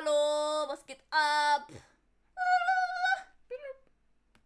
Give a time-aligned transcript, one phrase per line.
[0.00, 1.70] Hallo, was geht ab?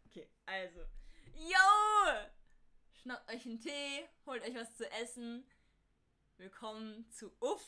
[0.07, 0.81] Okay, also.
[1.37, 2.25] Yo!
[3.01, 5.47] Schnappt euch einen Tee, holt euch was zu essen.
[6.39, 7.65] Willkommen zu Uff.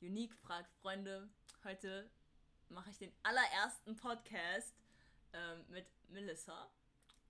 [0.00, 1.28] Unique fragt Freunde.
[1.62, 2.10] Heute
[2.70, 4.74] mache ich den allerersten Podcast
[5.32, 6.72] ähm, mit Melissa.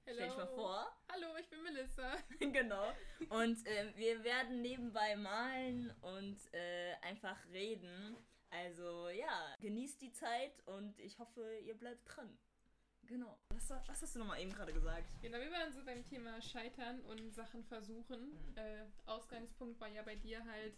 [0.07, 0.17] Hello.
[0.17, 0.97] Stell dich mal vor.
[1.13, 2.17] Hallo, ich bin Melissa.
[2.39, 2.95] genau.
[3.29, 8.17] Und ähm, wir werden nebenbei malen und äh, einfach reden.
[8.51, 12.37] Also ja, genießt die Zeit und ich hoffe, ihr bleibt dran.
[13.05, 13.39] Genau.
[13.55, 15.05] Was, war- was hast du nochmal eben gerade gesagt?
[15.23, 18.33] Genau, wir waren so beim Thema Scheitern und Sachen versuchen.
[18.57, 20.77] Äh, Ausgangspunkt war ja bei dir halt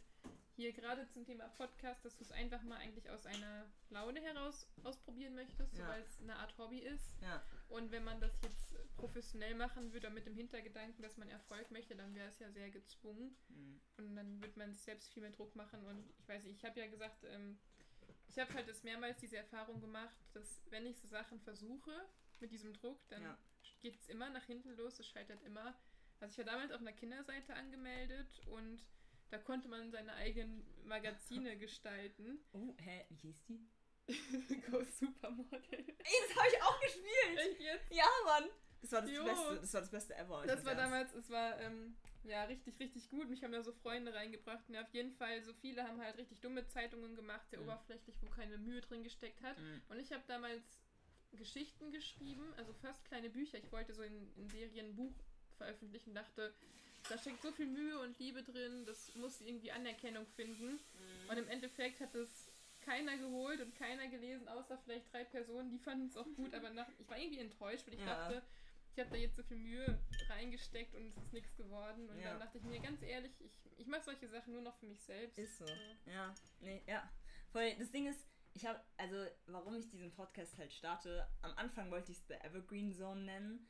[0.54, 4.66] hier gerade zum Thema Podcast, dass du es einfach mal eigentlich aus einer Laune heraus
[4.84, 5.88] ausprobieren möchtest, so Ja.
[5.88, 7.16] weil es eine Art Hobby ist.
[7.22, 7.42] Ja.
[7.68, 11.96] Und wenn man das jetzt professionell machen würde, mit dem Hintergedanken, dass man Erfolg möchte,
[11.96, 13.34] dann wäre es ja sehr gezwungen.
[13.48, 13.80] Mhm.
[13.96, 15.84] Und dann wird man selbst viel mehr Druck machen.
[15.86, 17.58] Und ich weiß nicht, ich habe ja gesagt, ähm,
[18.28, 21.92] ich habe halt das mehrmals diese Erfahrung gemacht, dass wenn ich so Sachen versuche
[22.40, 23.38] mit diesem Druck, dann Ja.
[23.80, 25.74] geht es immer nach hinten los, es scheitert immer.
[26.20, 28.80] Also ich war damals auf einer Kinderseite angemeldet und
[29.32, 32.38] da konnte man seine eigenen Magazine gestalten.
[32.52, 33.66] Oh, hä, wie hieß die?
[34.70, 35.60] Go Supermodel.
[35.70, 35.86] Ey,
[36.28, 37.38] das habe ich auch gespielt!
[37.38, 37.90] Echt jetzt?
[37.90, 38.50] Ja, Mann!
[38.82, 39.24] Das war das Jo.
[39.24, 40.44] Beste, das war das Beste ever.
[40.46, 43.30] Das war damals, es war ähm, ja richtig, richtig gut.
[43.30, 44.68] Mich haben da so Freunde reingebracht.
[44.68, 47.66] Und ja, auf jeden Fall, so viele haben halt richtig dumme Zeitungen gemacht, sehr Mhm.
[47.68, 49.56] oberflächlich, wo keine Mühe drin gesteckt hat.
[49.58, 49.82] Mhm.
[49.88, 50.62] Und ich habe damals
[51.32, 53.56] Geschichten geschrieben, also fast kleine Bücher.
[53.56, 55.14] Ich wollte so in, in Serien ein Buch
[55.56, 56.52] veröffentlichen, dachte,
[57.08, 60.72] da steckt so viel Mühe und Liebe drin, das muss irgendwie Anerkennung finden.
[60.72, 61.30] Mhm.
[61.30, 62.50] Und im Endeffekt hat es
[62.80, 66.70] keiner geholt und keiner gelesen, außer vielleicht drei Personen, die fanden es auch gut, aber
[66.70, 68.06] nach, ich war irgendwie enttäuscht, weil ich Ja.
[68.28, 68.42] dachte,
[68.94, 72.08] ich habe da jetzt so viel Mühe reingesteckt und es ist nichts geworden.
[72.10, 72.30] Und Ja.
[72.30, 75.00] dann dachte ich mir, ganz ehrlich, ich, ich mache solche Sachen nur noch für mich
[75.02, 75.38] selbst.
[75.38, 75.66] Ist so.
[75.66, 76.12] Ja.
[76.12, 77.10] Ja, nee, ja.
[77.52, 81.90] Voll, das Ding ist, ich habe, also, warum ich diesen Podcast halt starte, am Anfang
[81.90, 83.66] wollte ich es The Evergreen Zone nennen.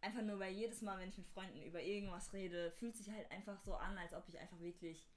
[0.00, 3.30] Einfach nur, weil jedes Mal, wenn ich mit Freunden über irgendwas rede, fühlt sich halt
[3.30, 5.08] einfach so an, als ob ich einfach wirklich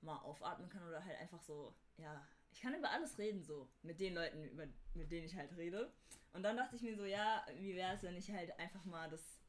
[0.00, 3.98] mal aufatmen kann oder halt einfach so, ja, ich kann über alles reden, so, mit
[4.00, 5.92] den Leuten, über, mit denen ich halt rede.
[6.32, 9.08] Und dann dachte ich mir so, ja, wie wäre es, wenn ich halt einfach mal
[9.08, 9.40] das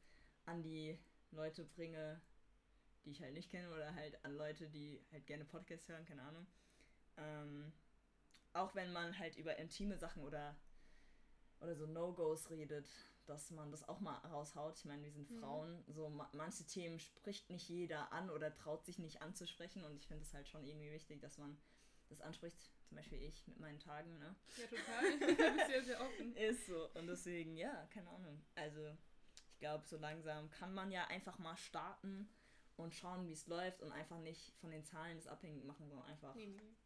[0.46, 0.98] an die
[1.30, 2.20] Leute bringe,
[3.04, 6.22] die ich halt nicht kenne oder halt an Leute, die halt gerne Podcasts hören, keine
[6.22, 6.46] Ahnung.
[7.16, 7.72] Ähm,
[8.52, 10.56] auch wenn man halt über intime Sachen oder,
[11.60, 12.88] oder so No-Gos redet,
[13.26, 14.76] dass man das auch mal raushaut.
[14.78, 15.38] Ich meine, wir sind Mhm.
[15.40, 19.96] Frauen, so ma manche Themen spricht nicht jeder an oder traut sich nicht anzusprechen und
[19.96, 21.56] ich finde es halt schon irgendwie wichtig, dass man
[22.08, 22.70] das anspricht.
[22.88, 24.36] Zum Beispiel ich mit meinen Tagen, ne?
[24.56, 25.18] Ja, total.
[25.18, 25.26] Du
[25.56, 26.36] bist sehr, sehr offen.
[26.36, 26.90] Ist so.
[26.94, 28.44] Und deswegen, ja, keine Ahnung.
[28.56, 28.94] Also,
[29.52, 32.28] ich glaube, so langsam kann man ja einfach mal starten
[32.76, 36.06] und schauen, wie es läuft und einfach nicht von den Zahlen das abhängig machen, sondern
[36.08, 36.76] einfach Nee, nee.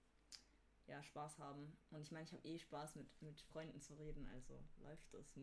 [0.87, 1.77] ja, Spaß haben.
[1.91, 5.37] Und ich meine, ich habe eh Spaß mit, mit Freunden zu reden, also läuft das.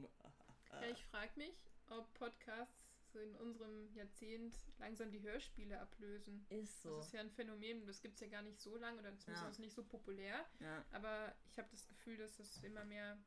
[0.81, 1.56] Ja, ich frage mich,
[1.90, 6.46] ob Podcasts so in unserem Jahrzehnt langsam die Hörspiele ablösen.
[6.50, 6.97] Ist so.
[6.97, 9.44] Das ist ja ein Phänomen, das gibt es ja gar nicht so lange oder zumindest
[9.46, 9.50] Ja.
[9.50, 10.46] ist nicht so populär.
[10.59, 13.18] ja, Aber ich habe das Gefühl, dass es immer mehr,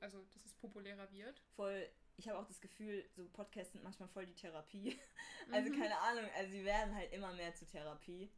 [0.00, 1.40] also dass es populärer wird.
[1.56, 1.88] voll.
[2.18, 4.98] Ich habe auch das Gefühl, so Podcasts sind manchmal voll die Therapie.
[5.50, 5.78] Also Mhm.
[5.80, 8.30] keine Ahnung, also sie werden halt immer mehr zur Therapie.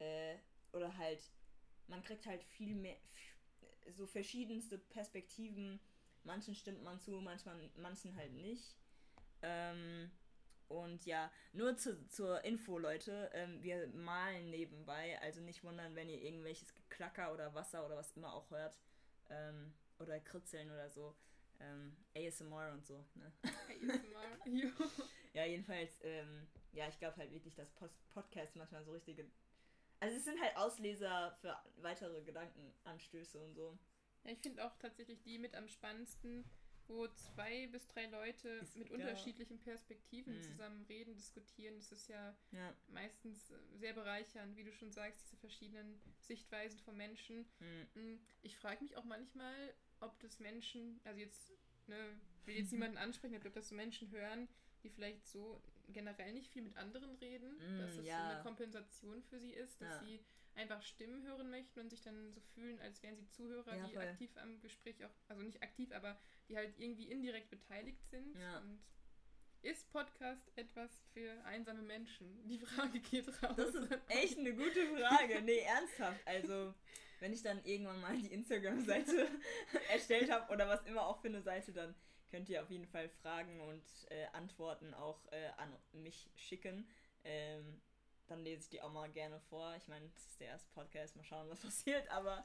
[0.00, 0.36] Äh,
[0.72, 1.30] oder halt,
[1.86, 2.96] man kriegt halt viel mehr,
[3.90, 5.78] so verschiedenste Perspektiven.
[6.24, 8.76] Manchen stimmt man zu, manchmal, manchen halt nicht.
[9.42, 10.10] Ähm,
[10.68, 16.08] und ja, nur zu, zur Info, Leute, ähm, wir malen nebenbei, also nicht wundern, wenn
[16.08, 18.78] ihr irgendwelches Geklacker oder Wasser oder was immer auch hört.
[19.30, 21.16] Ähm, oder Kritzeln oder so.
[21.60, 23.32] Ähm, ASMR und so, ne?
[23.42, 24.48] ASMR.
[24.48, 24.70] Jo.
[25.32, 29.30] Ja, jedenfalls, ähm, ja, ich glaube halt wirklich, dass Post Podcasts manchmal so richtige.
[30.00, 33.78] Also es sind halt Ausleser für weitere Gedankenanstöße und so.
[34.24, 36.44] Ja, ich finde auch tatsächlich die mit am spannendsten,
[36.88, 40.42] wo zwei bis drei Leute Ist- mit unterschiedlichen Perspektiven Mhm.
[40.42, 41.76] zusammen reden, diskutieren.
[41.76, 42.74] Das ist ja Ja.
[42.88, 47.46] meistens äh, sehr bereichernd, wie du schon sagst, diese verschiedenen Sichtweisen von Menschen.
[47.94, 48.20] Mhm.
[48.42, 51.52] Ich frage mich auch manchmal, ob das Menschen, also jetzt,
[51.86, 54.48] ne, will jetzt niemanden ansprechen, aber ob das so Menschen hören,
[54.82, 58.18] die vielleicht so generell nicht viel mit anderen reden, Mm, dass es ja.
[58.18, 60.00] so eine Kompensation für sie ist, dass Ja.
[60.04, 60.20] sie
[60.60, 63.94] einfach Stimmen hören möchten und sich dann so fühlen, als wären sie Zuhörer, Ja, die
[63.94, 64.02] voll.
[64.04, 66.18] aktiv am Gespräch auch, also nicht aktiv, aber
[66.48, 68.36] die halt irgendwie indirekt beteiligt sind.
[68.38, 68.58] Ja.
[68.60, 68.80] Und
[69.62, 72.46] ist Podcast etwas für einsame Menschen?
[72.48, 73.56] Die Frage geht raus.
[73.56, 75.42] Das ist echt eine gute Frage.
[75.42, 76.20] Nee, ernsthaft.
[76.26, 76.74] Also,
[77.18, 79.28] wenn ich dann irgendwann mal die Instagram-Seite
[79.90, 81.94] erstellt habe oder was immer auch für eine Seite, dann
[82.30, 86.88] könnt ihr auf jeden Fall Fragen und äh, Antworten auch äh, an mich schicken.
[87.24, 87.82] Ähm,
[88.30, 89.74] dann lese ich die auch mal gerne vor.
[89.76, 92.44] Ich meine, das ist der erste Podcast, mal schauen, was passiert, aber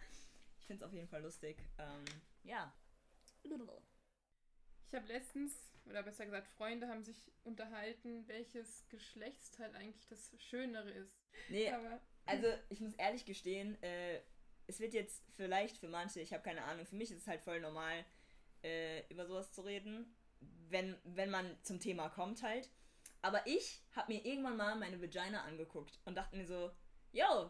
[0.60, 1.58] ich finde es auf jeden Fall lustig.
[1.78, 2.06] Ähm,
[2.44, 2.74] ja.
[4.88, 5.54] Ich habe letztens,
[5.86, 11.16] oder besser gesagt, Freunde haben sich unterhalten, welches Geschlechtsteil eigentlich das Schönere ist.
[11.50, 14.22] Nee, Aber, also ich muss ehrlich gestehen, äh,
[14.68, 17.42] es wird jetzt vielleicht für manche, ich habe keine Ahnung, für mich ist es halt
[17.42, 18.04] voll normal,
[18.64, 20.16] äh, über sowas zu reden,
[20.70, 22.70] wenn, wenn man zum Thema kommt halt.
[23.25, 26.72] Aber ich habe mir irgendwann mal meine Vagina angeguckt und dachte mir so,
[27.12, 27.50] yo,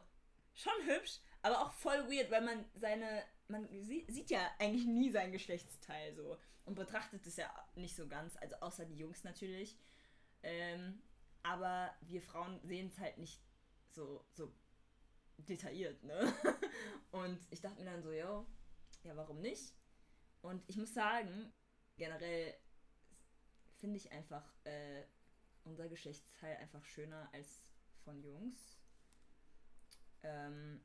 [0.54, 5.34] schon hübsch, aber auch voll weird, weil man seine, man sieht ja eigentlich nie sein
[5.34, 9.78] Geschlechtsteil so und betrachtet es ja nicht so ganz, also außer die Jungs natürlich.
[10.44, 11.04] Ähm,
[11.44, 13.44] aber wir Frauen sehen es halt nicht
[13.92, 14.56] so, so
[15.38, 16.34] detailliert, ne?
[17.12, 18.48] Und ich dachte mir dann so, yo,
[19.04, 19.76] ja, warum nicht?
[20.42, 21.52] Und ich muss sagen,
[21.98, 22.56] generell
[23.76, 25.04] finde ich einfach äh,
[25.66, 27.72] unser Geschlechtsteil einfach schöner als
[28.04, 28.78] von Jungs.
[30.24, 30.82] Ähm,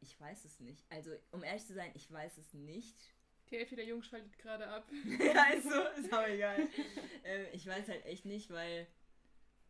[0.00, 0.84] ich weiß es nicht.
[0.90, 3.14] Also, um ehrlich zu sein, ich weiß es nicht.
[3.50, 4.88] Die Hälfte der Jungs schaltet gerade ab.
[5.18, 6.68] ja, ist so, ist aber egal.
[7.24, 8.86] ähm, ich weiß halt echt nicht, weil,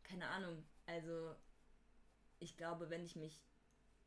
[0.02, 1.34] keine Ahnung, also,
[2.38, 3.44] ich glaube, wenn ich mich,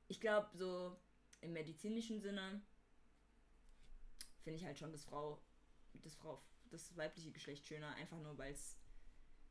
[0.08, 0.98] ich glaube, so
[1.42, 2.62] im medizinischen Sinne
[4.44, 5.42] finde ich halt schon das Frau,
[5.94, 8.78] das Frau, das weibliche Geschlecht schöner, einfach nur weil es,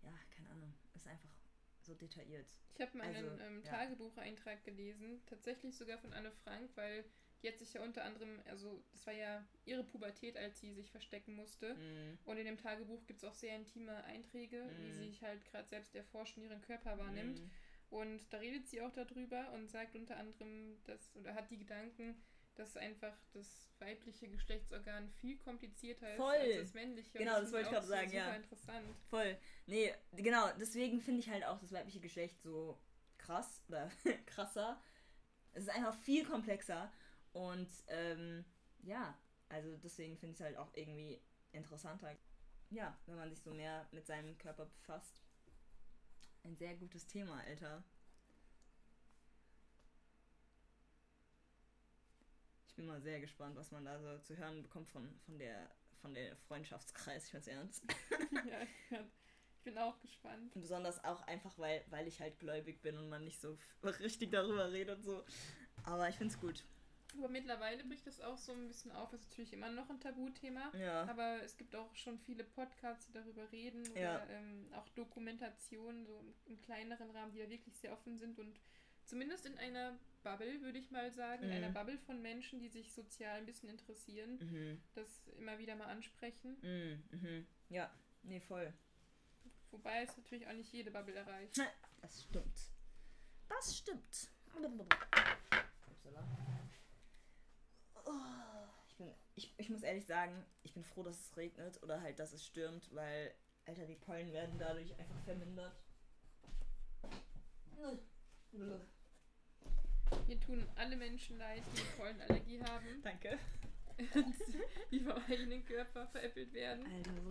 [0.02, 1.31] ja, keine Ahnung, ist einfach
[1.81, 2.46] so detailliert.
[2.75, 7.04] Ich habe mal also, einen ähm, Tagebucheintrag gelesen, tatsächlich sogar von Anne Frank, weil
[7.43, 10.90] die hat sich ja unter anderem, also das war ja ihre Pubertät, als sie sich
[10.90, 11.75] verstecken musste.
[11.75, 12.19] Mm.
[12.25, 14.84] Und in dem Tagebuch gibt es auch sehr intime Einträge, mm.
[14.84, 17.40] wie sie sich halt gerade selbst erforscht und ihren Körper wahrnimmt.
[17.40, 17.50] Mm.
[17.90, 22.14] Und da redet sie auch darüber und sagt unter anderem, dass, oder hat die Gedanken,
[22.54, 26.34] dass einfach das weibliche Geschlechtsorgan viel komplizierter ist Voll.
[26.34, 27.19] als das männliche.
[27.19, 28.34] Genau, das, das wollte ich gerade sagen, ja.
[28.34, 28.96] interessant.
[29.08, 29.38] Voll.
[29.66, 32.78] Nee, genau, deswegen finde ich halt auch das weibliche Geschlecht so
[33.19, 33.90] krass oder
[34.26, 34.81] krasser.
[35.52, 36.93] Es ist einfach viel komplexer
[37.32, 38.44] und ähm,
[38.82, 41.20] ja, also deswegen finde ich es halt auch irgendwie
[41.52, 42.16] interessanter.
[42.70, 45.20] Ja, wenn man sich so mehr mit seinem Körper befasst.
[46.44, 47.84] Ein sehr gutes Thema, Alter.
[52.82, 55.70] Bin mal sehr gespannt, was man da so zu hören bekommt von, von der
[56.00, 57.84] von der Freundschaftskreis, ich weiß ernst.
[58.44, 60.52] ja, ich bin auch gespannt.
[60.56, 63.56] Und besonders auch einfach, weil, weil ich halt gläubig bin und man nicht so
[64.00, 65.25] richtig darüber redet und so.
[65.84, 66.64] Aber ich finde es gut.
[67.17, 69.12] Aber mittlerweile bricht das auch so ein bisschen auf.
[69.12, 70.73] Ist natürlich immer noch ein Tabuthema.
[70.76, 71.05] Ja.
[71.05, 73.88] Aber es gibt auch schon viele Podcasts, die darüber reden.
[73.93, 74.26] Oder ja.
[74.29, 78.58] ähm, auch Dokumentationen, so im kleineren Rahmen, die ja wirklich sehr offen sind und
[79.05, 81.52] zumindest in einer Bubble, würde ich mal sagen, mhm.
[81.52, 81.72] in einer.
[81.72, 84.82] Bubble von Menschen, die sich sozial ein bisschen interessieren, mhm.
[84.94, 86.56] das immer wieder mal ansprechen.
[86.62, 87.02] Mhm.
[87.10, 87.46] mhm.
[87.69, 87.90] Ja,
[88.22, 88.72] nee, voll.
[89.70, 91.58] Wobei es natürlich auch nicht jede Bubble erreicht.
[92.02, 92.72] Das stimmt.
[93.48, 94.30] Das stimmt.
[98.88, 102.19] Ich, bin, ich, ich muss ehrlich sagen, ich bin froh, dass es regnet oder halt,
[102.19, 103.34] dass es stürmt, weil,
[103.66, 105.74] Alter, die Pollen werden dadurch einfach vermindert.
[110.26, 113.03] Mir tun alle Menschen leid, die Pollenallergie haben.
[113.03, 113.38] Danke.
[114.91, 116.85] die vom eigenen Körper veräppelt werden.
[116.87, 117.25] Alter, das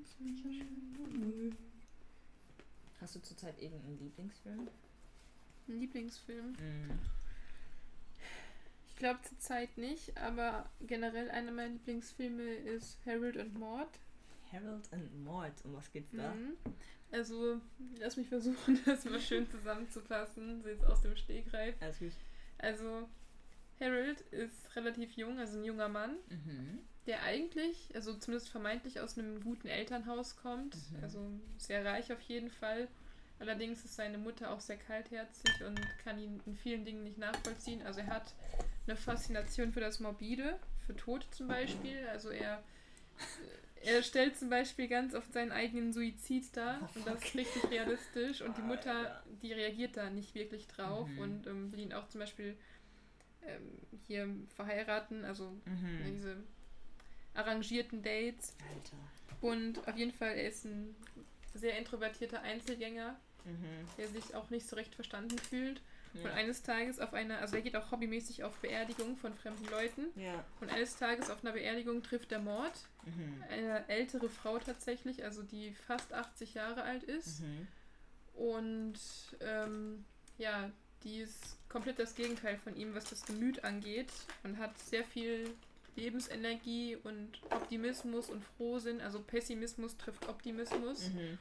[0.00, 1.56] ist richtig blöd.
[3.08, 4.68] Hast du zurzeit irgendeinen Lieblingsfilm?
[5.66, 6.52] Ein Lieblingsfilm?
[6.52, 6.98] Mm.
[8.86, 13.88] Ich glaube zurzeit nicht, aber generell einer meiner Lieblingsfilme ist Harold und Mord.
[14.52, 16.34] Harold and Mord, um was geht's da?
[16.34, 16.58] Mhm.
[17.10, 17.62] Also,
[17.98, 21.76] lass mich versuchen, das mal schön zusammenzufassen, so jetzt aus dem Stegreif.
[21.80, 22.12] Alles gut.
[22.58, 23.08] Also,
[23.80, 26.78] Harold ist relativ jung, also ein junger Mann, mhm.
[27.06, 31.02] der eigentlich, also zumindest vermeintlich aus einem guten Elternhaus kommt, mhm.
[31.02, 32.88] also sehr reich auf jeden Fall.
[33.40, 37.82] Allerdings ist seine Mutter auch sehr kaltherzig und kann ihn in vielen Dingen nicht nachvollziehen.
[37.82, 38.34] Also er hat
[38.86, 42.08] eine Faszination für das Morbide, für Tod zum Beispiel.
[42.08, 42.64] Also er
[43.82, 47.70] er stellt zum Beispiel ganz oft seinen eigenen Suizid dar oh, und das ist richtig
[47.70, 51.18] realistisch und die Mutter, die reagiert da nicht wirklich drauf mhm.
[51.18, 52.56] und ähm, will ihn auch zum Beispiel
[53.48, 56.04] ähm, hier verheiraten, also mhm.
[56.06, 56.36] diese
[57.34, 58.54] arrangierten Dates.
[58.74, 58.96] Alter.
[59.40, 60.94] Und auf jeden Fall, er ist ein
[61.54, 63.88] sehr introvertierter Einzelgänger, mhm.
[63.96, 65.80] der sich auch nicht so recht verstanden fühlt.
[66.14, 66.22] Ja.
[66.22, 70.06] Und eines Tages auf einer, also er geht auch hobbymäßig auf Beerdigungen von fremden Leuten.
[70.16, 70.44] Ja.
[70.60, 72.72] Und eines Tages auf einer Beerdigung trifft er Mord.
[73.04, 73.44] Mhm.
[73.48, 77.42] Eine ältere Frau tatsächlich, also die fast 80 Jahre alt ist.
[77.42, 77.68] Mhm.
[78.34, 78.98] Und
[79.40, 80.04] ähm,
[80.38, 80.70] ja,
[81.04, 84.10] die ist komplett das Gegenteil von ihm, was das Gemüt angeht
[84.42, 85.50] und hat sehr viel
[85.96, 89.00] Lebensenergie und Optimismus und Frohsinn.
[89.00, 91.08] Also Pessimismus trifft Optimismus.
[91.10, 91.38] Mhm.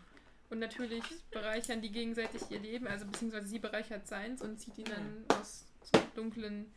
[0.49, 4.85] Und natürlich bereichern die gegenseitig ihr Leben, also beziehungsweise sie bereichert seins und zieht ihn
[4.85, 6.71] dann aus so dunklen,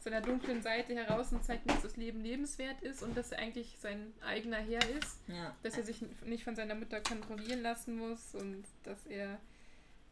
[0.00, 3.40] seiner dunklen Seite heraus und zeigt ihm, dass das Leben lebenswert ist und dass er
[3.40, 5.52] eigentlich sein eigener Herr ist, Ja.
[5.64, 9.40] dass er sich nicht von seiner Mutter kontrollieren lassen muss und dass er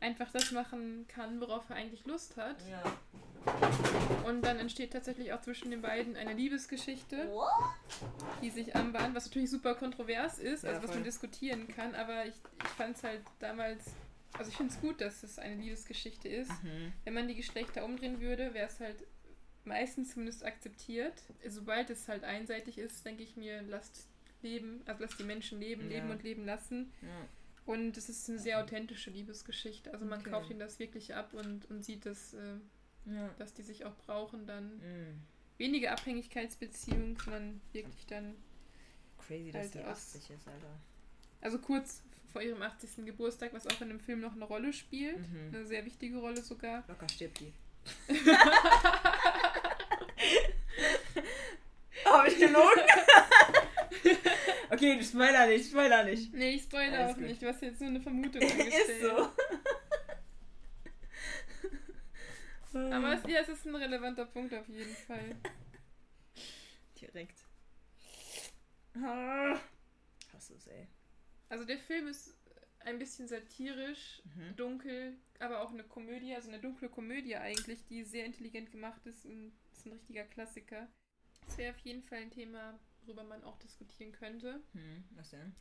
[0.00, 2.56] einfach das machen kann, worauf er eigentlich Lust hat.
[2.70, 2.82] Ja.
[4.24, 7.48] Und dann entsteht tatsächlich auch zwischen den beiden eine Liebesgeschichte, What?
[8.42, 10.96] die sich anbahnt, was natürlich super kontrovers ist, Ja, also was voll.
[10.98, 13.84] man diskutieren kann, aber ich, ich fand es halt damals,
[14.36, 16.50] also ich finde es gut, dass es eine Liebesgeschichte ist.
[16.64, 16.92] Mhm.
[17.04, 19.04] Wenn man die Geschlechter umdrehen würde, wäre es halt
[19.64, 21.14] meistens zumindest akzeptiert.
[21.46, 24.08] Sobald es halt einseitig ist, denke ich mir, lasst
[24.42, 25.88] leben, also lasst die Menschen leben, Ja.
[25.98, 26.92] leben und leben lassen.
[27.00, 27.08] Ja.
[27.66, 29.92] Und es ist eine sehr authentische Liebesgeschichte.
[29.92, 30.30] Also man Okay.
[30.30, 32.54] kauft ihnen das wirklich ab und, und sieht, dass, äh,
[33.06, 33.28] Ja.
[33.38, 35.20] dass die sich auch brauchen dann Mhm.
[35.58, 38.34] weniger Abhängigkeitsbeziehung, sondern wirklich dann,
[39.26, 40.68] Crazy, dass Halt die aus- 80 ist, Alter.
[41.40, 43.04] also kurz vor ihrem 80.
[43.04, 45.18] Geburtstag, was auch in dem Film noch eine Rolle spielt.
[45.18, 45.50] Mhm.
[45.54, 46.84] Eine sehr wichtige Rolle sogar.
[46.86, 47.52] Locker stirbt die.
[52.04, 52.82] Hab ich gelogen?
[54.76, 56.32] okay, spoiler nicht, spoiler nicht.
[56.32, 57.26] Nee, ich spoilere Alles auch gut.
[57.26, 57.42] nicht.
[57.42, 58.88] Du hast jetzt nur eine Vermutung angestellt.
[58.88, 59.30] Ist so.
[62.78, 65.34] Aber es, ja, es ist ein relevanter Punkt auf jeden Fall.
[67.00, 67.38] Direkt.
[69.02, 69.58] Ah.
[70.34, 70.86] Hast du es, ey.
[71.48, 72.34] Also der Film ist
[72.80, 74.56] ein bisschen satirisch, Mhm.
[74.56, 79.24] dunkel, aber auch eine Komödie, also eine dunkle Komödie eigentlich, die sehr intelligent gemacht ist
[79.24, 80.86] und ist ein richtiger Klassiker.
[81.46, 85.54] Das wäre auf jeden Fall ein Thema, worüber man auch diskutieren könnte, Hm, was denn?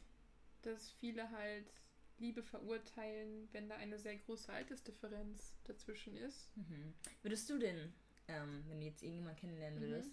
[0.63, 1.71] dass viele halt
[2.17, 6.55] Liebe verurteilen, wenn da eine sehr große Altersdifferenz dazwischen ist.
[6.55, 6.93] Mhm.
[7.21, 7.93] Würdest du denn,
[8.27, 9.83] ähm, wenn du jetzt irgendjemanden kennenlernen Mhm.
[9.91, 10.11] würdest,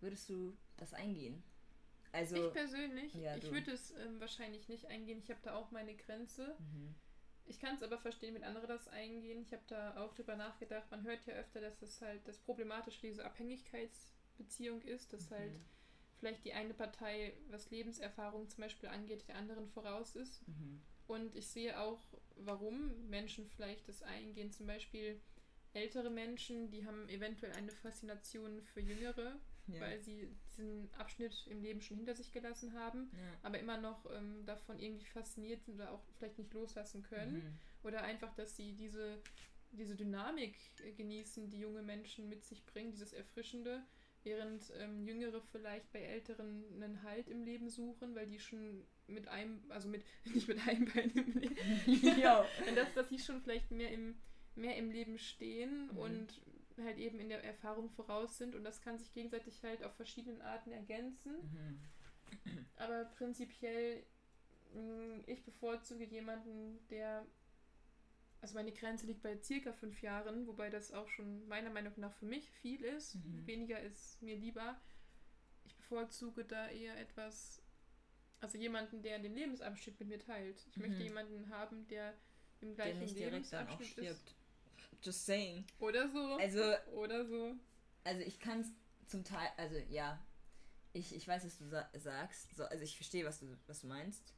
[0.00, 1.42] würdest du das eingehen?
[2.12, 2.36] Also.
[2.36, 5.18] ich persönlich, ja, ich würde es ähm, wahrscheinlich nicht eingehen.
[5.18, 6.56] Ich habe da auch meine Grenze.
[6.58, 6.94] Mhm.
[7.46, 9.42] Ich kann es aber verstehen, wenn andere das eingehen.
[9.42, 10.90] Ich habe da auch drüber nachgedacht.
[10.90, 15.64] Man hört ja öfter, dass es halt das Problematische diese Abhängigkeitsbeziehung ist, dass halt Mhm.
[16.24, 20.48] Vielleicht die eine Partei, was Lebenserfahrung zum Beispiel angeht, der anderen voraus ist.
[20.48, 20.80] Mhm.
[21.06, 22.00] Und ich sehe auch,
[22.36, 24.50] warum Menschen vielleicht das eingehen.
[24.50, 25.20] Zum Beispiel
[25.74, 29.80] ältere Menschen, die haben eventuell eine Faszination für Jüngere, Ja.
[29.82, 33.18] weil sie diesen Abschnitt im Leben schon hinter sich gelassen haben, ja.
[33.42, 37.34] aber immer noch ähm, davon irgendwie fasziniert sind oder auch vielleicht nicht loslassen können.
[37.34, 37.58] Mhm.
[37.82, 39.18] Oder einfach, dass sie diese,
[39.72, 43.82] diese Dynamik äh, genießen, die junge Menschen mit sich bringen, dieses Erfrischende,
[44.24, 49.28] während ähm, Jüngere vielleicht bei Älteren einen Halt im Leben suchen, weil die schon mit
[49.28, 50.04] einem, also mit,
[50.34, 51.56] nicht mit einem Bein im Leben,
[52.20, 52.40] Ja.
[52.68, 54.16] und dass, dass sie schon vielleicht mehr im,
[54.54, 55.98] mehr im Leben stehen Mhm.
[55.98, 56.42] und
[56.82, 60.42] halt eben in der Erfahrung voraus sind und das kann sich gegenseitig halt auf verschiedenen
[60.42, 61.34] Arten ergänzen.
[61.36, 61.78] Mhm.
[62.76, 64.04] Aber prinzipiell,
[64.74, 67.24] mh, ich bevorzuge jemanden, der.
[68.44, 72.12] Also meine Grenze liegt bei circa fünf Jahren, wobei das auch schon meiner Meinung nach
[72.12, 73.14] für mich viel ist.
[73.14, 73.46] Mhm.
[73.46, 74.78] Weniger ist mir lieber.
[75.64, 77.62] Ich bevorzuge da eher etwas,
[78.40, 80.62] also jemanden, der den Lebensabschnitt mit mir teilt.
[80.68, 81.00] Ich möchte Mhm.
[81.04, 82.12] jemanden haben, der
[82.60, 84.18] im Der gleichen nicht direkt dann auch Lebensabschnitt ist.
[84.20, 84.34] stirbt.
[85.02, 85.64] Just saying.
[85.78, 86.36] Oder so.
[86.36, 87.54] Also, Oder so.
[88.04, 88.68] also ich kann es
[89.06, 90.22] zum Teil, also ja,
[90.92, 92.54] ich, ich weiß, was du sa sagst.
[92.54, 94.34] So, also ich verstehe, was du, was du meinst.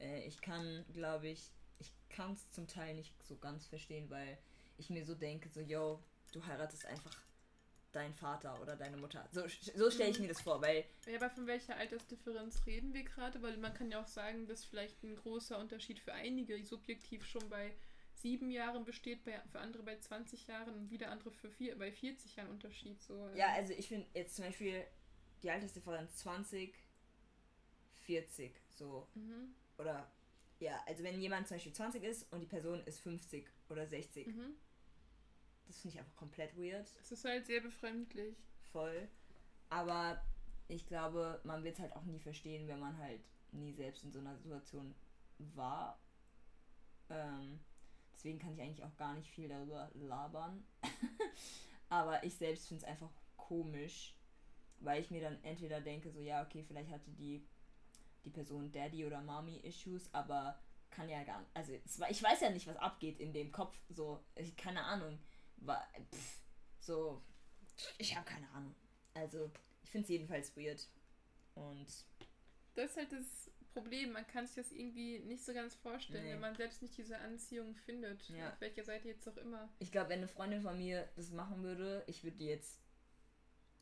[0.00, 4.38] Äh, ich kann, glaube ich, ich kann es zum Teil nicht so ganz verstehen, weil
[4.78, 6.02] ich mir so denke, so, yo,
[6.32, 7.16] du heiratest einfach
[7.92, 9.26] deinen Vater oder deine Mutter.
[9.32, 9.42] So,
[9.74, 10.24] so stelle ich Mhm.
[10.26, 13.40] mir das vor, weil Ja, aber von welcher Altersdifferenz reden wir gerade?
[13.40, 17.48] Weil man kann ja auch sagen, dass vielleicht ein großer Unterschied für einige subjektiv schon
[17.48, 17.74] bei
[18.12, 21.90] sieben Jahren besteht, bei, für andere bei 20 Jahren und wieder andere für vier, bei
[21.92, 23.00] 40 Jahren Unterschied.
[23.02, 23.30] So.
[23.34, 24.84] Ja, also ich finde jetzt zum Beispiel
[25.42, 26.74] die Altersdifferenz 20,
[28.06, 29.06] 40, so.
[29.14, 29.54] Mhm.
[29.78, 30.10] Oder,
[30.58, 34.26] ja, also wenn jemand zum Beispiel 20 ist und die Person ist 50 oder 60,
[34.28, 34.54] Mhm.
[35.66, 36.88] das finde ich einfach komplett weird.
[37.00, 38.36] Es ist halt sehr befremdlich.
[38.72, 39.08] Voll.
[39.68, 40.22] Aber
[40.68, 43.20] ich glaube, man wird es halt auch nie verstehen, wenn man halt
[43.52, 44.94] nie selbst in so einer Situation
[45.38, 46.00] war.
[47.10, 47.60] Ähm,
[48.12, 50.64] deswegen kann ich eigentlich auch gar nicht viel darüber labern.
[51.88, 54.16] Aber ich selbst finde es einfach komisch,
[54.80, 57.46] weil ich mir dann entweder denke, so ja, okay, vielleicht hatte die,
[58.26, 61.50] die Person Daddy oder Mommy Issues, aber kann ja gar nicht.
[61.54, 61.72] Also
[62.10, 63.78] ich weiß ja nicht, was abgeht in dem Kopf.
[63.88, 65.18] So, ich, keine Ahnung.
[65.58, 66.40] War, pff,
[66.80, 67.22] so,
[67.98, 68.74] ich habe keine Ahnung.
[69.14, 69.50] Also,
[69.82, 70.86] ich finde es jedenfalls weird.
[71.54, 71.86] Und
[72.74, 74.12] Das ist halt das Problem.
[74.12, 76.32] Man kann sich das irgendwie nicht so ganz vorstellen, Nee.
[76.32, 78.28] wenn man selbst nicht diese Anziehung findet.
[78.28, 78.50] Ja.
[78.50, 79.68] Auf welcher Seite jetzt auch immer.
[79.78, 82.80] Ich glaube, wenn eine Freundin von mir das machen würde, ich würde die jetzt.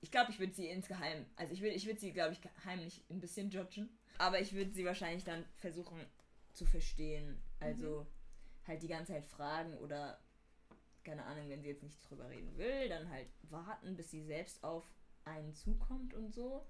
[0.00, 1.26] Ich glaube, ich würde sie insgeheim.
[1.36, 3.88] Also ich würde ich würd sie, glaube ich, heimlich ein bisschen judgen.
[4.18, 6.00] Aber ich würde sie wahrscheinlich dann versuchen
[6.52, 7.42] zu verstehen.
[7.60, 8.06] Also
[8.66, 10.18] halt die ganze Zeit fragen oder
[11.04, 14.64] keine Ahnung, wenn sie jetzt nicht drüber reden will, dann halt warten, bis sie selbst
[14.64, 14.84] auf
[15.24, 16.66] einen zukommt und so.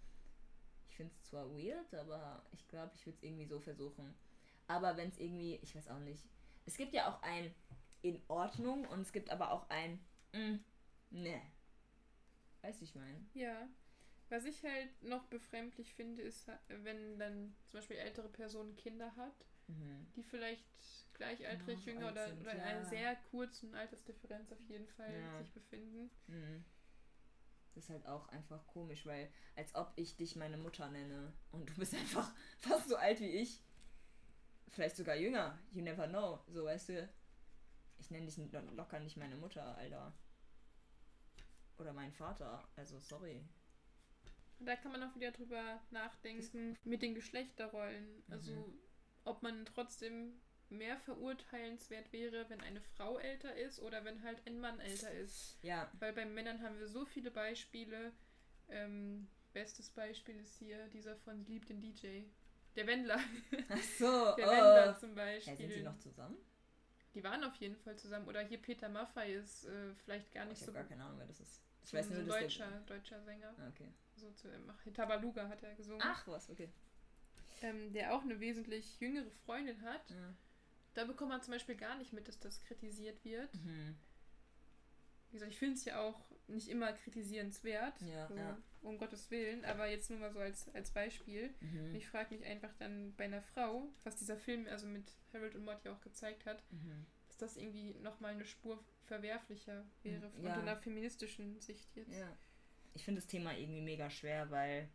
[0.88, 4.14] Ich finde es zwar weird, aber ich glaube, ich würde es irgendwie so versuchen.
[4.66, 6.24] Aber wenn es irgendwie, ich weiß auch nicht.
[6.66, 7.54] Es gibt ja auch ein
[8.02, 9.98] in Ordnung und es gibt aber auch ein
[10.32, 10.56] mm,
[11.10, 11.40] ne.
[12.62, 13.24] Weißt du, ich meine?
[13.34, 13.68] Ja.
[14.34, 19.46] Was ich halt noch befremdlich finde, ist, wenn dann zum Beispiel ältere Person Kinder hat,
[19.68, 20.06] Mhm.
[20.16, 20.64] die vielleicht
[21.14, 22.64] gleichaltrig, Noch jünger oder, sind, oder in ja.
[22.64, 25.38] einer sehr kurzen Altersdifferenz auf jeden Fall Ja.
[25.38, 26.10] sich befinden.
[26.26, 26.64] Mhm.
[27.74, 31.70] Das ist halt auch einfach komisch, weil als ob ich dich meine Mutter nenne und
[31.70, 33.62] du bist einfach fast so alt wie ich.
[34.70, 35.56] Vielleicht sogar jünger.
[35.70, 36.42] You never know.
[36.48, 37.08] So, weißt du.
[37.98, 40.12] Ich nenne dich lo- locker nicht meine Mutter, Alter.
[41.78, 42.68] Oder mein Vater.
[42.76, 43.44] Also, sorry.
[44.66, 48.22] Da kann man auch wieder drüber nachdenken mit den Geschlechterrollen.
[48.30, 48.78] Also, Mhm.
[49.24, 50.40] ob man trotzdem
[50.70, 55.58] mehr verurteilenswert wäre, wenn eine Frau älter ist oder wenn halt ein Mann älter ist.
[55.62, 55.90] Ja.
[56.00, 58.12] Weil bei Männern haben wir so viele Beispiele.
[58.68, 62.22] Ähm, bestes Beispiel ist hier dieser von Lieb den DJ.
[62.76, 63.20] Der Wendler.
[63.68, 64.34] Ach so.
[64.36, 64.50] Der oh.
[64.50, 65.56] Wendler zum Ja, Beispiel.
[65.56, 66.38] sind sie noch zusammen?
[67.14, 68.26] Die waren auf jeden Fall zusammen.
[68.26, 71.18] Oder hier Peter Maffay ist äh, vielleicht gar nicht Ich so habe gar keine Ahnung,
[71.18, 71.62] wer das ist.
[71.84, 72.80] Ich so weiß nur, ein dass deutscher, der...
[72.80, 73.54] deutscher Sänger.
[73.58, 73.92] Ah, okay.
[74.24, 76.00] So zu, ach, Tabaluga hat er gesungen.
[76.02, 76.68] Ach, was, okay.
[77.62, 80.10] Ähm, der auch eine wesentlich jüngere Freundin hat.
[80.10, 80.34] Ja.
[80.94, 83.54] Da bekommt man zum Beispiel gar nicht mit, dass das kritisiert wird.
[83.54, 83.96] Mhm.
[85.30, 88.00] Wie gesagt, ich finde es ja auch nicht immer kritisierenswert.
[88.02, 88.56] Ja, so, ja.
[88.82, 89.64] Um Gottes Willen.
[89.64, 91.52] Aber jetzt nur mal so als, als Beispiel.
[91.60, 91.94] Mhm.
[91.96, 95.64] Ich frage mich einfach dann bei einer Frau, was dieser Film also mit Harold und
[95.64, 97.06] Morty auch gezeigt hat, Mhm.
[97.28, 100.54] dass das irgendwie nochmal eine Spur verwerflicher wäre von Ja.
[100.54, 102.16] einer feministischen Sicht jetzt.
[102.16, 102.36] Ja.
[102.94, 104.88] Ich finde das Thema irgendwie mega schwer, weil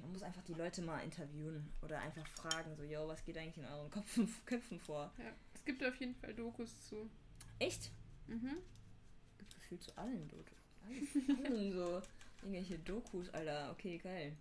[0.00, 3.58] man muss einfach die Leute mal interviewen oder einfach fragen, so, yo, was geht eigentlich
[3.58, 5.12] in euren Köpfen, Köpfen vor?
[5.18, 5.32] Ja.
[5.54, 7.08] Es gibt auf jeden Fall Dokus zu.
[7.58, 7.90] Echt?
[8.26, 8.58] Mhm.
[9.38, 10.58] Gibt gefühlt zu allen Dokus.
[11.44, 12.02] Allen, so
[12.42, 13.70] irgendwelche Dokus, Alter.
[13.70, 14.36] Okay, geil.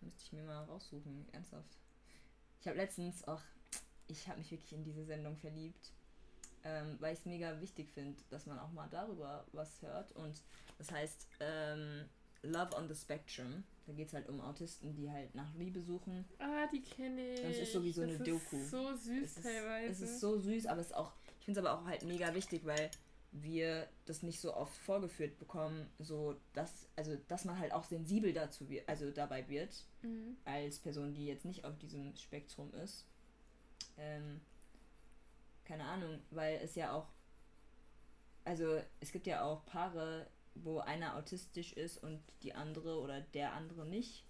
[0.00, 1.76] Müsste ich mir mal raussuchen, ernsthaft.
[2.60, 3.42] Ich habe letztens auch,
[4.06, 5.92] ich habe mich wirklich in diese Sendung verliebt,
[6.68, 10.12] ähm, weil ich es mega wichtig finde, dass man auch mal darüber was hört.
[10.12, 10.42] Und
[10.76, 12.04] das heißt ähm,
[12.42, 13.64] Love on the Spectrum.
[13.86, 16.26] Da geht es halt um Autisten, die halt nach Liebe suchen.
[16.38, 17.42] Ah, die kenne ich.
[17.42, 18.64] Das ist so wie so Das eine ist Doku.
[18.64, 19.92] so süß Es ist, teilweise.
[19.92, 22.34] es ist so süß, aber es ist auch, ich finde es aber auch halt mega
[22.34, 22.90] wichtig, weil
[23.32, 28.32] wir das nicht so oft vorgeführt bekommen, so dass, also dass man halt auch sensibel
[28.32, 30.36] dazu wird, also dabei wird, mhm.
[30.44, 33.06] als Person, die jetzt nicht auf diesem Spektrum ist.
[33.96, 34.40] Ähm,
[35.68, 37.06] keine Ahnung, weil es ja auch,
[38.44, 43.52] also es gibt ja auch Paare, wo einer autistisch ist und die andere oder der
[43.52, 44.24] andere nicht.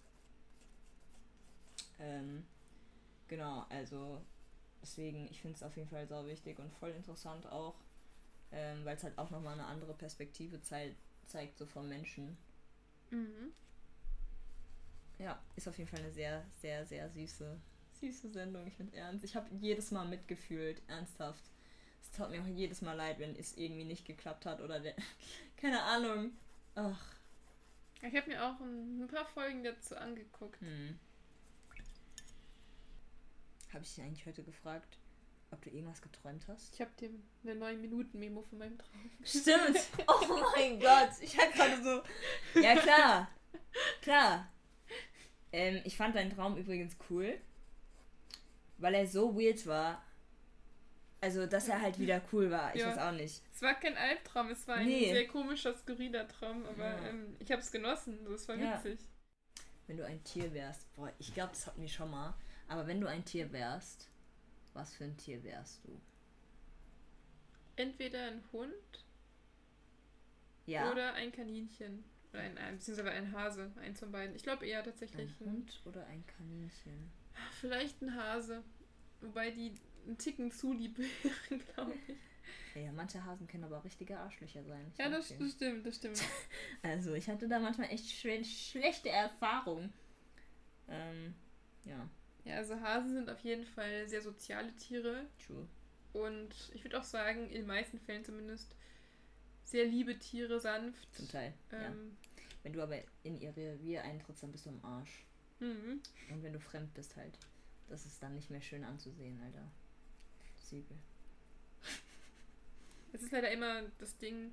[2.01, 2.45] Ähm,
[3.29, 4.21] genau, also
[4.83, 7.77] deswegen, ich finde es auf jeden Fall sau wichtig und voll interessant auch,
[8.51, 10.95] ähm, weil es halt auch nochmal eine andere Perspektive zei
[11.27, 12.39] zeigt, so vom Menschen.
[13.11, 13.53] Mhm.
[15.19, 17.61] Ja, ist auf jeden Fall eine sehr, sehr, sehr süße,
[17.99, 18.67] süße Sendung.
[18.67, 19.25] Ich finde ernst.
[19.25, 21.45] Ich habe jedes Mal mitgefühlt, ernsthaft.
[22.03, 24.95] Es tat mir auch jedes Mal leid, wenn es irgendwie nicht geklappt hat oder der,
[25.57, 26.33] keine Ahnung.
[26.75, 27.15] Ach.
[28.01, 30.61] Ich habe mir auch ein, ein paar Folgen dazu angeguckt.
[30.61, 30.99] Hm.
[33.73, 34.99] Habe ich dich eigentlich heute gefragt,
[35.51, 36.75] ob du irgendwas geträumt hast?
[36.75, 37.11] Ich habe dir
[37.43, 39.11] eine 9-Minuten-Memo von meinem Traum.
[39.25, 39.79] Stimmt.
[40.07, 41.11] Oh mein Gott.
[41.21, 42.61] Ich hatte gerade so.
[42.61, 43.29] Ja, klar.
[44.01, 44.49] Klar.
[45.53, 47.39] Ähm, ich fand deinen Traum übrigens cool.
[48.79, 50.03] Weil er so weird war.
[51.21, 52.75] Also, dass er halt wieder cool war.
[52.77, 52.89] Ich Ja.
[52.91, 53.43] weiß auch nicht.
[53.53, 55.13] Es war kein Albtraum, es war ein Nee.
[55.13, 57.09] sehr komischer, skurriler Traum, aber Ja.
[57.09, 58.19] ähm, ich habe es genossen.
[58.31, 58.77] Das war Ja.
[58.83, 59.01] witzig.
[59.89, 60.93] Wenn du ein Tier wärst.
[60.95, 62.35] Boah, ich glaube, das hatten wir schon mal.
[62.69, 64.09] Aber wenn du ein Tier wärst,
[64.75, 66.01] was für ein Tier wärst du?
[67.77, 69.05] Entweder ein Hund
[70.67, 70.91] Ja.
[70.93, 72.05] oder ein Kaninchen.
[72.33, 74.37] Oder ein, ein, beziehungsweise ein Hase, eins von beiden.
[74.37, 77.11] Ich glaube eher tatsächlich ein Hund oder ein Kaninchen?
[77.61, 78.63] Vielleicht ein Hase.
[79.21, 79.75] Wobei die
[80.07, 82.17] einen Ticken zu lieb wären, glaube ich.
[82.83, 84.87] Ja, manche Hasen können aber richtige Arschlöcher sein.
[84.93, 86.23] Ich Ja, das, das stimmt, das stimmt.
[86.83, 89.93] Also, ich hatte da manchmal echt schwe schlechte Erfahrungen.
[90.89, 91.35] Ähm,
[91.85, 92.09] ja,
[92.45, 95.27] Ja, also Hasen sind auf jeden Fall sehr soziale Tiere.
[95.45, 95.67] true.
[96.13, 98.75] Und ich würde auch sagen, in den meisten Fällen zumindest
[99.65, 101.15] sehr liebe Tiere, sanft.
[101.15, 101.53] Zum Teil.
[101.73, 101.79] ja.
[101.89, 102.17] Ähm,
[102.63, 105.25] Wenn du aber in ihr Revier eintrittst, dann bist du am Arsch.
[105.61, 106.01] Mhm.
[106.31, 107.39] Und wenn du fremd bist halt.
[107.89, 109.67] Das ist dann nicht mehr schön anzusehen, Alter.
[110.57, 110.97] Siegel.
[113.11, 114.53] Es ist leider immer das Ding,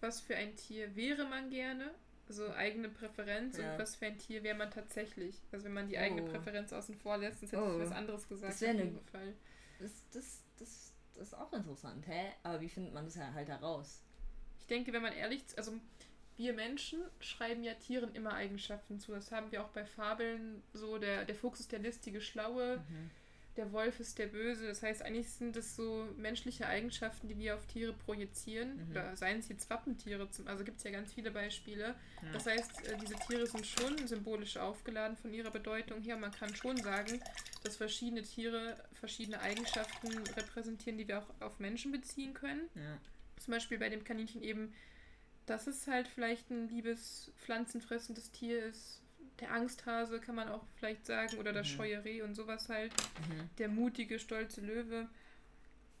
[0.00, 1.94] was für ein Tier wäre man gerne,
[2.28, 3.72] also eigene Präferenz ja.
[3.72, 5.36] und was für ein Tier wäre man tatsächlich.
[5.52, 6.26] Also wenn man die eigene oh.
[6.26, 7.74] Präferenz außen vor lässt, sonst hätte oh.
[7.74, 8.52] ich was anderes gesagt.
[8.54, 9.34] Das wäre eine Fall.
[9.80, 12.30] Das, das, das, das ist auch interessant, hä?
[12.42, 14.02] Aber wie findet man das halt heraus?
[14.60, 15.72] Ich denke, wenn man ehrlich, also
[16.40, 19.12] wir Menschen schreiben ja Tieren immer Eigenschaften zu.
[19.12, 22.78] Das haben wir auch bei Fabeln so, der, der Fuchs ist der listige Schlaue.
[22.78, 23.10] Mhm
[23.56, 24.66] der Wolf ist der Böse.
[24.66, 28.76] Das heißt, eigentlich sind das so menschliche Eigenschaften, die wir auf Tiere projizieren.
[28.76, 28.90] Mhm.
[28.90, 31.94] Oder seien es jetzt Wappentiere, zum, also gibt es ja ganz viele Beispiele.
[32.22, 32.32] Ja.
[32.32, 36.16] Das heißt, äh, diese Tiere sind schon symbolisch aufgeladen von ihrer Bedeutung her.
[36.16, 37.20] Man kann schon sagen,
[37.62, 42.68] dass verschiedene Tiere verschiedene Eigenschaften repräsentieren, die wir auch auf Menschen beziehen können.
[42.74, 42.98] Ja.
[43.38, 44.72] Zum Beispiel bei dem Kaninchen eben,
[45.50, 49.02] dass es halt vielleicht ein liebes, pflanzenfressendes Tier ist,
[49.40, 51.72] der Angsthase, kann man auch vielleicht sagen, oder das mhm.
[51.72, 52.92] scheue Reh und sowas halt.
[53.28, 53.50] Mhm.
[53.58, 55.08] Der mutige, stolze Löwe.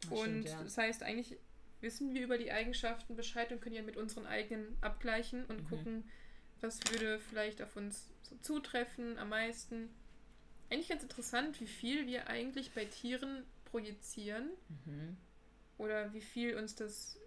[0.02, 0.62] Das und stimmt, ja.
[0.62, 1.36] das heißt, eigentlich
[1.80, 5.68] wissen wir über die Eigenschaften Bescheid und können ja mit unseren eigenen abgleichen und mhm.
[5.68, 6.10] gucken,
[6.60, 9.88] was würde vielleicht auf uns so zutreffen am meisten.
[10.70, 14.50] Eigentlich ganz interessant, wie viel wir eigentlich bei Tieren projizieren
[14.84, 15.16] mhm.
[15.76, 17.19] oder wie viel uns das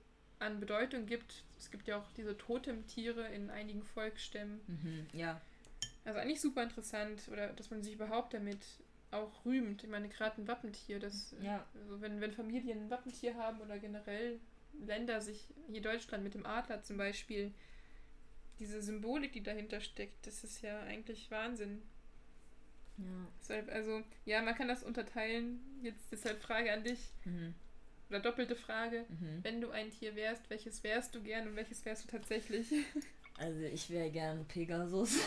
[0.44, 1.44] an Bedeutung gibt.
[1.58, 4.62] Es gibt ja auch diese Totemtiere in einigen Volksstämmen.
[4.68, 5.42] Mhm, ja.
[6.06, 8.60] Also eigentlich super interessant, oder dass man sich überhaupt damit
[9.12, 9.84] auch rühmt.
[9.84, 11.66] Ich meine, gerade ein Wappentier, das, ja.
[11.76, 14.40] also wenn, wenn Familien ein Wappentier haben oder generell
[14.80, 17.54] Länder sich, hier Deutschland mit dem Adler zum Beispiel,
[18.60, 21.82] diese Symbolik, die dahinter steckt, das ist ja eigentlich Wahnsinn.
[22.98, 23.28] Ja.
[23.40, 25.60] Deshalb, also, ja, man kann das unterteilen.
[25.82, 27.00] Jetzt deshalb Frage an dich.
[27.26, 27.56] Mhm.
[28.10, 29.06] Oder doppelte Frage.
[29.10, 29.40] Mhm.
[29.44, 32.68] Wenn du ein Tier wärst, welches wärst du gern und welches wärst du tatsächlich?
[33.40, 35.18] Also ich wäre gern Pegasus.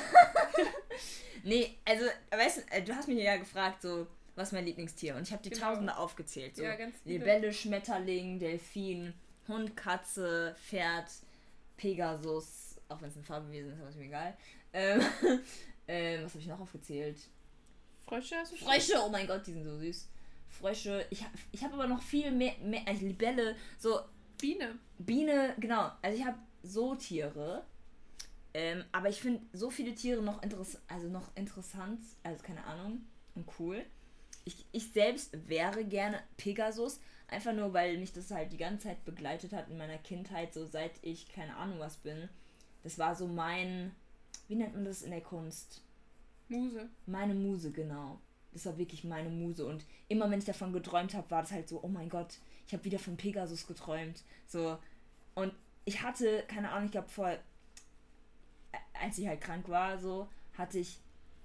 [1.43, 5.17] nee, also, weißt du, äh, du hast mich ja gefragt, so, was ist mein Lieblingstier?
[5.17, 5.71] Und ich habe die genau.
[5.73, 6.55] Tausende aufgezählt.
[6.55, 6.62] So.
[6.62, 7.19] Ja, ganz viele.
[7.19, 9.12] Libelle, Schmetterling, Delfin,
[9.49, 11.11] Hund, Katze, Pferd,
[11.77, 14.37] Pegasus, auch wenn es ein Farbewesen ist, aber ist mir egal.
[14.73, 15.01] Ähm,
[15.89, 17.19] ähm, was habe ich noch aufgezählt?
[18.07, 18.69] Frösche hast du schon?
[18.69, 20.09] Frösche, oh mein Gott, die sind so süß.
[20.59, 21.07] Frösche.
[21.11, 24.01] Ich habe ich hab aber noch viel mehr, mehr also Libelle, so.
[24.38, 24.79] Biene.
[24.99, 25.90] Biene, genau.
[26.03, 27.64] Also ich habe so Tiere.
[28.57, 33.05] Ähm, aber ich finde so viele Tiere noch, interess also noch interessant, also keine Ahnung,
[33.35, 33.85] und cool.
[34.47, 39.05] Ich, ich selbst wäre gerne Pegasus, einfach nur, weil mich das halt die ganze Zeit
[39.05, 42.31] begleitet hat in meiner Kindheit, so seit ich keine Ahnung was bin.
[42.83, 43.95] Das war so mein,
[44.49, 45.83] wie nennt man das in der Kunst?
[46.49, 46.88] Muse.
[47.05, 48.21] Meine Muse, genau.
[48.57, 49.66] Das war wirklich meine Muse.
[49.66, 52.73] Und immer wenn ich davon geträumt habe, war das halt so, oh mein Gott, ich
[52.73, 54.23] habe wieder von Pegasus geträumt.
[54.47, 54.79] So.
[55.35, 55.53] Und
[55.85, 57.37] ich hatte, keine Ahnung, ich glaube vor
[59.01, 60.99] als ich halt krank war, so, hatte ich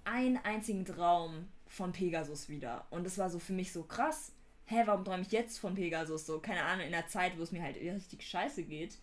[0.03, 2.85] einen einzigen Traum von Pegasus wieder.
[2.89, 4.33] Und das war so für mich so krass.
[4.65, 6.25] Hä, warum träume ich jetzt von Pegasus?
[6.25, 8.97] So, keine Ahnung, in der Zeit, wo es mir halt richtig scheiße geht.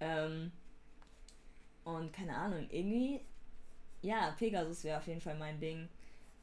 [0.00, 0.52] Ähm,
[1.84, 3.20] und keine Ahnung, irgendwie,
[4.02, 5.88] ja, Pegasus wäre auf jeden Fall mein Ding.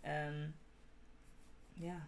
[0.03, 0.53] Ähm,
[1.77, 2.07] ja,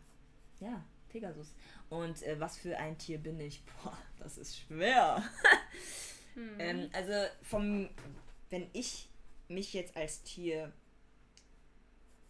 [0.60, 1.54] ja, Pegasus.
[1.90, 3.64] Und äh, was für ein Tier bin ich?
[3.84, 5.24] Boah, das ist schwer.
[6.34, 6.60] hm.
[6.60, 7.90] ähm, also vom,
[8.50, 9.10] wenn ich
[9.48, 10.72] mich jetzt als Tier,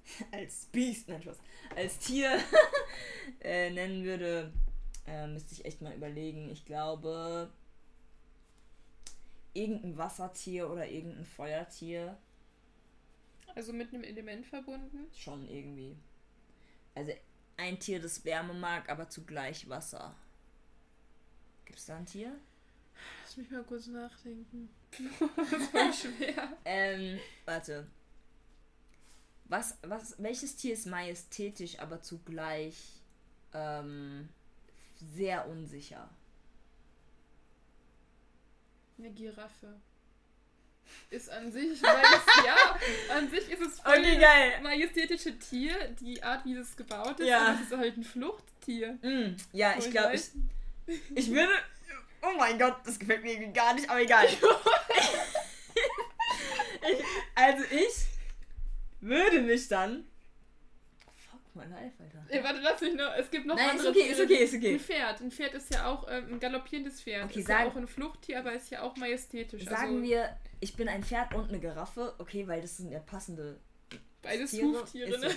[0.31, 1.37] als Biest, nein, Spaß,
[1.75, 2.39] als Tier
[3.41, 4.53] äh, nennen würde,
[5.05, 6.49] äh, müsste ich echt mal überlegen.
[6.49, 7.51] Ich glaube,
[9.53, 12.17] irgendein Wassertier oder irgendein Feuertier.
[13.55, 15.07] Also mit einem Element verbunden?
[15.15, 15.97] Schon irgendwie.
[16.97, 17.11] Also
[17.57, 20.15] ein Tier, das Wärme mag, aber zugleich Wasser.
[21.63, 22.35] Gibt es da ein Tier?
[23.23, 24.67] Lass mich mal kurz nachdenken.
[25.37, 26.57] das ist voll schwer.
[26.65, 27.85] ähm, warte.
[29.45, 32.99] Was, was, welches Tier ist majestätisch, aber zugleich
[33.53, 34.29] ähm,
[34.95, 36.09] sehr unsicher?
[38.97, 39.79] Eine Giraffe.
[41.09, 44.59] Ist an sich, majest ja, an sich ist es voll okay, geil.
[44.61, 47.47] majestätische Tier, die Art, wie es gebaut ist, ja.
[47.47, 48.97] aber es ist halt ein Fluchttier.
[49.01, 50.29] Mm, ja, ich glaube, ich,
[51.15, 51.53] ich würde,
[52.21, 54.25] Oh mein Gott, das gefällt mir gar nicht, aber egal.
[54.27, 54.39] ich,
[57.35, 58.05] also ich
[59.01, 60.05] würde mich dann.
[61.57, 62.23] My life, Alter.
[62.29, 63.15] Ey, warte, lass mich nur.
[63.15, 63.89] Es gibt noch Nein, andere.
[63.89, 64.73] Ist okay, ist okay, ist okay.
[64.73, 65.21] Ein Pferd.
[65.21, 67.25] Ein Pferd ist ja auch ähm, ein galoppierendes Pferd.
[67.25, 69.63] Okay, ist sagen, ja auch ein Fluchttier, aber ist ja auch majestätisch.
[69.65, 72.13] Sagen also, wir, ich bin ein Pferd und eine Giraffe.
[72.19, 73.59] Okay, weil das sind ja passende.
[74.21, 74.81] Beides Tiere.
[74.81, 75.29] Huftiere, ne?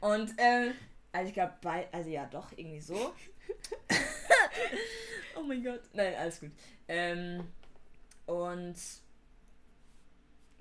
[0.00, 0.72] Und, ähm,
[1.12, 1.54] also ich glaube,
[1.92, 2.94] also ja, doch, irgendwie so.
[5.36, 5.80] oh mein Gott.
[5.92, 6.50] Nein, alles gut.
[6.86, 7.44] Ähm,
[8.26, 8.76] und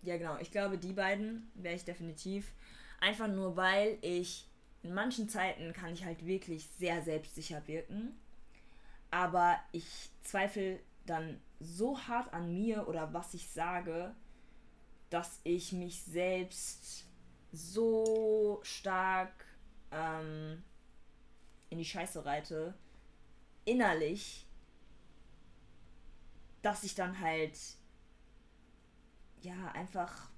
[0.03, 0.37] ja, genau.
[0.39, 2.53] Ich glaube, die beiden wäre ich definitiv.
[2.99, 4.46] Einfach nur, weil ich
[4.87, 8.17] in manchen Zeiten kann ich halt wirklich sehr selbstsicher wirken.
[9.11, 14.15] Aber ich zweifle dann so hart an mir oder was ich sage,
[15.09, 17.05] dass ich mich selbst
[17.51, 19.45] so stark
[19.91, 20.63] ähm,
[21.69, 22.73] in die Scheiße reite,
[23.65, 24.47] innerlich,
[26.61, 27.57] dass ich dann halt
[29.41, 30.29] ja einfach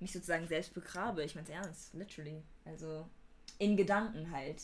[0.00, 1.24] mich sozusagen selbst begrabe.
[1.24, 2.42] Ich mein's ernst, literally.
[2.64, 3.08] Also
[3.58, 4.62] in Gedanken halt.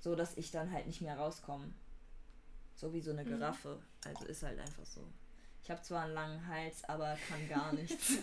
[0.00, 1.72] So dass ich dann halt nicht mehr rauskomme.
[2.74, 3.28] So wie so eine mhm.
[3.28, 3.82] Giraffe.
[4.06, 5.06] Also ist halt einfach so.
[5.62, 8.14] Ich habe zwar einen langen Hals, aber kann gar nichts.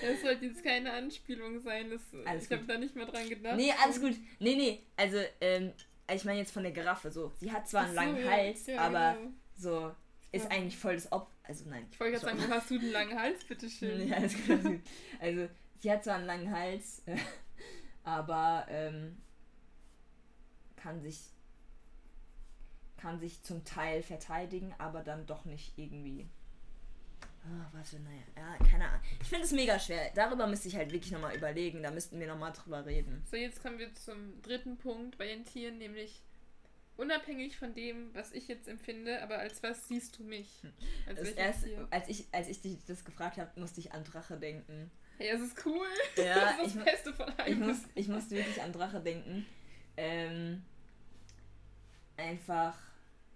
[0.00, 1.90] Das sollte jetzt keine Anspielung sein.
[1.90, 3.56] Das, alles ich habe da nicht mehr dran gedacht.
[3.56, 4.14] Nee, alles gut.
[4.38, 4.80] Nee, nee.
[4.96, 5.72] Also, ähm,
[6.12, 7.32] ich meine jetzt von der Giraffe so.
[7.40, 8.30] Sie hat zwar einen so, langen ja.
[8.30, 9.32] Hals, ja, aber genau.
[9.56, 9.94] so
[10.32, 10.50] ist ja.
[10.50, 11.30] eigentlich voll das Ob.
[11.42, 11.86] Also nein.
[11.90, 14.08] Ich wollte gerade sagen, wo hast du den langen Hals, bitteschön?
[14.08, 14.80] Ja, alles gut.
[15.20, 15.48] Also,
[15.80, 17.02] sie hat zwar einen langen Hals,
[18.04, 19.16] aber ähm,
[20.76, 21.18] kann sich
[22.96, 26.28] kann sich zum Teil verteidigen, aber dann doch nicht irgendwie
[27.44, 28.22] Ah, warte, naja.
[28.36, 29.00] Ja, keine Ahnung.
[29.20, 30.10] Ich finde es mega schwer.
[30.14, 31.82] Darüber müsste ich halt wirklich nochmal überlegen.
[31.82, 33.22] Da müssten wir nochmal drüber reden.
[33.30, 36.22] So, jetzt kommen wir zum dritten Punkt bei den Tieren, nämlich
[37.00, 40.62] unabhängig von dem, was ich jetzt empfinde, aber als was siehst du mich?
[41.06, 44.90] Als, erst, als, ich, als ich dich das gefragt habe, musste ich an Drache denken.
[45.18, 45.86] Ja, es ist cool.
[46.16, 47.52] Ja, das ist das Beste von allem.
[47.52, 49.46] Ich, muss, ich musste wirklich an Drache denken.
[49.96, 50.62] Ähm,
[52.16, 52.78] einfach,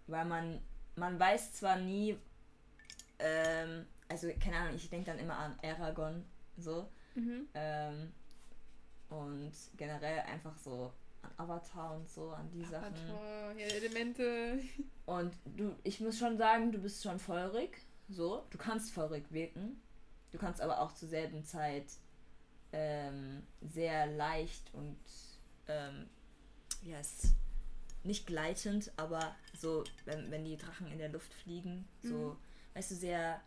[0.07, 0.61] weil man,
[0.97, 2.19] man weiß zwar nie,
[3.19, 6.25] ähm, also keine Ahnung, ich denke dann immer an Aragon,
[6.57, 6.89] so.
[7.15, 7.49] Mhm.
[7.55, 8.13] Ähm,
[9.09, 10.93] und generell einfach so
[11.25, 13.59] an Avatar und so, an die Avatar, Sachen.
[13.59, 14.59] Ja, Elemente.
[15.07, 17.77] Und du, ich muss schon sagen, du bist schon feurig,
[18.09, 18.47] so.
[18.49, 19.83] Du kannst feurig wirken.
[20.31, 21.85] Du kannst aber auch zur selben Zeit
[22.73, 24.99] ähm, sehr leicht und
[25.69, 26.09] ähm,
[26.83, 27.35] ja, ist
[28.03, 32.37] nicht gleitend, aber so, wenn, wenn die Drachen in der Luft fliegen, so, mhm.
[32.75, 33.41] weißt du, sehr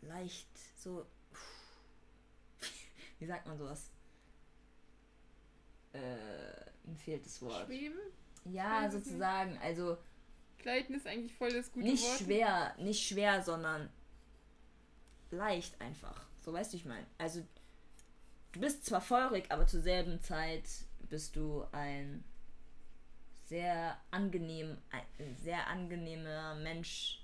[0.00, 1.04] leicht so.
[3.18, 3.90] Wie sagt man sowas?
[5.94, 7.66] Äh, mir fehlt das Wort.
[7.66, 7.98] Schweben?
[8.44, 9.58] Ja, sozusagen.
[9.58, 9.96] Also.
[10.58, 12.12] Gleiten ist eigentlich voll das gute nicht Wort.
[12.12, 13.90] Nicht schwer, nicht schwer, sondern
[15.30, 16.26] leicht einfach.
[16.40, 17.06] So weißt du, ich meine.
[17.18, 17.42] Also,
[18.52, 20.64] du bist zwar feurig, aber zur selben Zeit
[21.08, 22.24] bist du ein
[23.44, 27.23] sehr angenehm, ein sehr angenehmer Mensch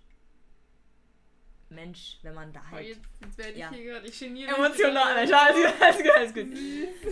[1.70, 2.84] Mensch, wenn man da halt.
[2.84, 3.70] Oh, jetzt, jetzt werde ich ja.
[3.70, 6.58] hier gerade, ich geniere Emotional, Alter, alles gut, alles gut, alles gut.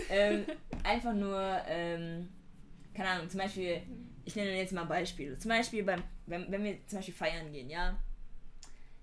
[0.09, 0.45] ähm,
[0.83, 2.29] einfach nur, ähm,
[2.93, 3.81] keine Ahnung, zum Beispiel,
[4.25, 5.37] ich nenne jetzt mal Beispiele.
[5.37, 7.97] Zum Beispiel, beim, wenn, wenn wir zum Beispiel feiern gehen, ja.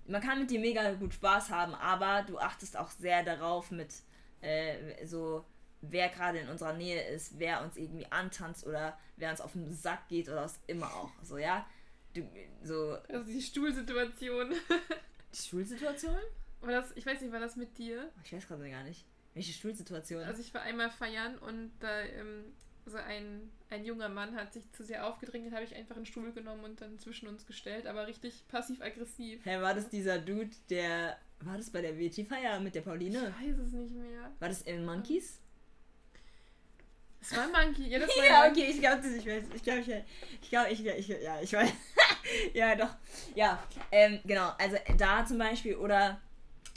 [0.05, 3.93] Man kann mit dir mega gut Spaß haben, aber du achtest auch sehr darauf, mit
[4.41, 5.43] äh, so,
[5.81, 9.73] wer gerade in unserer Nähe ist, wer uns irgendwie antanzt oder wer uns auf den
[9.73, 11.11] Sack geht oder was immer auch.
[11.23, 11.65] So, ja.
[12.13, 12.21] Du,
[12.63, 12.97] so.
[13.09, 14.53] Also die Stuhlsituation.
[15.33, 16.15] Die Schulsituation?
[16.61, 18.09] War das, ich weiß nicht, war das mit dir?
[18.23, 19.05] Ich weiß gerade gar nicht.
[19.33, 20.23] Welche Schulsituation?
[20.23, 22.45] Also ich war einmal feiern und da ähm,
[22.85, 26.05] so ein, ein junger Mann hat sich zu sehr aufgedrängt, dann habe ich einfach einen
[26.05, 29.45] Stuhl genommen und dann zwischen uns gestellt, aber richtig passiv-aggressiv.
[29.45, 31.17] Hä, war das dieser Dude, der.
[31.41, 33.31] War das bei der WT-Feier mit der Pauline?
[33.39, 34.31] Ich weiß es nicht mehr.
[34.39, 35.39] War das in Monkeys?
[37.19, 39.43] Das war Monkey, ja, das war Ja, okay, ich glaube, ich weiß.
[39.53, 39.89] Ich glaube, ich,
[40.41, 41.71] ich glaube, ich, ich, ja, ich weiß.
[42.53, 42.95] ja, doch.
[43.35, 44.51] Ja, ähm, genau.
[44.57, 46.21] Also da zum Beispiel, oder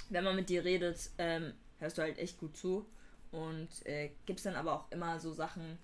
[0.08, 2.86] wenn man mit dir redet, ähm, hörst du halt echt gut zu.
[3.30, 5.78] Und äh, gibt es dann aber auch immer so Sachen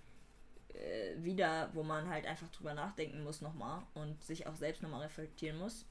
[0.75, 5.03] äh, wieder, wo man halt einfach drüber nachdenken muss nochmal und sich auch selbst nochmal
[5.03, 5.87] reflektieren muss.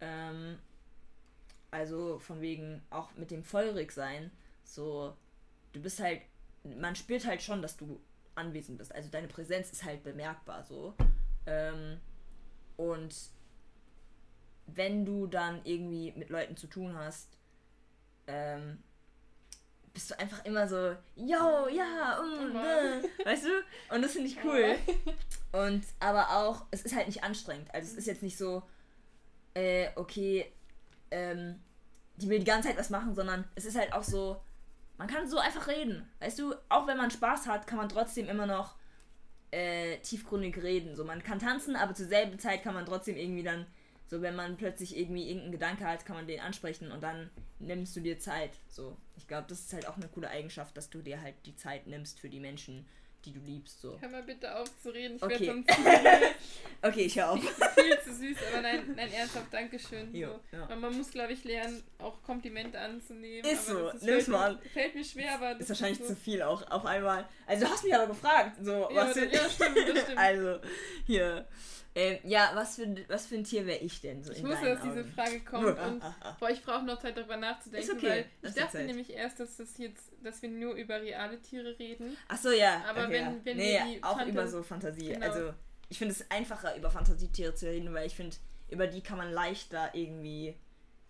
[0.00, 0.58] Ähm,
[1.70, 4.30] also von wegen auch mit dem feurig sein,
[4.64, 5.16] so,
[5.72, 6.20] du bist halt
[6.64, 8.00] man spürt halt schon, dass du
[8.34, 8.94] anwesend bist.
[8.94, 10.94] Also deine Präsenz ist halt bemerkbar so.
[11.46, 12.00] Ähm,
[12.82, 13.14] und
[14.66, 17.38] wenn du dann irgendwie mit Leuten zu tun hast,
[18.26, 18.82] ähm,
[19.94, 23.94] bist du einfach immer so, yo, ja, um, äh, weißt du?
[23.94, 24.76] Und das finde ich cool.
[25.52, 27.72] Und aber auch, es ist halt nicht anstrengend.
[27.72, 28.62] Also es ist jetzt nicht so,
[29.54, 30.50] äh, okay,
[31.10, 31.60] ähm,
[32.16, 34.42] die will die ganze Zeit was machen, sondern es ist halt auch so,
[34.98, 36.10] man kann so einfach reden.
[36.18, 38.74] Weißt du, auch wenn man Spaß hat, kann man trotzdem immer noch
[39.52, 40.96] äh, tiefgründig reden.
[40.96, 43.66] So, man kann tanzen, aber zur selben Zeit kann man trotzdem irgendwie dann,
[44.06, 47.94] so wenn man plötzlich irgendwie irgendeinen Gedanke hat, kann man den ansprechen und dann nimmst
[47.94, 48.58] du dir Zeit.
[48.68, 51.54] So, ich glaube, das ist halt auch eine coole Eigenschaft, dass du dir halt die
[51.54, 52.86] Zeit nimmst für die Menschen,
[53.24, 53.80] die du liebst.
[53.80, 53.96] So.
[54.00, 55.46] Hör mal bitte auf zu reden, ich Okay.
[55.46, 56.20] werde sonst viel,
[56.90, 57.40] Okay, ich hör auf.
[57.40, 60.14] viel zu süß, aber nein, nein, ernsthaft, Dankeschön.
[60.14, 60.56] Jo, so.
[60.56, 60.76] ja.
[60.76, 63.48] Man muss, glaube ich, lernen, auch Komplimente anzunehmen.
[63.50, 64.68] Ist aber so, ist, nimm's fällt, mal mir- an.
[64.72, 66.06] Fällt mir schwer, aber das Ist wahrscheinlich so.
[66.06, 67.28] zu viel auch auf einmal.
[67.46, 69.52] Also du hast mich aber gefragt, so Ja, was ja, stimmt, das
[70.02, 70.18] stimmt.
[70.18, 70.58] Also
[71.06, 71.46] hier,
[71.94, 74.82] ähm, ja, was für was für ein Tier wäre ich denn so Ich wusste, dass
[74.82, 75.04] diese?
[75.04, 76.02] Frage kommt und
[76.40, 78.86] boah, ich brauche noch Zeit darüber nachzudenken, okay, weil lass ich dachte Zeit.
[78.86, 82.16] nämlich erst, dass das jetzt, dass wir nur über reale Tiere reden.
[82.28, 85.08] Ach so ja, Aber okay, wenn- wenn nee, wir auch Fanta- über so Fantasie.
[85.12, 85.26] Genau.
[85.26, 85.52] Also
[85.90, 88.36] ich finde es einfacher über Fantasietiere zu reden, weil ich finde
[88.70, 90.54] über die kann man leichter irgendwie.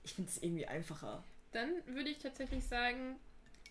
[0.02, 1.22] Ich finde es irgendwie einfacher.
[1.52, 3.20] Dann würde ich tatsächlich sagen,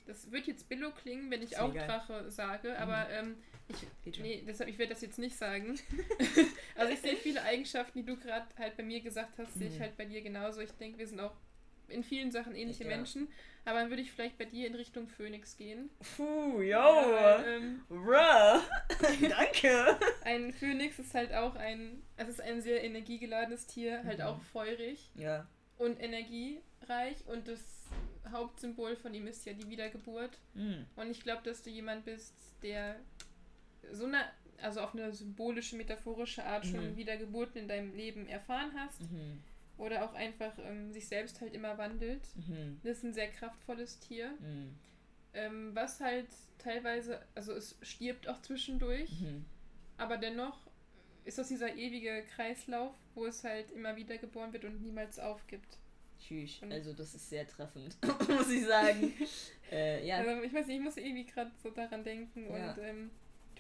[0.08, 1.74] das wird jetzt Billo klingen, wenn ich auch.
[1.74, 3.36] Drache sage, aber ähm,
[3.72, 5.80] ich, nee, deshalb, ich werde das jetzt nicht sagen.
[6.76, 9.78] also ich sehe viele Eigenschaften, die du gerade halt bei mir gesagt hast, sehe ich
[9.78, 9.82] Mhm.
[9.84, 10.62] halt bei dir genauso.
[10.62, 11.34] Ich denke, wir sind auch
[11.88, 12.90] in vielen Sachen ähnliche Ja.
[12.90, 13.28] Menschen,
[13.66, 15.90] aber dann würde ich vielleicht bei dir in Richtung Phönix gehen.
[16.16, 18.62] Puh, yo, Ja, ähm, bruh,
[19.30, 19.98] danke.
[20.24, 24.26] Ein Phönix ist halt auch ein, es ist ein sehr energiegeladenes Tier, halt Mhm.
[24.26, 27.60] auch feurig Ja, und energiereich und das
[28.32, 30.38] Hauptsymbol von ihm ist ja die Wiedergeburt.
[30.54, 30.86] hm.
[30.96, 32.96] Und ich glaube, dass du jemand bist, der
[33.92, 34.24] so eine,
[34.62, 36.98] also auf eine symbolische, metaphorische Art schon Mhm.
[36.98, 39.40] Wiedergeburten in deinem Leben erfahren hast Mhm.
[39.78, 42.22] oder auch einfach ähm, sich selbst halt immer wandelt.
[42.36, 42.80] Mhm.
[42.84, 44.76] Das ist ein sehr kraftvolles Tier, Mhm.
[45.34, 46.28] ähm, was halt
[46.60, 49.10] teilweise, also es stirbt auch zwischendurch.
[49.22, 49.46] Mhm.
[49.98, 50.60] Aber dennoch
[51.26, 55.78] ist das dieser ewige Kreislauf, wo es halt immer wieder geboren wird und niemals aufgibt.
[56.20, 56.62] Tschüss.
[56.70, 57.98] Also das ist sehr treffend,
[58.30, 59.12] muss ich sagen.
[59.72, 62.46] äh, ja, Also ich weiß nicht, ich muss irgendwie gerade so daran denken.
[62.52, 62.72] Ja.
[62.74, 63.10] Und ähm,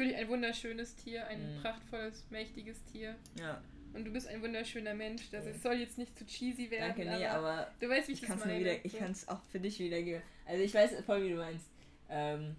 [0.01, 1.61] natürlich ein wunderschönes Tier, ein Mhm.
[1.61, 3.15] prachtvolles, mächtiges Tier.
[3.39, 3.61] ja.
[3.93, 5.29] Und du bist ein wunderschöner Mensch.
[5.31, 5.51] Das Ja.
[5.51, 8.21] es soll jetzt nicht zu cheesy werden, Danke, nee, aber, aber du weißt, wie ich,
[8.23, 8.59] ich das kann es meine.
[8.61, 8.97] wieder, ich so.
[8.99, 10.21] kann es auch für dich wiedergeben.
[10.45, 11.65] Also ich weiß voll, wie du meinst.
[12.09, 12.55] Ähm,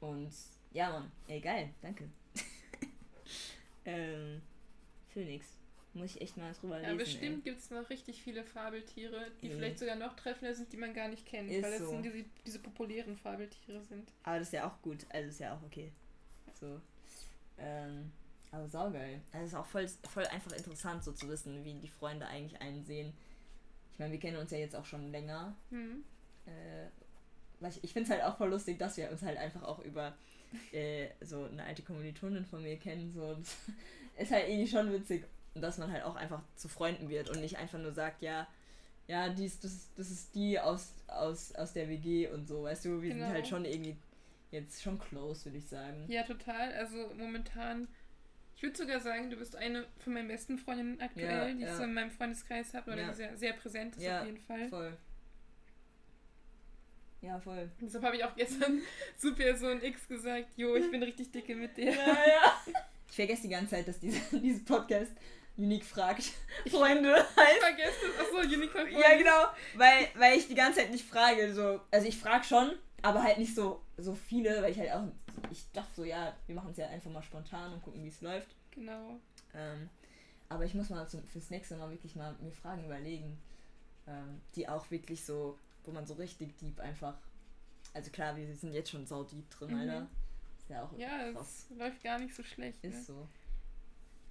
[0.00, 0.30] und
[0.72, 2.10] ja, Mann, ey, geil, danke.
[3.86, 4.42] ähm,
[5.08, 5.46] Phoenix.
[5.94, 6.98] Muss ich echt mal drüber Ja, lesen.
[6.98, 9.52] bestimmt gibt es noch richtig viele Fabeltiere, die Mhm.
[9.52, 11.50] vielleicht sogar noch treffender sind, die man gar nicht kennt.
[11.50, 11.88] Ist weil das so.
[11.90, 14.12] sind diese, diese populären Fabeltiere sind.
[14.24, 15.06] Aber das ist ja auch gut.
[15.10, 15.92] Also ist ja auch okay.
[16.64, 16.80] So.
[17.58, 18.10] Ähm,
[18.50, 19.20] aber saugeil.
[19.32, 22.60] Also es ist auch voll, voll einfach interessant, so zu wissen, wie die Freunde eigentlich
[22.60, 23.12] einen sehen.
[23.92, 25.54] Ich meine, wir kennen uns ja jetzt auch schon länger.
[25.70, 26.04] Hm.
[26.46, 29.78] äh, ich, ich finde es halt auch voll lustig, dass wir uns halt einfach auch
[29.80, 30.14] über
[30.72, 33.12] äh, so eine alte Kommilitonin von mir kennen.
[33.12, 33.34] So.
[33.34, 33.56] Das
[34.18, 35.26] ist halt irgendwie schon witzig.
[35.54, 38.46] Dass man halt auch einfach zu Freunden wird und nicht einfach nur sagt, ja,
[39.06, 43.02] ja, dies, das, das ist die aus, aus, aus der WG und so, weißt du,
[43.02, 43.26] wir Genau.
[43.26, 43.96] sind halt schon irgendwie
[44.54, 46.04] jetzt schon close, würde ich sagen.
[46.08, 46.72] Ja, total.
[46.74, 47.88] Also momentan,
[48.56, 51.68] ich würde sogar sagen, du bist eine von meinen besten Freundinnen aktuell, Ja, die ich
[51.68, 51.76] ja.
[51.76, 53.08] so in meinem Freundeskreis habe oder Ja.
[53.08, 54.68] die sehr, sehr präsent ist Ja, auf jeden Fall.
[54.68, 54.96] Voll.
[57.20, 57.70] Ja, voll.
[57.80, 58.82] Deshalb habe ich auch gestern
[59.16, 61.90] zu Person X gesagt, jo, ich bin richtig dicke mit dir.
[61.92, 62.62] Ja, ja.
[63.08, 65.12] Ich vergesse die ganze Zeit, dass diese, dieses Podcast
[65.56, 66.32] Unique fragt.
[66.68, 67.60] Freunde heißt.
[67.60, 68.20] Vergesst es.
[68.20, 69.44] Achso, Unicorn Ja, genau,
[69.76, 71.54] weil, weil ich die ganze Zeit nicht frage.
[71.54, 71.80] So.
[71.90, 72.72] Also ich frage schon,
[73.04, 75.04] aber halt nicht so, so viele, weil ich halt auch,
[75.50, 78.20] ich dachte so, ja, wir machen es ja einfach mal spontan und gucken, wie es
[78.20, 78.54] läuft.
[78.70, 79.20] Genau.
[79.54, 79.88] Ähm,
[80.48, 83.38] aber ich muss mal zum, fürs nächste Mal wirklich mal mir Fragen überlegen,
[84.06, 87.16] ähm, die auch wirklich so, wo man so richtig deep einfach,
[87.92, 89.78] also klar, wir sind jetzt schon sau deep drin, Mhm.
[89.80, 90.06] Alter.
[90.58, 91.66] Ist ja auch Ja, krass.
[91.70, 92.82] es läuft gar nicht so schlecht.
[92.82, 92.90] Ne?
[92.90, 93.28] Ist so.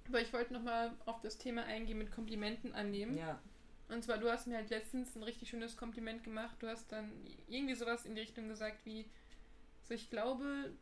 [0.08, 3.16] Aber ich wollte nochmal auf das Thema eingehen mit Komplimenten annehmen.
[3.16, 3.40] Ja.
[3.94, 6.56] Und zwar, du hast mir halt letztens ein richtig schönes Kompliment gemacht.
[6.60, 7.10] Du hast dann
[7.48, 9.06] irgendwie sowas in die Richtung gesagt wie,
[9.82, 10.72] so ich glaube,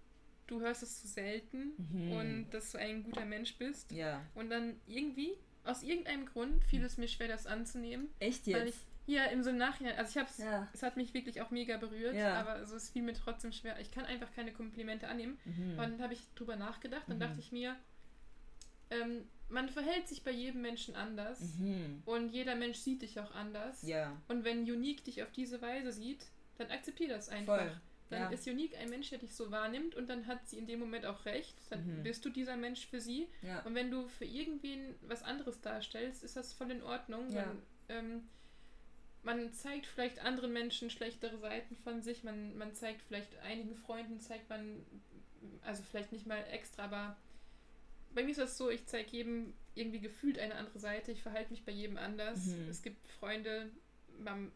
[0.46, 2.12] du hörst es zu selten Mhm.
[2.12, 3.92] und dass du ein guter Mensch bist.
[3.92, 4.22] Ja.
[4.34, 8.08] Und dann irgendwie, aus irgendeinem Grund, fiel es mir schwer, das anzunehmen.
[8.18, 8.86] Echt Weil ich jetzt?
[9.06, 10.68] hier im so im Nachhinein, also ich hab's, Ja.
[10.72, 12.34] es hat mich wirklich auch mega berührt, Ja.
[12.40, 13.78] aber also es fiel mir trotzdem schwer.
[13.80, 15.38] Ich kann einfach keine Komplimente annehmen.
[15.44, 15.70] Mhm.
[15.72, 17.20] Und dann habe ich drüber nachgedacht und Mhm.
[17.20, 17.76] dachte ich mir,
[18.90, 22.02] ähm, man verhält sich bei jedem Menschen anders Mhm.
[22.06, 23.82] und jeder Mensch sieht dich auch anders.
[23.82, 24.16] Ja.
[24.28, 26.26] Und wenn Unique dich auf diese Weise sieht,
[26.58, 27.58] dann akzeptier das einfach.
[27.58, 27.80] Voll.
[28.10, 28.28] Dann Ja.
[28.30, 31.06] ist Unique ein Mensch, der dich so wahrnimmt und dann hat sie in dem Moment
[31.06, 31.56] auch recht.
[31.70, 32.02] Dann Mhm.
[32.02, 33.26] bist du dieser Mensch für sie.
[33.42, 33.60] Ja.
[33.62, 37.30] Und wenn du für irgendwen was anderes darstellst, ist das voll in Ordnung.
[37.30, 37.46] Ja.
[37.46, 38.28] Man, ähm,
[39.22, 42.22] man zeigt vielleicht anderen Menschen schlechtere Seiten von sich.
[42.24, 44.84] Man, man zeigt vielleicht einigen Freunden, zeigt man,
[45.62, 47.16] also vielleicht nicht mal extra, aber
[48.14, 51.12] bei mir ist das so, ich zeige jedem irgendwie gefühlt eine andere Seite.
[51.12, 52.46] Ich verhalte mich bei jedem anders.
[52.46, 52.68] Mhm.
[52.68, 53.70] Es gibt Freunde,
[54.18, 54.52] man,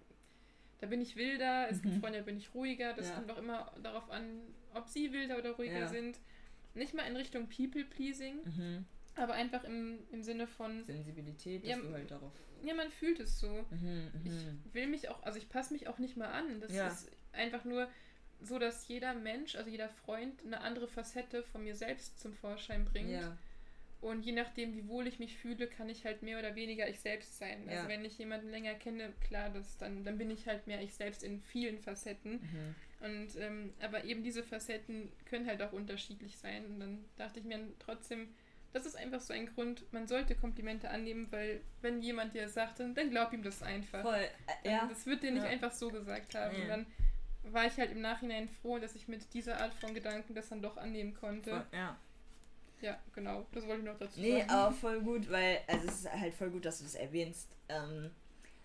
[0.80, 1.68] da bin ich wilder.
[1.70, 2.00] Es gibt Mhm.
[2.00, 2.92] Freunde, da bin ich ruhiger.
[2.92, 3.14] Das Ja.
[3.14, 4.40] kommt auch immer darauf an,
[4.74, 5.88] ob sie wilder oder ruhiger Ja.
[5.88, 6.18] sind.
[6.74, 8.84] Nicht mal in Richtung People-Pleasing, Mhm.
[9.14, 12.32] aber einfach im, im Sinne von, Sensibilität, dass Ja, du halt darauf.
[12.62, 13.64] ja, man fühlt es so.
[13.70, 14.62] Mhm, Ich mhm.
[14.74, 16.60] will mich auch, also ich passe mich auch nicht mal an.
[16.60, 17.88] Das ist einfach nur,
[18.42, 22.84] so, dass jeder Mensch, also jeder Freund, eine andere Facette von mir selbst zum Vorschein
[22.84, 23.08] bringt.
[23.08, 23.38] Ja.
[24.06, 27.00] Und je nachdem, wie wohl ich mich fühle, kann ich halt mehr oder weniger ich
[27.00, 27.62] selbst sein.
[27.68, 27.88] Also ja.
[27.88, 31.24] Wenn ich jemanden länger kenne, klar, das, dann, dann bin ich halt mehr ich selbst
[31.24, 32.34] in vielen Facetten.
[32.34, 32.74] Mhm.
[33.00, 36.66] Und ähm, aber eben diese Facetten können halt auch unterschiedlich sein.
[36.66, 38.28] Und dann dachte ich mir trotzdem,
[38.72, 42.78] das ist einfach so ein Grund, man sollte Komplimente annehmen, weil wenn jemand dir sagt,
[42.78, 44.02] dann, dann glaub ihm das einfach.
[44.02, 44.28] Voll,
[44.62, 44.86] äh, ja.
[44.86, 45.50] Das wird dir nicht ja.
[45.50, 46.54] einfach so gesagt haben.
[46.54, 46.62] Nee.
[46.62, 46.86] Und dann
[47.42, 50.62] war ich halt im Nachhinein froh, dass ich mit dieser Art von Gedanken das dann
[50.62, 51.50] doch annehmen konnte.
[51.50, 51.98] Voll, ja.
[52.80, 53.46] Ja, genau.
[53.52, 54.46] Das wollte ich noch dazu nee, sagen.
[54.46, 57.48] Nee, aber voll gut, weil, also es ist halt voll gut, dass du das erwähnst.
[57.68, 58.10] Ähm,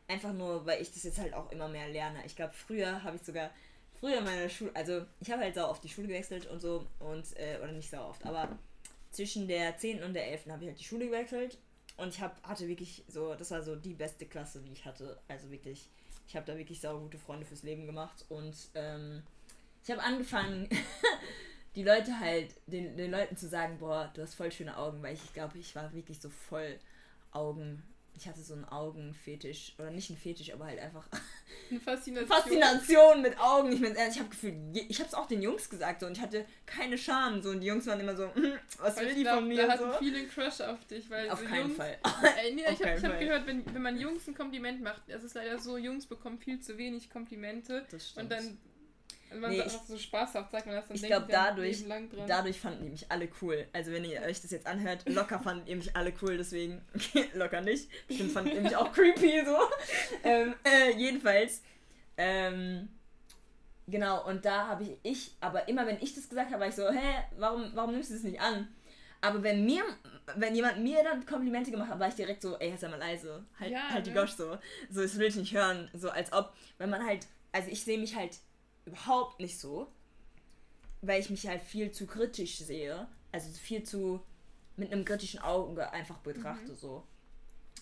[0.07, 2.25] einfach nur, weil ich das jetzt halt auch immer mehr lerne.
[2.25, 3.51] Ich glaube, früher habe ich sogar,
[3.99, 6.85] früher in meiner Schule, also ich habe halt sau oft die Schule gewechselt und so
[6.99, 8.57] und, äh, oder nicht sau oft, aber
[9.11, 10.03] zwischen der 10.
[10.03, 10.47] und der 11.
[10.47, 11.57] habe ich halt die Schule gewechselt
[11.97, 15.19] und ich hab, hatte wirklich so, das war so die beste Klasse, die ich hatte.
[15.27, 15.89] Also wirklich,
[16.27, 19.23] ich habe da wirklich sau gute Freunde fürs Leben gemacht und ähm,
[19.83, 20.67] ich habe angefangen,
[21.75, 25.13] die Leute halt, den, den Leuten zu sagen, boah, du hast voll schöne Augen, weil
[25.13, 26.79] ich, ich glaube, ich war wirklich so voll
[27.31, 27.83] Augen
[28.15, 31.07] ich hatte so einen Augenfetisch, oder nicht einen Fetisch, aber halt einfach
[31.69, 33.71] eine Faszination, Faszination mit Augen.
[33.71, 36.21] Ich, mein, ich habe Gefühl, ich habe es auch den Jungs gesagt so, und ich
[36.21, 39.35] hatte keine Scham so und die Jungs waren immer so, hm, was will die glaub,
[39.39, 39.65] von mir?
[39.65, 39.87] Da so.
[39.87, 41.97] hatten viele einen Crush auf dich, weil auf so keinen Jungs, Fall.
[42.43, 45.33] Äh, nee, ich habe hab gehört, wenn, wenn man Jungs ein Kompliment macht, es ist
[45.33, 48.57] leider so, Jungs bekommen viel zu wenig Komplimente und dann
[49.31, 51.85] also man nee, einfach so spaßhaft sagt man das dann Ich glaube, dadurch,
[52.27, 53.65] dadurch fanden die mich alle cool.
[53.71, 56.81] Also wenn ihr euch das jetzt anhört, locker fanden ihr mich alle cool, deswegen
[57.33, 57.89] locker nicht.
[58.09, 59.57] Bestimmt fanden ihr mich auch creepy so.
[60.25, 61.61] ähm, äh, jedenfalls.
[62.17, 62.89] Ähm,
[63.87, 66.75] genau, und da habe ich, ich, aber immer wenn ich das gesagt habe, war ich
[66.75, 68.67] so, hä, warum, warum nimmst du das nicht an?
[69.21, 69.83] Aber wenn mir,
[70.35, 73.45] wenn jemand mir dann Komplimente gemacht hat, war ich direkt so, ey, sei mal leise,
[73.57, 74.19] halt, ja, halt die ne?
[74.19, 74.57] Gosch so.
[74.89, 75.89] So, das will ich nicht hören.
[75.93, 78.37] So als ob, wenn man halt, also ich sehe mich halt
[78.85, 79.91] überhaupt nicht so,
[81.01, 84.21] weil ich mich halt viel zu kritisch sehe, also viel zu
[84.77, 86.75] mit einem kritischen Auge einfach betrachte mhm.
[86.75, 87.03] so.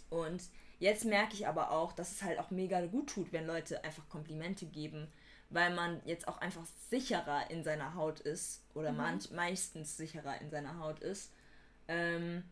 [0.09, 0.43] Und
[0.79, 4.07] jetzt merke ich aber auch, dass es halt auch mega gut tut, wenn Leute einfach
[4.09, 5.07] Komplimente geben,
[5.49, 8.97] weil man jetzt auch einfach sicherer in seiner Haut ist oder mhm.
[8.97, 11.31] manch, meistens sicherer in seiner Haut ist.
[11.87, 12.43] Ähm,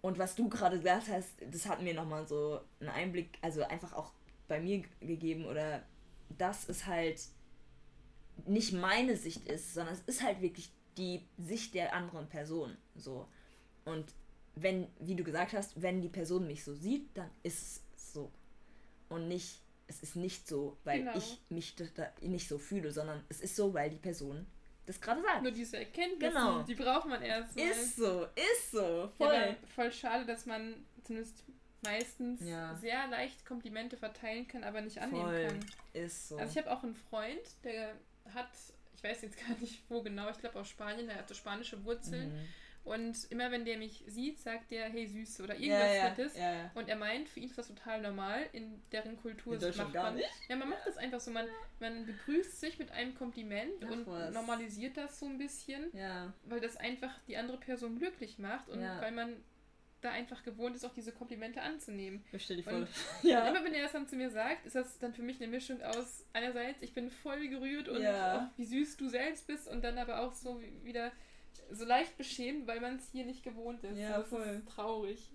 [0.00, 3.92] und was du gerade gesagt hast, das hat mir nochmal so einen Einblick, also einfach
[3.94, 4.12] auch
[4.48, 5.82] bei mir gegeben oder
[6.28, 7.20] das ist halt
[8.46, 12.76] nicht meine Sicht ist, sondern es ist halt wirklich die Sicht der anderen Person.
[12.94, 13.28] So.
[13.84, 14.06] Und
[14.54, 18.30] wenn, wie du gesagt hast, wenn die Person mich so sieht, dann ist es so.
[19.08, 21.16] Und nicht, es ist nicht so, weil genau.
[21.16, 21.74] ich mich
[22.20, 24.46] nicht so fühle, sondern es ist so, weil die Person
[24.86, 25.42] das gerade sagt.
[25.42, 26.62] Nur diese Erkenntnisse, genau.
[26.62, 27.56] die braucht man erst.
[27.56, 27.62] Mal.
[27.62, 29.10] Ist so, ist so.
[29.16, 29.34] Voll.
[29.34, 31.42] Ja, voll schade, dass man zumindest
[31.82, 32.74] meistens ja.
[32.76, 35.46] sehr leicht Komplimente verteilen kann, aber nicht annehmen Voll.
[35.46, 35.60] kann.
[35.92, 36.36] Ist so.
[36.36, 37.94] Also ich habe auch einen Freund, der
[38.32, 38.50] hat,
[38.94, 42.32] ich weiß jetzt gar nicht wo genau, ich glaube aus Spanien, er hatte spanische Wurzeln.
[42.32, 42.48] Mhm.
[42.84, 46.36] Und immer wenn der mich sieht, sagt der, hey Süße oder irgendwas ja, Nettes.
[46.36, 46.70] Ja, ja.
[46.74, 48.46] Und er meint, für ihn ist das total normal.
[48.52, 50.16] In deren Kultur in macht man.
[50.16, 50.28] Nicht?
[50.48, 51.30] Ja, man macht das einfach so.
[51.30, 51.46] Man,
[51.80, 54.34] man begrüßt sich mit einem Kompliment Ach, und was.
[54.34, 55.90] normalisiert das so ein bisschen.
[56.44, 59.34] Weil das einfach die andere Person glücklich macht und weil man
[60.04, 62.24] da einfach gewohnt ist, auch diese Komplimente anzunehmen.
[62.32, 62.74] Ich stell dir vor.
[62.74, 62.88] Und,
[63.22, 63.48] ja.
[63.48, 65.82] immer wenn er das dann zu mir sagt, ist das dann für mich eine Mischung
[65.82, 68.50] aus einerseits, ich bin voll gerührt und ja.
[68.50, 71.12] oh, wie süß du selbst bist und dann aber auch so wieder
[71.70, 73.98] so leicht beschämt, weil man es hier nicht gewohnt ist.
[73.98, 74.42] Ja, das voll.
[74.42, 75.30] Ist traurig.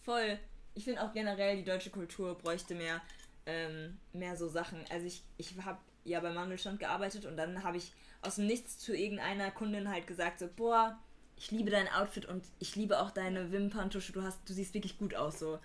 [0.00, 0.38] Voll.
[0.74, 3.00] Ich finde auch generell, die deutsche Kultur bräuchte mehr,
[3.46, 4.80] ähm, mehr so Sachen.
[4.90, 7.92] Also ich, ich habe ja beim Mandelstand gearbeitet und dann habe ich
[8.22, 10.98] aus dem Nichts zu irgendeiner Kundin halt gesagt, so, boah,
[11.44, 14.96] ich liebe dein Outfit und ich liebe auch deine Wimperntusche, du hast, du siehst wirklich
[14.96, 15.58] gut aus so.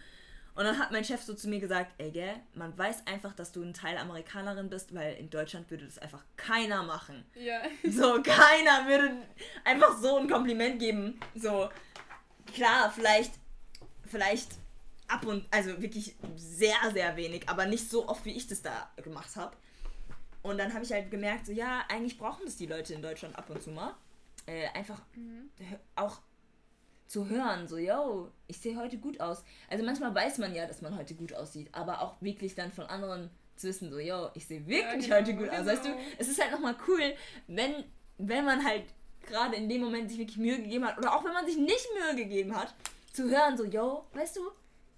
[0.53, 3.53] Und dann hat mein Chef so zu mir gesagt, ey gell, man weiß einfach, dass
[3.53, 7.23] du ein Teil Amerikanerin bist, weil in Deutschland würde das einfach keiner machen.
[7.33, 7.61] Ja.
[7.89, 9.25] So, keiner würde
[9.63, 11.17] einfach so ein Kompliment geben.
[11.33, 11.69] So,
[12.53, 13.31] klar, vielleicht,
[14.05, 14.49] vielleicht
[15.07, 18.91] ab und, also wirklich sehr, sehr wenig, aber nicht so oft, wie ich das da
[18.97, 19.55] gemacht habe.
[20.41, 23.37] Und dann habe ich halt gemerkt, so, ja, eigentlich brauchen das die Leute in Deutschland
[23.37, 23.95] ab und zu mal
[24.49, 25.49] äh, einfach mhm.
[25.95, 26.21] auch
[27.05, 29.43] zu hören, so, yo, ich sehe heute gut aus.
[29.69, 32.85] Also manchmal weiß man ja, dass man heute gut aussieht, aber auch wirklich dann von
[32.85, 35.61] anderen zu wissen, so, yo, ich sehe wirklich ja, genau, heute gut genau.
[35.61, 35.67] aus.
[35.67, 37.15] Weißt du, es ist halt nochmal cool,
[37.47, 37.83] wenn,
[38.17, 38.83] wenn man halt
[39.21, 41.87] gerade in dem Moment sich wirklich Mühe gegeben hat oder auch wenn man sich nicht
[41.93, 42.73] Mühe gegeben hat,
[43.11, 44.41] zu hören, so, yo, weißt du,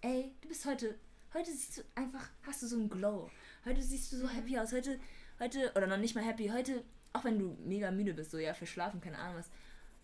[0.02, 0.95] ey, du bist heute,
[1.34, 3.30] heute siehst du einfach, hast du so einen Glow.
[3.66, 4.32] Heute siehst du so mhm.
[4.32, 4.74] happy aus.
[4.74, 4.99] Heute,
[5.39, 6.84] heute, oder noch nicht mal happy, heute
[7.14, 9.49] auch wenn du mega müde bist, so ja, verschlafen, keine Ahnung was.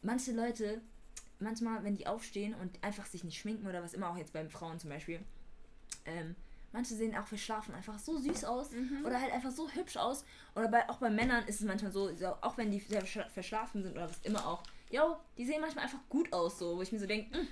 [0.01, 0.81] Manche Leute,
[1.39, 4.47] manchmal, wenn die aufstehen und einfach sich nicht schminken oder was immer, auch jetzt bei
[4.49, 5.19] Frauen zum Beispiel,
[6.05, 6.35] ähm,
[6.71, 9.05] manche sehen auch für Schlafen einfach so süß aus mhm.
[9.05, 10.25] oder halt einfach so hübsch aus.
[10.55, 13.93] Oder bei, auch bei Männern ist es manchmal so, auch wenn die sehr verschlafen sind
[13.93, 16.99] oder was immer auch, yo, die sehen manchmal einfach gut aus, so, wo ich mir
[16.99, 17.47] so denke, hm,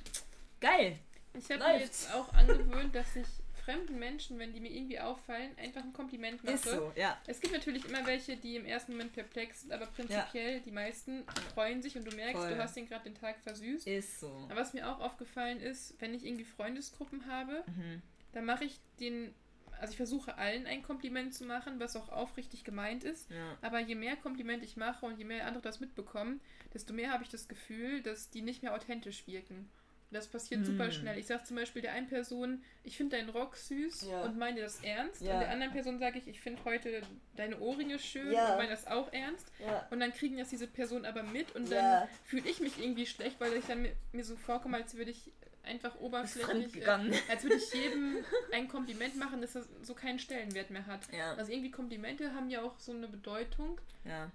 [0.60, 1.00] geil.
[1.34, 3.28] Ich habe mir jetzt auch angewöhnt, dass ich
[3.66, 6.54] fremden Menschen, wenn die mir irgendwie auffallen, einfach ein Kompliment mache.
[6.54, 7.18] Ist so, ja.
[7.26, 10.60] Es gibt natürlich immer welche, die im ersten Moment perplex sind, aber prinzipiell ja.
[10.60, 12.54] die meisten freuen sich und du merkst, Voll.
[12.54, 13.88] du hast den gerade den Tag versüßt.
[13.88, 14.28] Ist so.
[14.50, 18.02] Aber was mir auch aufgefallen ist, wenn ich irgendwie Freundesgruppen habe, mhm.
[18.34, 19.34] dann mache ich den
[19.78, 23.30] also ich versuche allen ein Kompliment zu machen, was auch aufrichtig gemeint ist.
[23.30, 23.58] Ja.
[23.62, 26.40] Aber je mehr Kompliment ich mache und je mehr andere das mitbekommen,
[26.74, 29.70] desto mehr habe ich das Gefühl, dass die nicht mehr authentisch wirken.
[30.12, 30.66] Das passiert mm.
[30.66, 31.18] super schnell.
[31.18, 34.22] Ich sage zum Beispiel der einen Person, ich finde deinen Rock süß ja.
[34.22, 35.22] und meine das ernst.
[35.22, 35.34] Ja.
[35.34, 37.02] Und der anderen Person sage ich, ich finde heute
[37.36, 38.52] deine Ohrringe schön ja.
[38.52, 39.52] und meine das auch ernst.
[39.90, 43.40] Und dann kriegen das diese Person aber mit und dann fühle ich mich irgendwie schlecht,
[43.40, 45.32] weil ich dann mir, mir so vorkomme, als würde ich
[45.66, 46.90] einfach oberflächlich, äh,
[47.30, 48.18] als würde ich jedem
[48.52, 51.02] ein Kompliment machen, dass das so keinen Stellenwert mehr hat.
[51.38, 53.80] Also irgendwie Komplimente haben ja auch so eine Bedeutung.
[54.06, 54.32] Ja.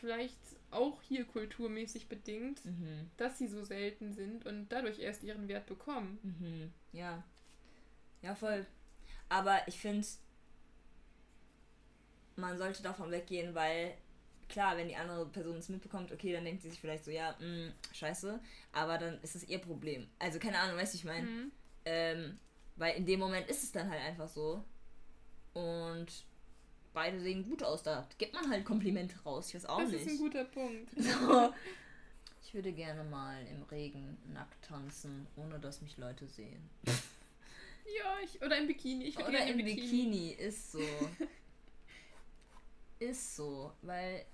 [0.00, 0.36] Vielleicht
[0.74, 3.10] auch hier kulturmäßig bedingt, mhm.
[3.16, 6.18] dass sie so selten sind und dadurch erst ihren Wert bekommen.
[6.22, 6.72] Mhm.
[6.92, 7.24] Ja.
[8.22, 8.66] Ja, voll.
[9.28, 10.06] Aber ich finde,
[12.36, 13.94] man sollte davon weggehen, weil
[14.48, 17.36] klar, wenn die andere Person es mitbekommt, okay, dann denkt sie sich vielleicht so, ja,
[17.38, 18.40] mh, mm, scheiße,
[18.72, 20.08] aber dann ist es ihr Problem.
[20.18, 21.52] Also keine Ahnung, weißt du, ich meine, mhm.
[21.84, 22.38] ähm,
[22.76, 24.64] weil in dem Moment ist es dann halt einfach so.
[25.52, 26.24] Und
[26.94, 27.82] beide sehen gut aus.
[27.82, 29.48] Da gibt man halt Komplimente raus.
[29.48, 30.06] Ich weiß auch das nicht.
[30.06, 30.90] Das ist ein guter Punkt.
[30.96, 31.52] So.
[32.42, 36.70] Ich würde gerne mal im Regen nackt tanzen, ohne dass mich Leute sehen.
[37.98, 39.04] Ja, ich, oder im Bikini.
[39.04, 39.74] Ich oder im Bikini.
[39.74, 40.30] Bikini.
[40.30, 40.78] Ist so.
[42.98, 43.72] ist so.
[43.82, 44.24] Weil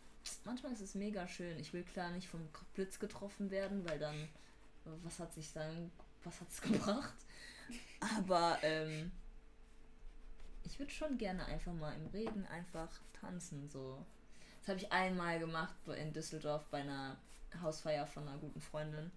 [0.44, 1.58] manchmal ist es mega schön.
[1.58, 4.28] Ich will klar nicht vom Blitz getroffen werden, weil dann.
[5.02, 5.90] Was hat sich dann.
[6.22, 7.14] Was hat es gebracht?
[8.18, 9.10] Aber, ähm,
[10.64, 13.68] ich würde schon gerne einfach mal im Regen einfach tanzen.
[13.68, 14.04] So.
[14.60, 17.16] Das habe ich einmal gemacht in Düsseldorf bei einer
[17.62, 19.10] Hausfeier von einer guten Freundin.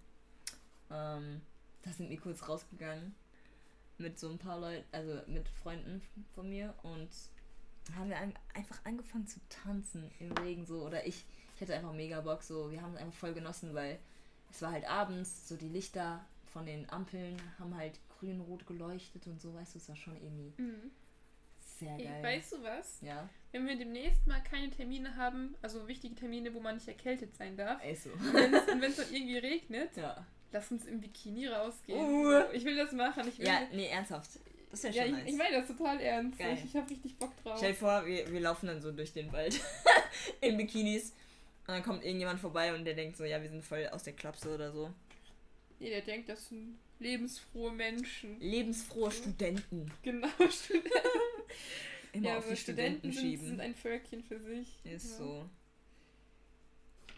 [0.90, 1.40] Ähm,
[1.82, 3.14] da sind wir kurz rausgegangen
[3.98, 6.02] mit so ein paar Leuten, also mit Freunden
[6.34, 7.08] von mir und
[7.94, 11.24] haben wir einfach angefangen zu tanzen im Regen so oder ich,
[11.54, 13.98] ich hatte einfach mega Bock so, wir haben es einfach voll genossen, weil
[14.50, 19.40] es war halt abends, so die Lichter von den Ampeln haben halt grün-rot geleuchtet und
[19.40, 20.90] so, weißt du, es war schon irgendwie mhm.
[21.78, 22.22] Sehr geil.
[22.22, 22.98] weißt du was?
[23.00, 23.28] Ja.
[23.52, 27.56] Wenn wir demnächst mal keine Termine haben, also wichtige Termine, wo man nicht erkältet sein
[27.56, 28.10] darf, also.
[28.10, 28.54] und wenn
[28.90, 30.24] es dann irgendwie regnet, ja.
[30.52, 31.98] lass uns im Bikini rausgehen.
[31.98, 32.42] Uh.
[32.52, 33.28] Ich will das machen.
[33.28, 34.30] Ich will ja, nee, ernsthaft.
[34.70, 35.26] Das ist ja schon ja, nice.
[35.26, 36.38] ich, ich meine das total ernst.
[36.38, 36.54] Geil.
[36.54, 37.58] Ich, ich habe richtig Bock drauf.
[37.58, 39.60] Stell dir vor, wir, wir laufen dann so durch den Wald
[40.40, 41.12] in Bikinis
[41.66, 44.14] und dann kommt irgendjemand vorbei und der denkt so, ja, wir sind voll aus der
[44.14, 44.92] Klapse oder so.
[45.78, 48.38] Nee, der denkt, das sind lebensfrohe Menschen.
[48.40, 49.90] Lebensfrohe Studenten.
[50.02, 50.90] Genau, Studenten.
[52.12, 53.46] Immer ja, auf die Studenten, Studenten schieben.
[53.46, 54.84] sind ein Völkchen für sich.
[54.84, 55.16] Ist ja.
[55.16, 55.50] so.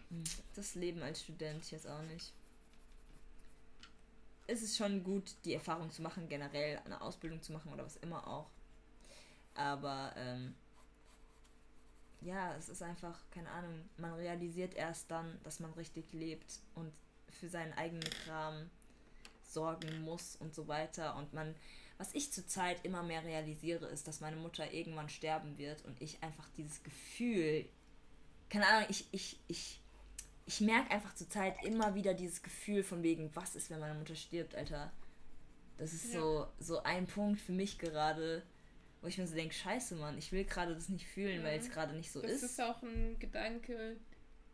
[0.09, 0.23] Hm,
[0.55, 2.33] das Leben als Student, weiß auch nicht.
[4.47, 7.97] Es ist schon gut, die Erfahrung zu machen, generell eine Ausbildung zu machen oder was
[7.97, 8.49] immer auch.
[9.55, 10.55] Aber ähm,
[12.21, 16.91] ja, es ist einfach, keine Ahnung, man realisiert erst dann, dass man richtig lebt und
[17.29, 18.69] für seinen eigenen Kram
[19.43, 21.15] sorgen muss und so weiter.
[21.15, 21.55] Und man,
[21.97, 26.21] was ich zurzeit immer mehr realisiere, ist, dass meine Mutter irgendwann sterben wird und ich
[26.21, 27.65] einfach dieses Gefühl,
[28.49, 29.81] keine Ahnung, ich, ich, ich,
[30.45, 34.15] ich merke einfach zurzeit immer wieder dieses Gefühl von wegen, was ist, wenn meine Mutter
[34.15, 34.91] stirbt, Alter.
[35.77, 36.19] Das ist ja.
[36.19, 38.43] so, so ein Punkt für mich gerade,
[39.01, 41.43] wo ich mir so denke, scheiße, Mann, ich will gerade das nicht fühlen, ja.
[41.43, 42.43] weil es gerade nicht so das ist.
[42.43, 43.97] Das ist auch ein Gedanke,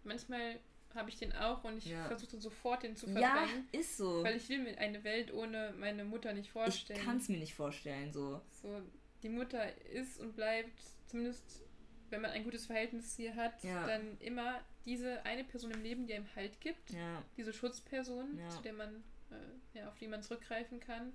[0.04, 0.60] manchmal
[0.96, 2.06] habe ich den auch und ich ja.
[2.06, 3.68] versuche sofort den zu verdrängen.
[3.72, 4.24] Ja, ist so.
[4.24, 7.00] Weil ich will mir eine Welt ohne meine Mutter nicht vorstellen.
[7.00, 8.42] Ich kann es mir nicht vorstellen, so.
[8.62, 8.82] So,
[9.22, 11.64] die Mutter ist und bleibt, zumindest
[12.10, 13.88] wenn man ein gutes Verhältnis hier hat, ja.
[13.88, 16.92] dann immer diese eine Person im Leben, die einem Halt gibt.
[16.92, 17.24] Ja.
[17.38, 21.14] Diese Schutzperson, zu der man, äh, ja, auf die man zurückgreifen kann.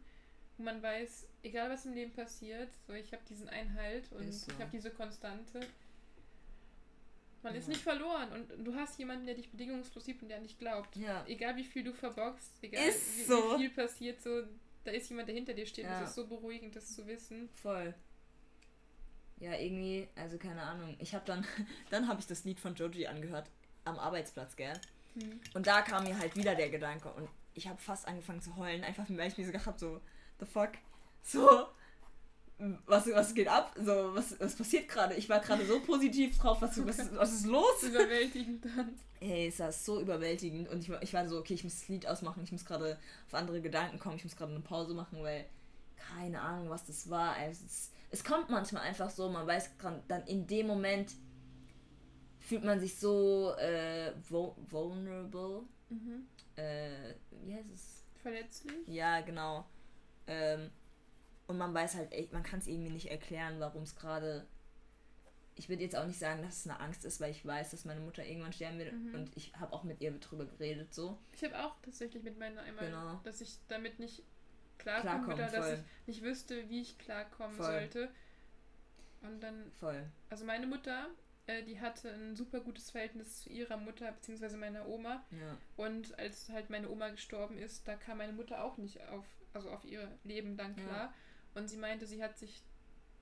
[0.56, 4.50] Wo man weiß, egal was im Leben passiert, so ich habe diesen Einhalt und so.
[4.50, 5.60] ich habe diese Konstante.
[7.42, 7.60] Man ja.
[7.60, 10.58] ist nicht verloren und du hast jemanden, der dich bedingungslos liebt und der an dich
[10.58, 10.96] glaubt.
[10.96, 11.24] Ja.
[11.26, 13.54] Egal wie viel du verbockst, egal wie, so.
[13.54, 14.42] wie, viel passiert, so
[14.84, 15.84] da ist jemand, der hinter dir steht.
[15.84, 16.00] Ja.
[16.00, 17.48] Das ist so beruhigend, das zu wissen.
[17.54, 17.94] Voll.
[19.38, 20.96] Ja, irgendwie, also keine Ahnung.
[20.98, 21.46] Ich habe dann,
[21.90, 23.50] dann habe ich das Lied von Joji angehört
[23.84, 24.72] am Arbeitsplatz, gell?
[25.14, 25.40] Hm.
[25.54, 28.84] Und da kam mir halt wieder der Gedanke und ich habe fast angefangen zu heulen,
[28.84, 30.00] einfach weil ich mir so gedacht habe, so,
[30.40, 30.72] the fuck?
[31.22, 31.66] So,
[32.86, 33.74] was, was geht ab?
[33.76, 35.14] So, was, was passiert gerade?
[35.14, 37.82] Ich war gerade so positiv drauf, was, was, was ist los?
[37.82, 38.94] Überwältigend dann.
[39.20, 42.06] Ey, es war so überwältigend und ich, ich war so, okay, ich muss das Lied
[42.06, 45.44] ausmachen, ich muss gerade auf andere Gedanken kommen, ich muss gerade eine Pause machen, weil
[45.96, 47.34] keine Ahnung, was das war.
[47.34, 49.70] Also es, es kommt manchmal einfach so, man weiß
[50.08, 51.12] dann in dem Moment
[52.40, 55.62] fühlt man sich so äh, vulnerable.
[55.90, 56.26] Mhm.
[56.56, 58.04] Äh, wie heißt es?
[58.22, 58.86] Verletzlich?
[58.86, 59.64] Ja, genau.
[60.26, 60.70] Ähm,
[61.48, 64.46] und man weiß halt echt, man kann es irgendwie nicht erklären, warum es gerade.
[65.56, 67.84] Ich würde jetzt auch nicht sagen, dass es eine Angst ist, weil ich weiß, dass
[67.84, 69.14] meine Mutter irgendwann sterben wird mhm.
[69.14, 71.18] und ich habe auch mit ihr drüber geredet so.
[71.32, 73.20] Ich habe auch tatsächlich mit meiner einmal, genau.
[73.24, 74.22] dass ich damit nicht
[74.78, 75.84] klarkommen würde, dass voll.
[76.06, 77.66] ich nicht wüsste, wie ich klarkommen voll.
[77.66, 78.10] sollte.
[79.22, 79.72] Und dann.
[79.72, 80.04] Voll.
[80.30, 81.08] Also meine Mutter,
[81.46, 84.56] äh, die hatte ein super gutes Verhältnis zu ihrer Mutter bzw.
[84.56, 85.24] meiner Oma.
[85.30, 85.56] Ja.
[85.76, 89.24] Und als halt meine Oma gestorben ist, da kam meine Mutter auch nicht auf,
[89.54, 91.06] also auf ihr Leben dann klar.
[91.06, 91.14] Ja.
[91.54, 92.62] Und sie meinte, sie hat sich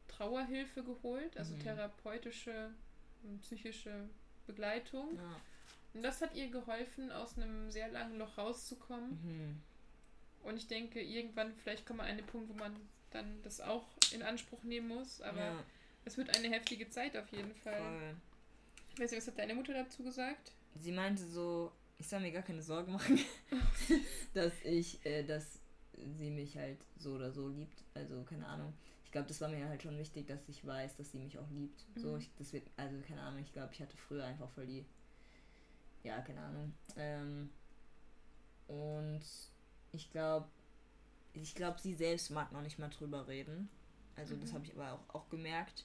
[0.09, 1.61] Trauerhilfe geholt, also mhm.
[1.61, 2.71] therapeutische,
[3.43, 4.09] psychische
[4.47, 5.17] Begleitung.
[5.17, 5.41] Ja.
[5.95, 9.11] Und das hat ihr geholfen, aus einem sehr langen Loch rauszukommen.
[9.11, 9.63] Mhm.
[10.43, 12.77] Und ich denke, irgendwann vielleicht kommt mal ein Punkt, wo man
[13.11, 15.21] dann das auch in Anspruch nehmen muss.
[15.23, 15.65] Aber ja.
[16.05, 17.81] es wird eine heftige Zeit auf jeden Fall.
[17.81, 18.17] Voll.
[18.95, 20.53] Ich weiß nicht, was hat deine Mutter dazu gesagt?
[20.81, 23.19] Sie meinte so, ich soll mir gar keine Sorgen machen,
[24.35, 25.59] dass ich, äh, dass
[26.19, 27.85] sie mich halt so oder so liebt.
[27.95, 28.73] Also, keine Ahnung.
[29.05, 31.51] Ich glaube, das war mir halt schon wichtig, dass ich weiß, dass sie mich auch
[31.51, 31.85] liebt.
[31.95, 32.01] Mhm.
[32.01, 34.85] So, ich, das wird, also keine Ahnung, ich glaube, ich hatte früher einfach voll die.
[36.03, 36.73] Ja, keine Ahnung.
[36.97, 37.51] Ähm,
[38.69, 39.23] und
[39.93, 40.49] ich glaube,
[41.33, 43.69] ich glaube, sie selbst mag noch nicht mal drüber reden.
[44.17, 44.41] Also, mhm.
[44.41, 45.85] das habe ich aber auch, auch gemerkt.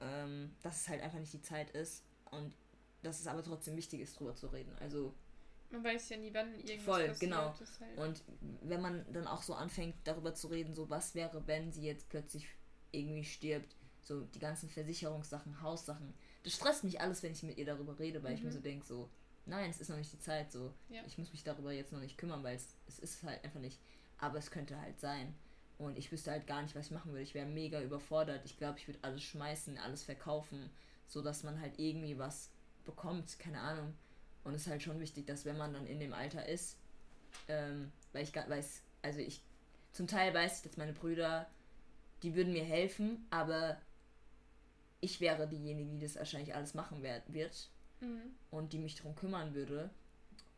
[0.00, 2.02] Ähm, dass es halt einfach nicht die Zeit ist
[2.32, 2.56] und
[3.02, 4.72] dass es aber trotzdem wichtig ist, drüber zu reden.
[4.80, 5.14] Also,
[5.74, 7.20] man weiß ja nie, wann irgendwas Voll, passiert.
[7.20, 7.54] genau.
[7.80, 8.22] Halt und
[8.62, 12.08] wenn man dann auch so anfängt, darüber zu reden, so was wäre, wenn sie jetzt
[12.08, 12.46] plötzlich
[12.92, 16.14] irgendwie stirbt, so die ganzen Versicherungssachen, Haussachen.
[16.44, 18.36] Das stresst mich alles, wenn ich mit ihr darüber rede, weil mhm.
[18.36, 18.54] ich mir mhm.
[18.54, 19.10] so denke, so,
[19.46, 21.02] nein, es ist noch nicht die Zeit, so, ja.
[21.06, 23.80] ich muss mich darüber jetzt noch nicht kümmern, weil es, es ist halt einfach nicht.
[24.18, 25.34] Aber es könnte halt sein.
[25.76, 27.22] Und ich wüsste halt gar nicht, was ich machen würde.
[27.22, 28.42] Ich wäre mega überfordert.
[28.44, 30.70] Ich glaube, ich würde alles schmeißen, alles verkaufen,
[31.08, 32.50] so dass man halt irgendwie was
[32.84, 33.94] bekommt, keine Ahnung.
[34.44, 36.78] Und es ist halt schon wichtig, dass wenn man dann in dem Alter ist,
[37.48, 39.42] ähm, weil ich weiß, also ich,
[39.92, 41.48] zum Teil weiß ich, dass meine Brüder,
[42.22, 43.78] die würden mir helfen, aber
[45.00, 47.68] ich wäre diejenige, die das wahrscheinlich alles machen wird
[48.00, 48.22] mhm.
[48.50, 49.90] und die mich darum kümmern würde.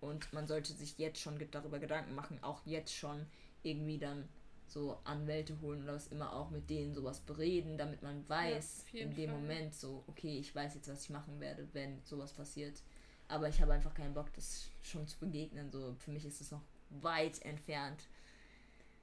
[0.01, 3.26] Und man sollte sich jetzt schon darüber Gedanken machen, auch jetzt schon
[3.62, 4.28] irgendwie dann
[4.68, 9.01] so Anwälte holen oder was immer auch mit denen sowas bereden, damit man weiß ja,
[9.03, 9.41] in dem Fall.
[9.41, 12.82] Moment so, okay, ich weiß jetzt, was ich machen werde, wenn sowas passiert.
[13.29, 15.70] Aber ich habe einfach keinen Bock, das schon zu begegnen.
[15.70, 18.05] So, für mich ist es noch weit entfernt.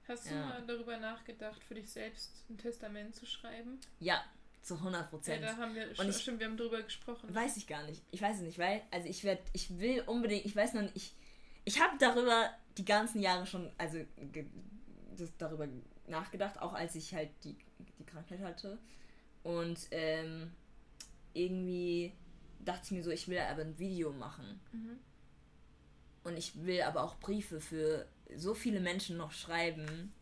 [0.07, 0.45] Hast du ja.
[0.45, 3.79] mal darüber nachgedacht, für dich selbst ein Testament zu schreiben?
[3.99, 4.23] Ja,
[4.61, 5.41] zu 100 Prozent.
[5.41, 7.33] Ja, da haben wir, Und ich, stimmt, wir haben darüber gesprochen.
[7.33, 8.01] Weiß ich gar nicht.
[8.11, 10.95] Ich weiß es nicht, weil, also ich werde, ich will unbedingt, ich weiß noch nicht,
[10.95, 11.13] ich,
[11.65, 13.99] ich habe darüber die ganzen Jahre schon, also
[15.17, 15.67] das, darüber
[16.07, 17.55] nachgedacht, auch als ich halt die,
[17.99, 18.77] die Krankheit hatte.
[19.43, 20.51] Und ähm,
[21.33, 22.13] irgendwie
[22.59, 24.59] dachte ich mir so, ich will aber ein Video machen.
[24.71, 24.99] Mhm.
[26.23, 30.13] Und ich will aber auch Briefe für so viele Menschen noch schreiben,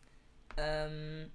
[0.56, 1.30] ähm,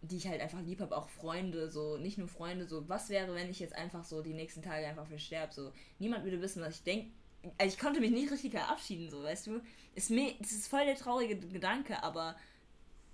[0.00, 3.34] die ich halt einfach lieb habe, auch Freunde, so, nicht nur Freunde, so, was wäre,
[3.34, 6.76] wenn ich jetzt einfach so die nächsten Tage einfach versterbe, so, niemand würde wissen, was
[6.76, 7.10] ich denke.
[7.58, 9.60] Also ich konnte mich nicht richtig verabschieden, so, weißt du?
[9.94, 12.36] Ist mir, das ist voll der traurige Gedanke, aber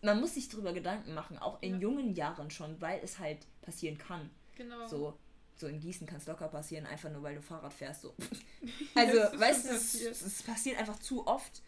[0.03, 1.81] man muss sich darüber Gedanken machen, auch in ja.
[1.81, 4.31] jungen Jahren schon, weil es halt passieren kann.
[4.57, 4.87] Genau.
[4.87, 5.19] So,
[5.61, 8.03] so in Gießen kann es locker passieren, einfach nur weil du Fahrrad fährst.
[8.03, 8.15] So.
[8.95, 11.63] Also, weißt du, es, es, passiert einfach zu oft.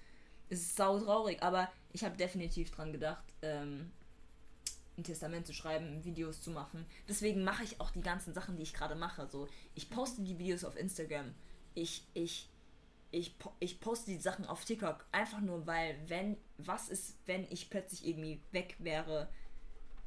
[0.48, 3.90] Es ist sau traurig, aber ich habe definitiv dran gedacht, ähm,
[4.98, 6.84] ein Testament zu schreiben, Videos zu machen.
[7.08, 9.28] Deswegen mache ich auch die ganzen Sachen, die ich gerade mache.
[9.28, 11.34] So, ich poste die Videos auf Instagram.
[11.74, 12.50] Ich, ich,
[13.10, 15.06] ich, ich poste die Sachen auf TikTok.
[15.12, 19.28] Einfach nur, weil, wenn, was ist, wenn ich plötzlich irgendwie weg wäre,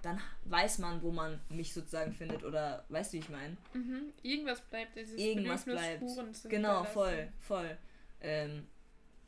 [0.06, 3.58] dann weiß man, wo man mich sozusagen findet oder weißt du, wie ich meine?
[3.74, 4.14] Mhm.
[4.22, 6.04] Irgendwas bleibt, dieses Irgendwas bleibt.
[6.48, 7.78] Genau, voll, voll.
[8.22, 8.68] Ähm,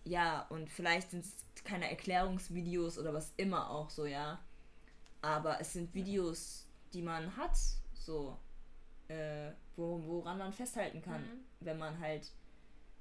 [0.04, 4.40] ja, und vielleicht sind es keine Erklärungsvideos oder was immer auch so, ja.
[5.22, 7.58] Aber es sind Videos, die man hat,
[7.94, 8.38] so,
[9.08, 11.40] äh, wo, woran man festhalten kann, mhm.
[11.62, 12.32] wenn man halt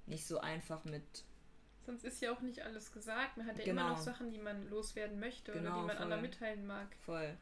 [0.07, 1.25] nicht so einfach mit
[1.85, 3.37] Sonst ist ja auch nicht alles gesagt.
[3.37, 3.83] Man hat ja genau.
[3.83, 6.03] immer noch Sachen, die man loswerden möchte genau, oder die man voll.
[6.03, 6.89] anderen mitteilen mag.
[7.05, 7.37] Voll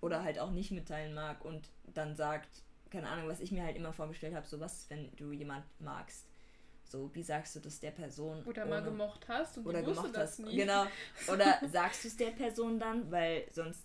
[0.00, 3.76] oder halt auch nicht mitteilen mag und dann sagt, keine Ahnung, was ich mir halt
[3.76, 6.26] immer vorgestellt habe, so was, wenn du jemand magst.
[6.88, 8.44] So, wie sagst du das der Person?
[8.44, 10.38] Oder ohne, mal gemocht hast und oder gemocht hast.
[10.38, 10.56] Nie.
[10.56, 10.86] Genau.
[11.32, 13.84] Oder sagst du es der Person dann, weil sonst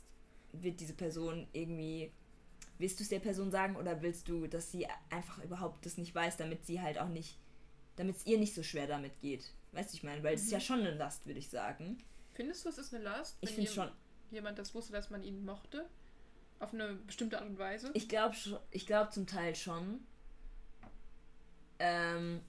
[0.52, 2.12] wird diese Person irgendwie.
[2.78, 6.16] Willst du es der Person sagen oder willst du, dass sie einfach überhaupt das nicht
[6.16, 7.38] weiß, damit sie halt auch nicht.
[7.96, 9.52] damit es ihr nicht so schwer damit geht?
[9.72, 10.24] Weißt du, ich meine?
[10.24, 10.46] Weil es mhm.
[10.46, 10.64] ist ja mhm.
[10.64, 11.98] schon eine Last, würde ich sagen.
[12.34, 13.38] Findest du, es ist eine Last?
[13.42, 13.92] Ich finde schon
[14.32, 15.88] jemand das wusste, dass man ihn mochte?
[16.62, 17.90] Auf eine bestimmte Art und Weise?
[17.96, 18.36] Ich glaube
[18.70, 20.00] ich glaub zum Teil schon.
[21.80, 22.42] Ähm,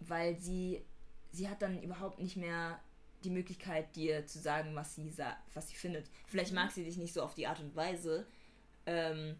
[0.00, 0.82] weil sie,
[1.30, 2.80] sie hat dann überhaupt nicht mehr
[3.22, 5.12] die Möglichkeit, dir zu sagen, was sie,
[5.54, 6.10] was sie findet.
[6.26, 6.56] Vielleicht mhm.
[6.56, 8.26] mag sie dich nicht so auf die Art und Weise,
[8.86, 9.36] ähm,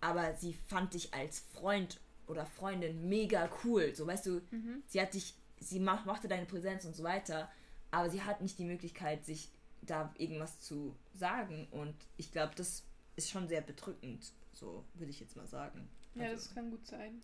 [0.00, 3.92] aber sie fand dich als Freund oder Freundin mega cool.
[3.92, 4.84] So, weißt du, mhm.
[4.86, 7.50] sie hat dich, sie mach, mochte deine Präsenz und so weiter,
[7.90, 9.50] aber sie hat nicht die Möglichkeit, sich
[9.82, 11.66] da irgendwas zu sagen.
[11.72, 12.84] Und ich glaube, das
[13.20, 15.88] ist schon sehr bedrückend, so würde ich jetzt mal sagen.
[16.14, 17.22] Ja, also, das kann gut sein.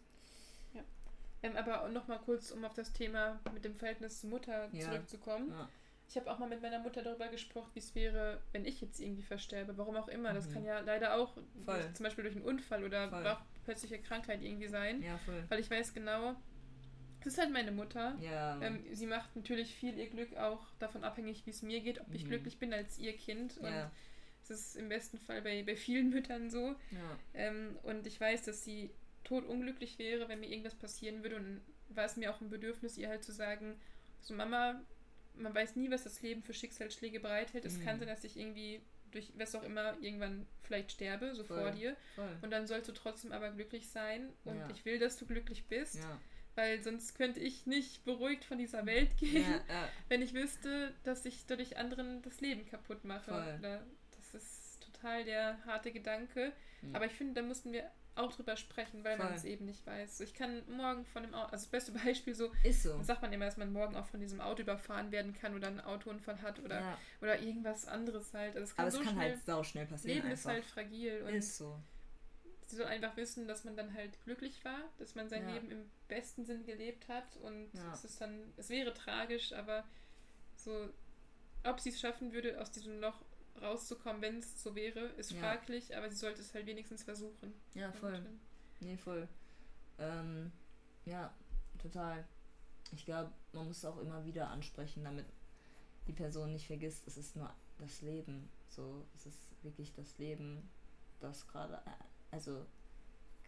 [0.75, 0.83] Ja.
[1.43, 4.85] Ähm, aber nochmal kurz, um auf das Thema mit dem Verhältnis zur Mutter ja.
[4.85, 5.51] zurückzukommen.
[5.51, 5.69] Ja.
[6.09, 9.01] Ich habe auch mal mit meiner Mutter darüber gesprochen, wie es wäre, wenn ich jetzt
[9.01, 9.77] irgendwie versterbe.
[9.77, 10.33] Warum auch immer.
[10.33, 10.53] Das mhm.
[10.53, 14.69] kann ja leider auch durch, zum Beispiel durch einen Unfall oder auch plötzliche Krankheit irgendwie
[14.69, 15.03] sein.
[15.03, 15.45] Ja, voll.
[15.49, 16.37] Weil ich weiß genau,
[17.25, 18.17] das ist halt meine Mutter.
[18.21, 18.61] Ja.
[18.63, 22.07] Ähm, sie macht natürlich viel ihr Glück auch davon abhängig, wie es mir geht, ob
[22.09, 22.15] mhm.
[22.15, 23.59] ich glücklich bin als ihr Kind.
[23.59, 23.91] Und ja.
[24.51, 26.75] Es ist im besten Fall bei, bei vielen Müttern so.
[26.91, 27.19] Ja.
[27.35, 28.91] Ähm, und ich weiß, dass sie
[29.25, 31.37] totunglücklich wäre, wenn mir irgendwas passieren würde.
[31.37, 33.77] Und war es mir auch ein Bedürfnis, ihr halt zu sagen,
[34.21, 34.81] so Mama,
[35.35, 37.65] man weiß nie, was das Leben für Schicksalsschläge bereithält.
[37.65, 37.85] Es mhm.
[37.85, 38.81] kann sein, dass ich irgendwie
[39.13, 41.61] durch was auch immer irgendwann vielleicht sterbe, so Voll.
[41.61, 41.97] vor dir.
[42.15, 42.37] Voll.
[42.43, 44.29] Und dann sollst du trotzdem aber glücklich sein.
[44.45, 44.69] Und ja.
[44.71, 45.97] ich will, dass du glücklich bist.
[45.97, 46.21] Ja.
[46.55, 51.27] Weil sonst könnte ich nicht beruhigt von dieser Welt gehen, ja, wenn ich wüsste, dass
[51.27, 53.31] ich dadurch anderen das Leben kaputt mache.
[53.31, 53.59] Voll.
[53.61, 53.96] Das ist
[55.07, 56.53] total der harte Gedanke.
[56.83, 56.97] Mhm.
[56.97, 59.27] Aber ich finde, da mussten wir auch drüber sprechen, weil Voll.
[59.27, 60.21] man es eben nicht weiß.
[60.21, 63.03] Ich kann morgen von dem Auto, also das beste Beispiel so, ist so.
[63.03, 65.81] sagt man immer, dass man morgen auch von diesem Auto überfahren werden kann oder einen
[65.81, 66.99] Autounfall hat oder, ja.
[67.21, 68.57] oder irgendwas anderes halt.
[68.57, 70.17] Also es kann Aber so es kann schnell, halt sau schnell passieren.
[70.17, 70.39] Leben einfach.
[70.39, 71.79] ist halt fragil und ist so.
[72.69, 75.55] Sie soll einfach wissen, dass man dann halt glücklich war, dass man sein ja.
[75.55, 77.93] Leben im besten Sinn gelebt hat und ja.
[77.93, 79.85] es ist dann, es wäre tragisch, aber
[80.57, 80.89] so,
[81.65, 83.23] ob sie es schaffen würde, aus diesem Loch
[83.63, 85.41] rauszukommen, wenn es so wäre, ist ja.
[85.41, 87.53] fraglich, aber sie sollte es halt wenigstens versuchen.
[87.75, 88.25] Ja, voll.
[88.81, 89.29] Nee, voll.
[89.99, 90.53] Ähm,
[91.05, 91.33] ja,
[91.79, 92.25] total.
[92.93, 95.27] Ich glaube, man muss es auch immer wieder ansprechen, damit
[96.07, 98.49] die Person nicht vergisst, es ist nur das Leben.
[98.69, 100.69] So, es ist wirklich das Leben,
[101.21, 102.65] das gerade, äh, also,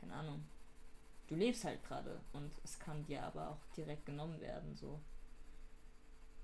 [0.01, 0.45] keine Ahnung.
[1.29, 5.01] Du lebst halt gerade und es kann dir aber auch direkt genommen werden, so.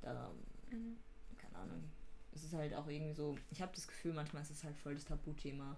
[0.03, 0.31] Da,
[0.71, 0.99] mhm.
[1.39, 1.91] keine Ahnung
[2.35, 4.95] es ist halt auch irgendwie so, ich habe das Gefühl, manchmal ist es halt voll
[4.95, 5.77] das Tabuthema,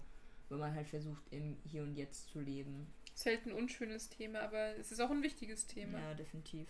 [0.49, 2.87] wenn man halt versucht, im Hier und Jetzt zu leben.
[3.13, 5.99] Es ist halt ein unschönes Thema, aber es ist auch ein wichtiges Thema.
[5.99, 6.67] Ja, definitiv.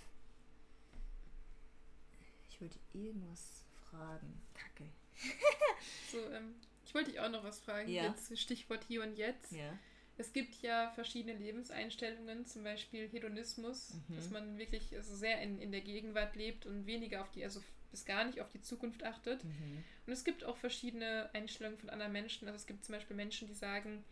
[2.49, 4.41] Ich wollte irgendwas fragen.
[4.53, 4.89] Kacke.
[6.11, 7.89] so, ähm, ich wollte dich auch noch was fragen.
[7.89, 8.03] Ja.
[8.07, 9.51] Jetzt Stichwort Hier und Jetzt.
[9.51, 9.77] Ja.
[10.17, 14.15] Es gibt ja verschiedene Lebenseinstellungen, zum Beispiel Hedonismus, mhm.
[14.15, 17.61] dass man wirklich also sehr in, in der Gegenwart lebt und weniger auf die, also
[17.91, 19.43] bis gar nicht auf die Zukunft achtet.
[19.43, 19.83] Mhm.
[20.05, 22.47] Und es gibt auch verschiedene Einstellungen von anderen Menschen.
[22.47, 24.03] Also es gibt zum Beispiel Menschen, die sagen,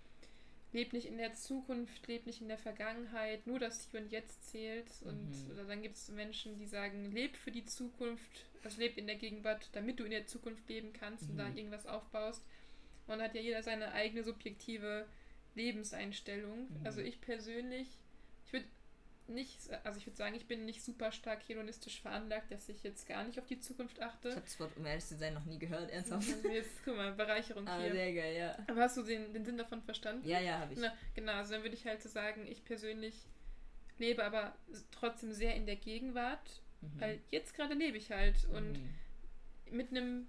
[0.75, 4.49] leb nicht in der Zukunft, leb nicht in der Vergangenheit, nur das Hier und Jetzt
[4.49, 4.87] zählt.
[5.01, 5.67] Und mhm.
[5.67, 9.69] dann gibt es Menschen, die sagen, leb für die Zukunft, also leb in der Gegenwart,
[9.73, 11.31] damit du in der Zukunft leben kannst mhm.
[11.31, 11.57] und da mhm.
[11.57, 12.43] irgendwas aufbaust.
[13.07, 15.05] Und da hat ja jeder seine eigene subjektive
[15.55, 16.67] Lebenseinstellung.
[16.69, 16.85] Mhm.
[16.85, 17.87] Also ich persönlich,
[18.45, 18.65] ich würde
[19.27, 23.07] nicht, also ich würde sagen, ich bin nicht super stark hedonistisch veranlagt, dass ich jetzt
[23.07, 24.29] gar nicht auf die Zukunft achte.
[24.29, 26.27] Ich habe das Wort, um ehrlich zu sein, noch nie gehört, ernsthaft.
[26.43, 27.91] Jetzt, guck mal, Bereicherung ah, hier.
[27.91, 28.57] sehr geil, ja.
[28.67, 30.27] Aber hast du den, den Sinn davon verstanden?
[30.27, 30.79] Ja, ja, habe ich.
[30.79, 33.15] Na, genau, also dann würde ich halt so sagen, ich persönlich
[33.97, 34.55] lebe aber
[34.91, 37.01] trotzdem sehr in der Gegenwart, mhm.
[37.01, 38.95] weil jetzt gerade lebe ich halt und mhm.
[39.71, 40.27] mit einem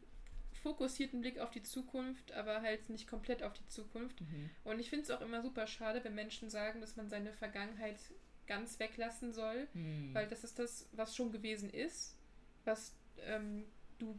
[0.62, 4.20] fokussierten Blick auf die Zukunft, aber halt nicht komplett auf die Zukunft.
[4.20, 4.50] Mhm.
[4.64, 7.98] Und ich finde es auch immer super schade, wenn Menschen sagen, dass man seine Vergangenheit
[8.46, 10.14] ganz weglassen soll, hm.
[10.14, 12.16] weil das ist das, was schon gewesen ist,
[12.64, 13.64] was ähm,
[13.98, 14.18] du,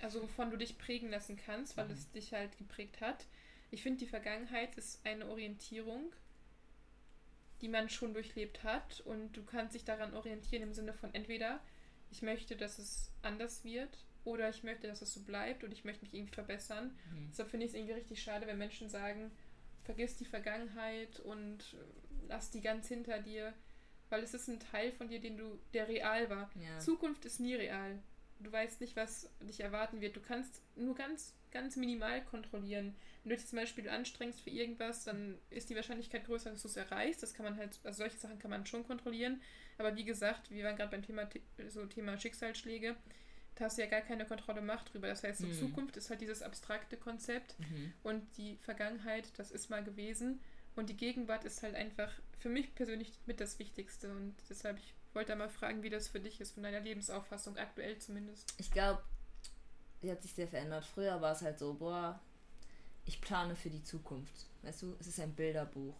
[0.00, 1.92] also wovon du dich prägen lassen kannst, weil mhm.
[1.92, 3.26] es dich halt geprägt hat.
[3.70, 6.12] Ich finde, die Vergangenheit ist eine Orientierung,
[7.60, 11.60] die man schon durchlebt hat und du kannst dich daran orientieren im Sinne von entweder
[12.10, 15.84] ich möchte, dass es anders wird oder ich möchte, dass es so bleibt und ich
[15.84, 16.96] möchte mich irgendwie verbessern.
[17.10, 17.28] Mhm.
[17.30, 19.30] Deshalb finde ich es irgendwie richtig schade, wenn Menschen sagen,
[19.84, 21.76] vergiss die Vergangenheit und
[22.32, 23.52] lass die ganz hinter dir,
[24.08, 26.50] weil es ist ein Teil von dir, den du, der real war.
[26.60, 26.78] Ja.
[26.78, 27.98] Zukunft ist nie real.
[28.40, 30.16] Du weißt nicht, was dich erwarten wird.
[30.16, 32.96] Du kannst nur ganz, ganz minimal kontrollieren.
[33.22, 36.68] Wenn du dich zum Beispiel anstrengst für irgendwas, dann ist die Wahrscheinlichkeit größer, dass du
[36.68, 37.22] es erreichst.
[37.22, 39.40] Das kann man halt, also solche Sachen kann man schon kontrollieren.
[39.78, 41.28] Aber wie gesagt, wir waren gerade beim Thema,
[41.68, 42.96] so Thema Schicksalsschläge.
[43.54, 45.06] Da hast du ja gar keine Kontrolle Macht drüber.
[45.06, 45.52] Das heißt, so mhm.
[45.52, 47.92] Zukunft ist halt dieses abstrakte Konzept mhm.
[48.02, 50.40] und die Vergangenheit, das ist mal gewesen.
[50.74, 54.10] Und die Gegenwart ist halt einfach für mich persönlich mit das Wichtigste.
[54.10, 57.98] Und deshalb, ich wollte mal fragen, wie das für dich ist, von deiner Lebensauffassung, aktuell
[57.98, 58.54] zumindest.
[58.58, 59.02] Ich glaube,
[60.00, 60.84] sie hat sich sehr verändert.
[60.84, 62.20] Früher war es halt so, boah,
[63.04, 64.46] ich plane für die Zukunft.
[64.62, 65.94] Weißt du, es ist ein Bilderbuch.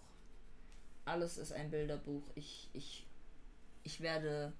[1.04, 2.22] Alles ist ein Bilderbuch.
[2.34, 3.06] Ich, ich,
[3.82, 4.52] ich werde,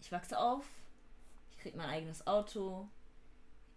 [0.00, 0.64] ich wachse auf,
[1.50, 2.88] ich krieg mein eigenes Auto,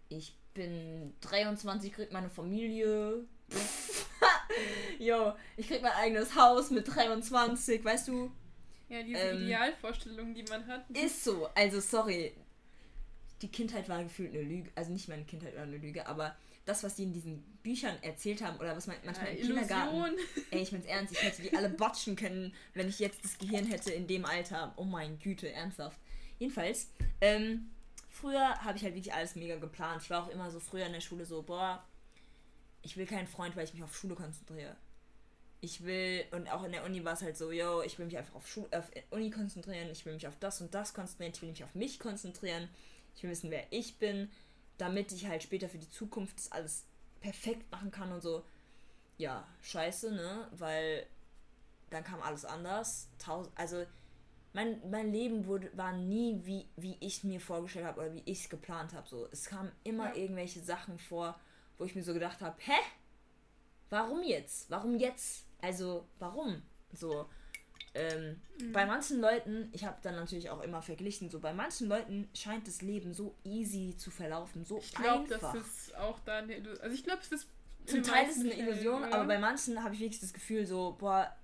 [0.08, 3.24] ich bin 23, krieg meine Familie.
[4.98, 8.30] Jo, ich krieg mein eigenes Haus mit 23, weißt du?
[8.88, 10.88] Ja, diese ähm, Idealvorstellung, die man hat.
[10.90, 11.48] Ist so.
[11.54, 12.32] Also, sorry.
[13.42, 14.70] Die Kindheit war gefühlt eine Lüge.
[14.74, 18.42] Also nicht meine Kindheit war eine Lüge, aber das, was die in diesen Büchern erzählt
[18.42, 20.16] haben oder was man manchmal ja, im Kindergarten.
[20.50, 23.66] Ey, ich bin's ernst, ich hätte die alle batschen können, wenn ich jetzt das Gehirn
[23.66, 24.72] hätte in dem Alter.
[24.76, 25.98] Oh mein Güte, ernsthaft.
[26.38, 26.90] Jedenfalls,
[27.20, 27.70] ähm,
[28.08, 30.02] früher habe ich halt wirklich alles mega geplant.
[30.02, 31.84] Ich war auch immer so früher in der Schule so, boah,
[32.82, 34.76] ich will keinen Freund, weil ich mich auf Schule konzentriere.
[35.64, 38.18] Ich will, und auch in der Uni war es halt so, yo, ich will mich
[38.18, 41.40] einfach auf, Schule, auf Uni konzentrieren, ich will mich auf das und das konzentrieren, ich
[41.40, 42.68] will mich auf mich konzentrieren,
[43.16, 44.30] ich will wissen, wer ich bin,
[44.76, 46.84] damit ich halt später für die Zukunft das alles
[47.22, 48.44] perfekt machen kann und so.
[49.16, 50.48] Ja, scheiße, ne?
[50.52, 51.06] Weil
[51.88, 53.08] dann kam alles anders.
[53.18, 53.86] Tausend, also
[54.52, 58.42] mein, mein Leben wurde, war nie wie, wie ich mir vorgestellt habe oder wie ich
[58.42, 59.08] es geplant habe.
[59.08, 60.16] So, es kamen immer ja.
[60.16, 61.40] irgendwelche Sachen vor,
[61.78, 62.78] wo ich mir so gedacht habe, hä?
[63.88, 64.68] Warum jetzt?
[64.70, 65.46] Warum jetzt?
[65.64, 66.60] Also, warum?
[66.92, 67.26] So,
[67.94, 68.72] ähm, mhm.
[68.72, 72.66] bei manchen Leuten, ich habe dann natürlich auch immer verglichen, so bei manchen Leuten scheint
[72.66, 75.32] das Leben so easy zu verlaufen, so ich glaub, einfach.
[75.32, 76.80] Ich glaube, das ist auch da eine Illusion.
[76.82, 77.48] Also ich glaube, es ist
[77.86, 80.66] zum Teil ist es eine Illusion, Fällen, aber bei manchen habe ich wirklich das Gefühl
[80.66, 81.34] so, boah,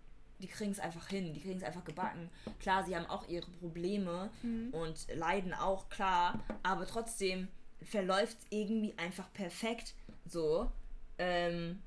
[0.41, 2.31] die kriegen es einfach hin, die kriegen es einfach gebacken.
[2.61, 4.71] Klar, sie haben auch ihre Probleme mhm.
[4.73, 7.49] und leiden auch, klar, aber trotzdem
[7.83, 9.95] verläuft es irgendwie einfach perfekt
[10.27, 10.71] so.
[11.19, 11.81] Ähm,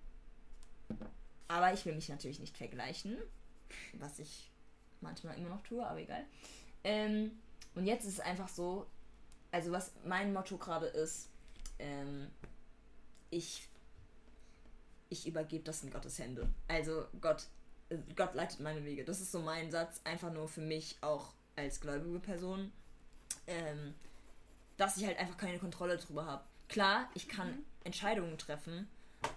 [1.48, 3.18] aber ich will mich natürlich nicht vergleichen,
[3.94, 4.52] was ich
[5.02, 6.26] manchmal immer noch tue, aber egal.
[6.84, 7.32] Ähm,
[7.76, 8.88] und jetzt ist es einfach so,
[9.52, 11.30] also was mein Motto gerade ist,
[11.80, 12.30] ähm,
[13.30, 13.68] ich,
[15.10, 16.50] ich übergebe das in Gottes Hände.
[16.68, 17.48] Also Gott,
[18.16, 19.04] Gott leitet meine Wege.
[19.04, 22.72] Das ist so mein Satz, einfach nur für mich auch als gläubige Person,
[23.48, 23.94] ähm,
[24.78, 26.44] dass ich halt einfach keine Kontrolle drüber habe.
[26.68, 27.66] Klar, ich kann mhm.
[27.84, 28.88] Entscheidungen treffen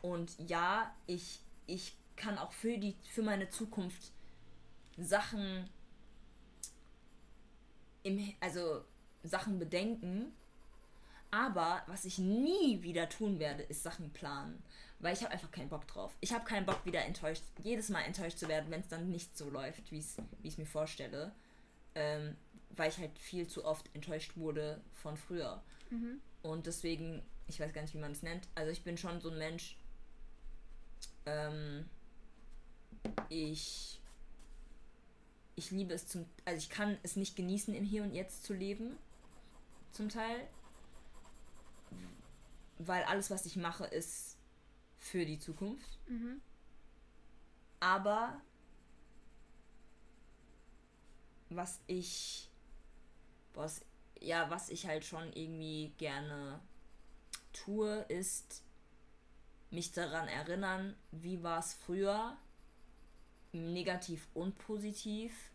[0.03, 4.13] und ja, ich, ich kann auch für die für meine Zukunft
[4.97, 5.69] Sachen
[8.03, 8.85] im also
[9.23, 10.33] Sachen bedenken,
[11.31, 14.63] aber was ich nie wieder tun werde, ist Sachen planen,
[15.01, 16.17] weil ich habe einfach keinen Bock drauf.
[16.21, 19.37] Ich habe keinen Bock wieder enttäuscht, jedes Mal enttäuscht zu werden, wenn es dann nicht
[19.37, 20.07] so läuft, wie ich
[20.45, 21.33] es mir vorstelle,
[21.95, 22.37] ähm,
[22.71, 25.63] weil ich halt viel zu oft enttäuscht wurde von früher.
[25.91, 26.21] Mhm.
[26.43, 28.47] Und deswegen, ich weiß gar nicht, wie man es nennt.
[28.55, 29.77] Also ich bin schon so ein Mensch.
[31.27, 31.89] Ähm,
[33.29, 34.01] ich
[35.57, 38.53] ich liebe es zum, also ich kann es nicht genießen, im Hier und Jetzt zu
[38.53, 38.99] leben,
[39.91, 40.47] zum Teil,
[42.79, 44.37] weil alles, was ich mache, ist
[44.99, 45.99] für die Zukunft.
[46.09, 46.43] Mhm.
[47.81, 48.41] Aber
[51.49, 52.51] was ich,
[53.55, 53.81] was,
[54.21, 56.61] ja, was ich halt schon irgendwie gerne
[57.55, 58.63] tue, ist
[59.77, 62.35] mich daran erinnern, wie war es früher
[63.53, 65.51] negativ und positiv.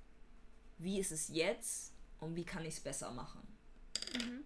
[0.77, 3.41] Wie ist es jetzt und wie kann ich es besser machen?
[4.13, 4.43] Mhm.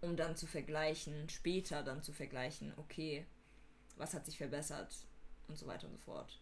[0.00, 3.26] Um dann zu vergleichen, später dann zu vergleichen, okay,
[3.98, 4.96] was hat sich verbessert
[5.46, 6.40] und so weiter und so fort.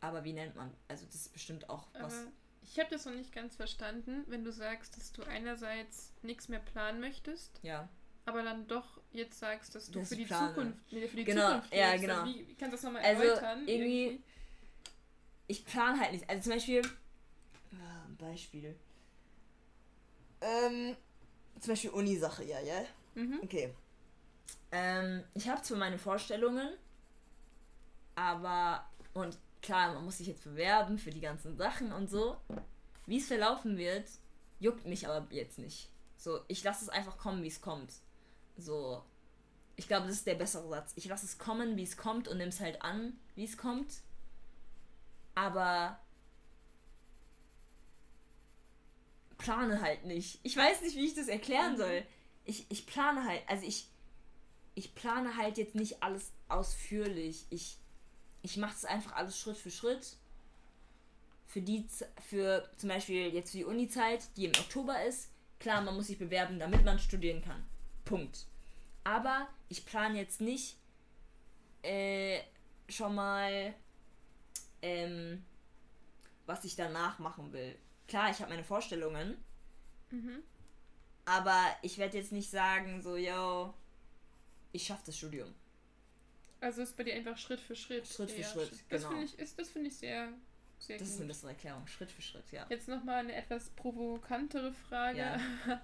[0.00, 0.74] Aber wie nennt man?
[0.88, 2.14] Also das ist bestimmt auch was.
[2.14, 2.32] Aber
[2.62, 6.58] ich habe das noch nicht ganz verstanden, wenn du sagst, dass du einerseits nichts mehr
[6.58, 7.60] planen möchtest.
[7.62, 7.88] Ja.
[8.24, 10.48] Aber dann doch jetzt sagst, dass du das für die plane.
[10.48, 12.02] Zukunft, nee, für die genau, Zukunft ja, lebst.
[12.02, 12.20] genau.
[12.20, 13.68] Also wie, kannst du das nochmal also erläutern?
[13.68, 14.24] Irgendwie, irgendwie,
[15.48, 16.30] ich plane halt nicht.
[16.30, 16.82] Also zum Beispiel,
[17.72, 18.76] ah, ein Beispiel.
[20.40, 20.96] Ähm,
[21.60, 22.84] zum Beispiel Uni-Sache, ja, ja?
[23.14, 23.40] Mhm.
[23.42, 23.74] Okay.
[24.70, 26.68] Ähm, ich habe zwar meine Vorstellungen,
[28.14, 32.36] aber, und klar, man muss sich jetzt bewerben für die ganzen Sachen und so.
[33.06, 34.08] Wie es verlaufen wird,
[34.60, 35.90] juckt mich aber jetzt nicht.
[36.16, 37.92] So, ich lasse es einfach kommen, wie es kommt.
[38.56, 39.02] So,
[39.76, 40.92] ich glaube, das ist der bessere Satz.
[40.96, 44.02] Ich lasse es kommen, wie es kommt und nimm es halt an, wie es kommt.
[45.34, 45.98] Aber
[49.38, 50.38] plane halt nicht.
[50.42, 52.04] Ich weiß nicht, wie ich das erklären soll.
[52.44, 53.88] Ich, ich plane halt, also ich,
[54.74, 57.46] ich plane halt jetzt nicht alles ausführlich.
[57.50, 57.78] Ich,
[58.42, 60.16] ich mache es einfach alles Schritt für Schritt.
[61.46, 61.86] Für die,
[62.28, 65.28] für zum Beispiel jetzt für die Uni-Zeit, die im Oktober ist,
[65.58, 67.62] klar, man muss sich bewerben, damit man studieren kann.
[68.12, 68.46] Punkt.
[69.04, 70.76] Aber ich plane jetzt nicht
[71.82, 72.40] äh,
[72.88, 73.74] schon mal,
[74.82, 75.42] ähm,
[76.46, 77.76] was ich danach machen will.
[78.08, 79.36] Klar, ich habe meine Vorstellungen.
[80.10, 80.42] Mhm.
[81.24, 83.72] Aber ich werde jetzt nicht sagen, so, yo,
[84.72, 85.54] ich schaffe das Studium.
[86.60, 88.06] Also ist bei dir einfach Schritt für Schritt.
[88.06, 88.48] Schritt für eher.
[88.48, 89.08] Schritt, Das genau.
[89.08, 90.28] finde ich, ist- das finde ich sehr,
[90.78, 91.28] sehr Das ist eine gut.
[91.28, 91.86] bessere Erklärung.
[91.86, 92.66] Schritt für Schritt, ja.
[92.68, 95.18] Jetzt nochmal eine etwas provokantere Frage.
[95.18, 95.40] Ja.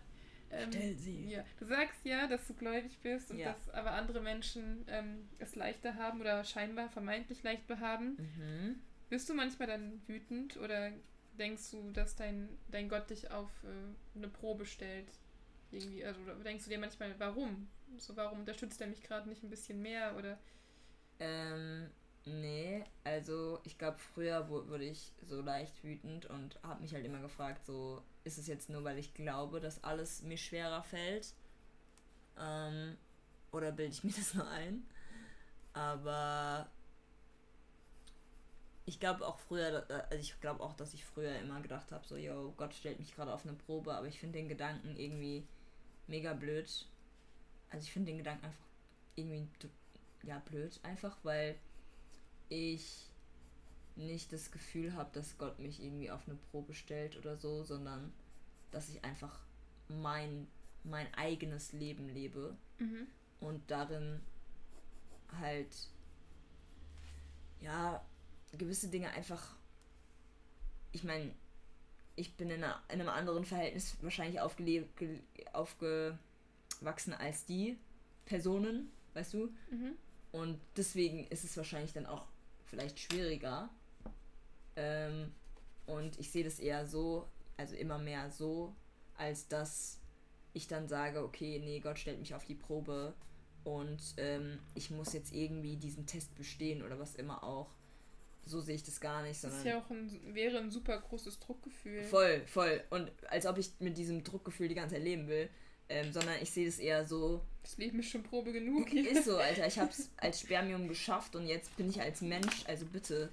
[0.50, 1.30] ähm, Stell sie.
[1.30, 1.44] ja.
[1.58, 3.52] Du sagst ja, dass du gläubig bist und Ja.
[3.52, 8.16] dass aber andere Menschen ähm, es leichter haben oder scheinbar vermeintlich leichter haben.
[8.16, 8.80] Mhm.
[9.08, 10.92] Bist du manchmal dann wütend oder
[11.38, 15.08] denkst du, dass dein, dein Gott dich auf äh, eine Probe stellt?
[15.70, 17.68] Irgendwie, also oder denkst du dir manchmal, warum?
[17.98, 20.16] So, warum unterstützt er mich gerade nicht ein bisschen mehr?
[20.16, 20.38] Oder
[21.20, 21.90] Ähm,
[22.24, 27.04] nee, also ich glaube, früher wu- wurde ich so leicht wütend und habe mich halt
[27.04, 31.34] immer gefragt, so, ist es jetzt nur, weil ich glaube, dass alles mir schwerer fällt?
[32.38, 32.96] Ähm,
[33.50, 34.86] oder bilde ich mir das nur ein?
[35.72, 36.68] Aber
[38.86, 42.06] ich glaube auch früher, äh, also ich glaube auch, dass ich früher immer gedacht habe,
[42.06, 45.46] so, yo, Gott stellt mich gerade auf eine Probe, aber ich finde den Gedanken irgendwie
[46.06, 46.86] mega blöd.
[47.70, 48.66] Also ich finde den Gedanken einfach
[49.14, 49.48] irgendwie
[50.22, 51.56] ja blöd einfach, weil
[52.48, 53.07] ich
[53.98, 58.12] nicht das Gefühl habe, dass Gott mich irgendwie auf eine Probe stellt oder so, sondern
[58.70, 59.40] dass ich einfach
[59.88, 60.46] mein
[60.84, 62.56] mein eigenes Leben lebe
[63.40, 64.20] und darin
[65.40, 65.74] halt
[67.60, 68.02] ja
[68.56, 69.56] gewisse Dinge einfach
[70.92, 71.32] ich meine
[72.18, 76.18] ich bin in, einer, in einem anderen Verhältnis wahrscheinlich aufgewachsen
[77.14, 77.78] als die
[78.26, 79.54] Personen, weißt du?
[79.70, 79.96] Mhm.
[80.32, 82.26] Und deswegen ist es wahrscheinlich dann auch
[82.66, 83.70] vielleicht schwieriger.
[84.78, 85.32] Ähm,
[85.86, 87.26] und ich sehe das eher so,
[87.56, 88.74] also immer mehr so,
[89.16, 89.98] als dass
[90.52, 93.14] ich dann sage, okay, nee, Gott stellt mich auf die Probe
[93.64, 97.74] und ähm, ich muss jetzt irgendwie diesen Test bestehen oder was immer auch.
[98.44, 100.98] So sehe ich das gar nicht, das sondern ist ja auch ein, wäre ein super
[100.98, 102.02] großes Druckgefühl.
[102.04, 102.82] voll, voll.
[102.90, 105.50] Und als ob ich mit diesem Druckgefühl die ganze Zeit leben will.
[105.90, 108.92] Ähm, sondern ich sehe das eher so, Das Leben ist schon Probe genug.
[108.92, 109.66] Ist so, Alter.
[109.66, 113.32] Ich hab's als Spermium geschafft und jetzt bin ich als Mensch, also bitte.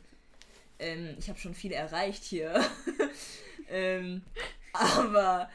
[0.79, 2.63] Ähm, ich habe schon viel erreicht hier.
[3.69, 4.23] ähm,
[4.73, 5.49] aber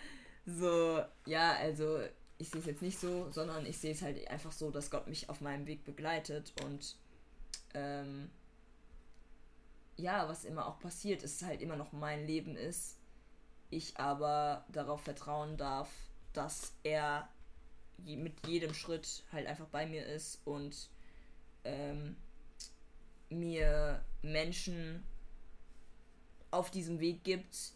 [0.46, 2.00] so, ja, also
[2.38, 5.06] ich sehe es jetzt nicht so, sondern ich sehe es halt einfach so, dass Gott
[5.06, 6.96] mich auf meinem Weg begleitet und
[7.74, 8.30] ähm,
[9.96, 12.96] ja, was immer auch passiert, ist halt immer noch mein Leben ist.
[13.68, 15.90] Ich aber darauf vertrauen darf,
[16.32, 17.28] dass er
[17.98, 20.88] mit jedem Schritt halt einfach bei mir ist und
[21.64, 22.16] ähm,
[23.28, 25.04] mir Menschen
[26.50, 27.72] auf diesem Weg gibt,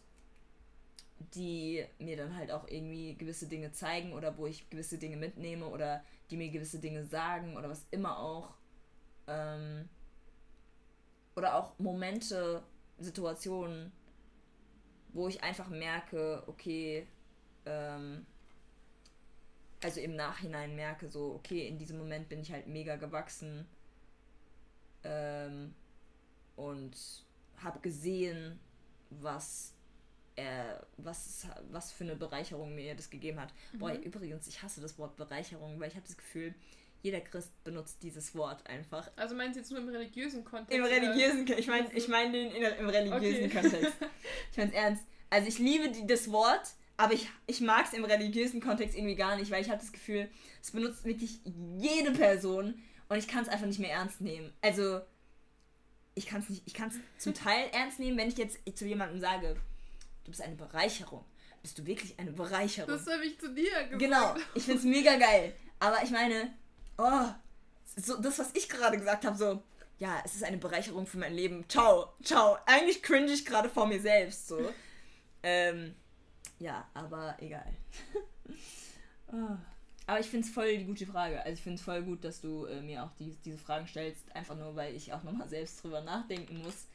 [1.33, 5.67] die mir dann halt auch irgendwie gewisse Dinge zeigen oder wo ich gewisse Dinge mitnehme
[5.67, 8.55] oder die mir gewisse Dinge sagen oder was immer auch.
[9.27, 9.87] Ähm,
[11.35, 12.63] oder auch Momente,
[12.97, 13.91] Situationen,
[15.09, 17.07] wo ich einfach merke, okay,
[17.65, 18.25] ähm,
[19.81, 23.65] also im Nachhinein merke, so, okay, in diesem Moment bin ich halt mega gewachsen
[25.03, 25.73] ähm,
[26.55, 26.95] und
[27.57, 28.59] habe gesehen,
[29.21, 29.73] was
[30.35, 33.53] er, was, was für eine Bereicherung mir das gegeben hat.
[33.79, 34.01] Boah, Mhm.
[34.03, 36.53] übrigens, ich hasse das Wort Bereicherung, weil ich habe das Gefühl,
[37.01, 39.09] jeder Christ benutzt dieses Wort einfach.
[39.15, 40.73] Also meinst du jetzt nur im religiösen Kontext?
[40.77, 43.61] Im religiösen, ich meine ich mein den in, im religiösen Okay.
[43.61, 43.93] Kontext.
[44.51, 45.03] Ich meine ernst.
[45.29, 49.15] Also ich liebe die, das Wort, aber ich, ich mag es im religiösen Kontext irgendwie
[49.15, 50.29] gar nicht, weil ich habe das Gefühl,
[50.61, 51.39] es benutzt wirklich
[51.77, 54.51] jede Person und ich kann es einfach nicht mehr ernst nehmen.
[54.61, 54.99] Also
[56.15, 58.85] ich kann es nicht, ich kann es zum Teil ernst nehmen, wenn ich jetzt zu
[58.85, 59.55] jemandem sage,
[60.23, 61.23] du bist eine Bereicherung.
[61.61, 62.89] Bist du wirklich eine Bereicherung?
[62.89, 63.99] Das habe ich zu dir gesagt.
[63.99, 65.53] Genau, ich finde es mega geil.
[65.79, 66.53] Aber ich meine,
[66.97, 67.27] oh,
[67.97, 69.61] so das, was ich gerade gesagt habe, so,
[69.97, 71.67] ja, es ist eine Bereicherung für mein Leben.
[71.67, 72.57] Ciao, ciao.
[72.65, 74.71] Eigentlich cringe ich gerade vor mir selbst, so.
[75.43, 75.95] Ähm,
[76.59, 77.73] ja, aber egal.
[79.31, 79.57] oh.
[80.07, 81.39] Aber ich finde es voll die gute Frage.
[81.41, 84.23] Also ich finde es voll gut, dass du äh, mir auch die, diese Fragen stellst.
[84.35, 86.87] Einfach nur, weil ich auch nochmal selbst drüber nachdenken muss.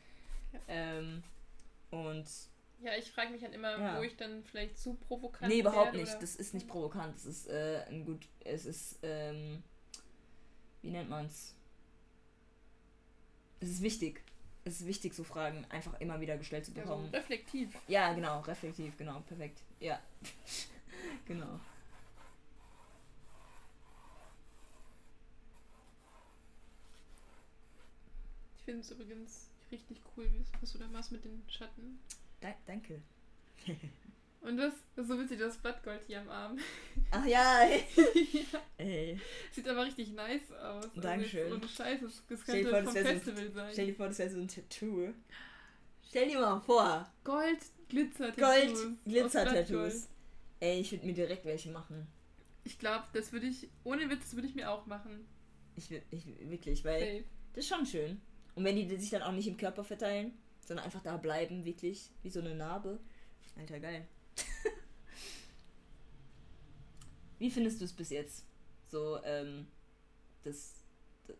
[0.53, 0.61] Ja.
[0.69, 1.23] Ähm,
[1.91, 2.25] und
[2.83, 3.99] Ja, ich frage mich dann immer, Ja.
[3.99, 6.11] wo ich dann vielleicht zu provokant Nee, überhaupt werde, nicht.
[6.13, 7.15] oder- Das ist nicht provokant.
[7.17, 8.27] Das ist äh, ein gut.
[8.45, 9.63] Es ist, ähm,
[10.83, 11.55] wie nennt man's?
[13.61, 14.23] Es ist wichtig.
[14.65, 17.09] Es ist wichtig, so Fragen einfach immer wieder gestellt zu bekommen.
[17.13, 17.77] reflektiv.
[17.89, 19.61] Ja, genau, reflektiv, genau, perfekt.
[19.81, 20.01] Ja.
[21.27, 21.59] genau.
[28.61, 30.29] Ich finde es übrigens richtig cool,
[30.61, 31.99] was du da machst mit den Schatten.
[32.41, 33.01] Da danke.
[34.43, 36.59] Und das, das ist so witzig, das Blattgold hier am Arm.
[37.11, 37.69] Ach ja,
[38.79, 39.21] ey.
[39.53, 40.85] Sieht aber richtig nice aus.
[40.85, 41.47] Also Dankeschön.
[41.49, 43.53] jetzt Ohne Scheiß, das, das Stell dir könnte vor, vom das wär so ein- Festival
[43.53, 43.73] sein.
[43.73, 45.13] Stell dir vor, das wäre so ein Tattoo.
[46.09, 47.13] Stell dir mal vor.
[47.25, 47.59] Gold,
[47.89, 50.09] Glitzer, Gold, Glitzer-Tattoos.
[50.61, 52.07] Ey, ich würde mir direkt welche machen.
[52.65, 55.27] Ich glaube, das würde ich, ohne Witz, das würde ich mir auch machen.
[55.77, 57.25] Ich, ich wirklich, weil Safe.
[57.55, 58.21] das ist schon schön.
[58.55, 60.33] Und wenn die sich dann auch nicht im Körper verteilen,
[60.67, 62.99] sondern einfach da bleiben, wirklich, wie so eine Narbe.
[63.57, 64.07] Alter, geil.
[67.39, 68.45] wie findest du es bis jetzt?
[68.89, 69.67] So, ähm,
[70.45, 70.83] das,
[71.27, 71.37] das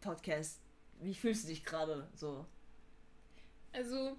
[0.00, 0.60] Podcast.
[1.00, 2.46] Wie fühlst du dich gerade so?
[3.72, 4.16] Also,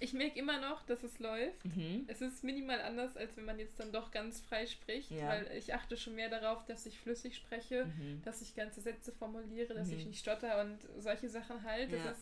[0.00, 1.64] ich merke immer noch, dass es läuft.
[1.64, 2.04] Mhm.
[2.08, 5.28] Es ist minimal anders, als wenn man jetzt dann doch ganz frei spricht, Ja.
[5.28, 8.22] weil ich achte schon mehr darauf, dass ich flüssig spreche, Mhm.
[8.24, 9.98] dass ich ganze Sätze formuliere, dass Mhm.
[9.98, 11.90] ich nicht stotter und solche Sachen halt.
[11.92, 12.10] Ja.
[12.10, 12.20] ist,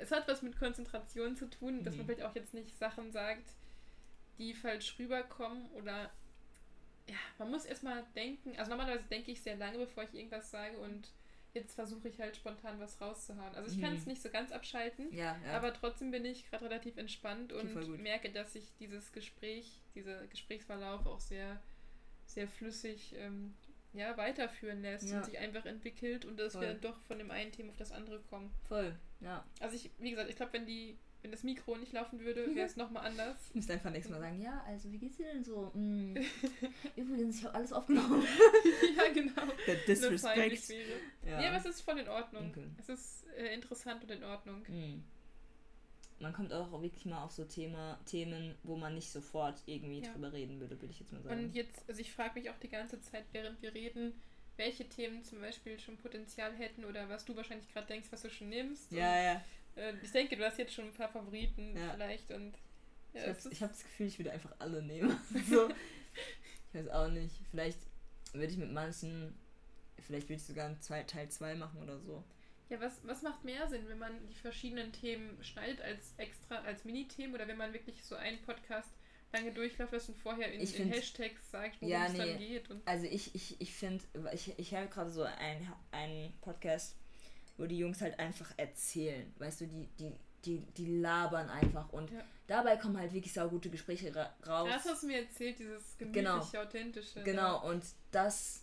[0.00, 2.10] es hat was mit Konzentration zu tun, dass man Mhm.
[2.10, 3.48] vielleicht auch jetzt nicht Sachen sagt,
[4.38, 6.10] die falsch rüberkommen oder
[7.08, 10.76] ja, man muss erstmal denken, also normalerweise denke ich sehr lange, bevor ich irgendwas sage
[10.78, 11.08] und
[11.56, 13.54] jetzt versuche ich halt spontan was rauszuhauen.
[13.56, 13.98] Also ich kann Mhm.
[13.98, 15.52] es nicht so ganz abschalten, Ja, ja.
[15.56, 21.04] aber trotzdem bin ich gerade relativ entspannt und merke, dass sich dieses Gespräch, dieser Gesprächsverlauf
[21.06, 21.60] auch sehr,
[22.26, 23.54] sehr flüssig ähm,
[23.92, 25.16] ja, weiterführen lässt Ja.
[25.18, 26.62] und sich einfach entwickelt und dass Voll.
[26.62, 28.52] wir dann doch von dem einen Thema auf das andere kommen.
[28.68, 29.44] Voll, ja.
[29.60, 32.66] Also ich, wie gesagt, ich glaube, wenn die, wenn das Mikro nicht laufen würde, wäre
[32.66, 33.48] es nochmal anders.
[33.50, 35.72] Du musst einfach nächstes Mal sagen, ja, also wie geht's dir denn so?
[35.74, 36.14] Mm.
[36.96, 38.22] Übrigens, ich habe alles aufgenommen.
[38.96, 39.52] ja, genau.
[39.66, 40.68] Der Disrespect.
[41.24, 41.40] Ja.
[41.40, 41.48] Ja.
[41.48, 42.50] aber es ist voll in Ordnung.
[42.50, 42.66] Okay.
[42.78, 44.62] Es ist äh, interessant und in Ordnung.
[44.68, 45.02] Mm.
[46.18, 50.12] Man kommt auch wirklich mal auf so Thema, Themen, wo man nicht sofort irgendwie Ja.
[50.12, 51.44] drüber reden würde, würde ich jetzt mal sagen.
[51.46, 54.14] Und jetzt, also ich frage mich auch die ganze Zeit, während wir reden,
[54.56, 58.30] welche Themen zum Beispiel schon Potenzial hätten oder was du wahrscheinlich gerade denkst, was du
[58.30, 58.90] schon nimmst.
[58.92, 59.44] ja, ja.
[59.76, 61.92] Und, äh, ich denke, du hast jetzt schon ein paar Favoriten Ja.
[61.94, 62.54] vielleicht und
[63.12, 65.18] ja, ich habe hab das Gefühl, ich würde einfach alle nehmen.
[65.50, 65.68] so.
[66.68, 67.34] Ich weiß auch nicht.
[67.50, 67.78] Vielleicht
[68.32, 69.34] würde ich mit manchen,
[70.00, 72.22] vielleicht würde ich sogar einen zwei, Teil 2 machen oder so.
[72.68, 76.84] ja was, was macht mehr Sinn, wenn man die verschiedenen Themen schneidet als extra, als
[76.84, 78.90] Minithemen oder wenn man wirklich so einen Podcast
[79.32, 82.36] lange durchläuft lässt und vorher in, in find- Hashtags sagt, worum Ja, es dann nee.
[82.48, 82.70] geht.
[82.70, 84.04] Und Also ich, ich, ich finde,
[84.34, 86.96] ich, ich habe gerade so einen, einen Podcast,
[87.58, 89.32] wo die Jungs halt einfach erzählen.
[89.38, 90.12] Weißt du, die, die,
[90.44, 92.22] die, die labern einfach und Ja.
[92.46, 94.68] dabei kommen halt wirklich saugute Gespräche ra raus.
[94.72, 96.62] das hast du mir erzählt, dieses gemütliche, Genau.
[96.62, 97.22] authentische.
[97.22, 98.62] Genau, und das.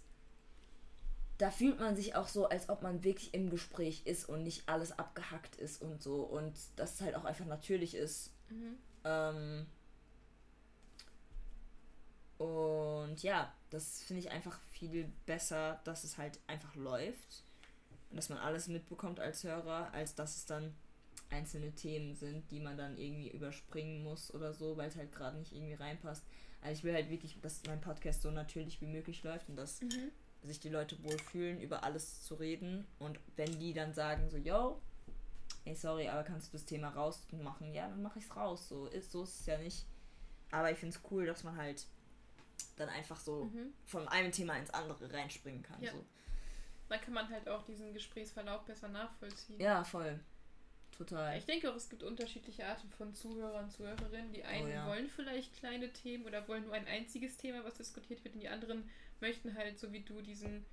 [1.40, 4.70] Da fühlt man sich auch so, als ob man wirklich im Gespräch ist und nicht
[4.70, 6.22] alles abgehackt ist und so.
[6.22, 8.32] Und dass es halt auch einfach natürlich ist.
[8.50, 8.56] Ja.
[8.56, 8.78] Mhm.
[9.06, 9.66] Ähm,
[12.38, 17.44] und ja, das finde ich einfach viel besser, dass es halt einfach läuft.
[18.14, 20.76] Und dass man alles mitbekommt als Hörer, als dass es dann
[21.32, 25.36] einzelne Themen sind, die man dann irgendwie überspringen muss oder so, weil es halt gerade
[25.40, 26.24] nicht irgendwie reinpasst.
[26.62, 29.82] Also ich will halt wirklich, dass mein Podcast so natürlich wie möglich läuft und dass
[29.82, 30.12] Mhm.
[30.44, 32.86] sich die Leute wohlfühlen, über alles zu reden.
[33.00, 34.80] Und wenn die dann sagen so, yo,
[35.66, 37.74] ey, sorry, aber kannst du das Thema rausmachen?
[37.74, 38.70] Ja, dann mache ich es raus.
[38.70, 39.88] So ist, so ist es ja nicht.
[40.52, 41.88] Aber ich finde es cool, dass man halt
[42.76, 43.74] dann einfach so Mhm.
[43.86, 45.82] von einem Thema ins andere reinspringen kann.
[45.82, 45.92] Ja.
[45.94, 46.06] So.
[46.90, 49.60] Dann kann man halt auch diesen Gesprächsverlauf besser nachvollziehen.
[49.60, 50.20] ja, voll.
[50.96, 51.36] Total.
[51.40, 54.32] Ich denke auch, es gibt unterschiedliche Arten von Zuhörern und Zuhörerinnen.
[54.32, 54.86] Die einen Oh ja.
[54.88, 58.48] wollen vielleicht kleine Themen oder wollen nur ein einziges Thema, was diskutiert wird, und die
[58.50, 58.88] anderen
[59.20, 60.64] möchten halt, so wie du, diesen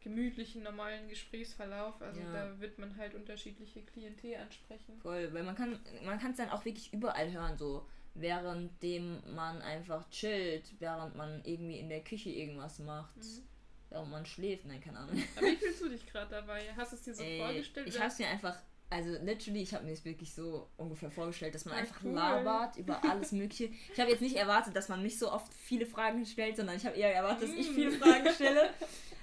[0.00, 2.02] gemütlichen, normalen Gesprächsverlauf.
[2.02, 2.32] Also Ja.
[2.32, 4.98] da wird man halt unterschiedliche Klientel ansprechen.
[5.00, 9.62] Voll, weil man kann man kann es dann auch wirklich überall hören, so währenddem man
[9.62, 13.42] einfach chillt, während man irgendwie in der Küche irgendwas macht, Mhm.
[13.90, 15.22] Während man schläft, nein, keine Ahnung.
[15.36, 16.62] Aber wie fühlst du dich gerade dabei?
[16.76, 17.86] Hast du es dir so Äh, vorgestellt?
[17.88, 18.56] Ich habe es mir einfach,
[18.90, 22.12] also literally, ich habe mir es wirklich so ungefähr vorgestellt, dass man Ah, einfach cool.
[22.12, 23.70] labert über alles Mögliche.
[23.92, 26.86] Ich habe jetzt nicht erwartet, dass man mich so oft viele Fragen stellt, sondern ich
[26.86, 27.74] habe eher erwartet, dass ich Mm.
[27.74, 28.70] viele Fragen stelle.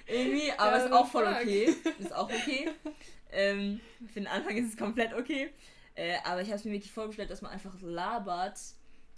[0.07, 1.73] Irgendwie, aber Ja, ist auch voll okay.
[1.99, 2.69] Ist auch okay.
[3.31, 5.49] ähm, für den Anfang ist es komplett okay.
[5.95, 8.59] Äh, aber ich habe es mir wirklich vorgestellt, dass man einfach labert,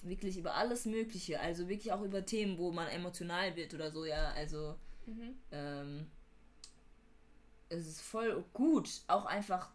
[0.04, 1.40] wirklich über alles Mögliche.
[1.40, 4.32] Also wirklich auch über Themen, wo man emotional wird oder so, ja.
[4.34, 4.76] Also
[5.08, 5.36] Mhm.
[5.52, 6.12] ähm,
[7.70, 9.70] es ist voll gut, auch einfach,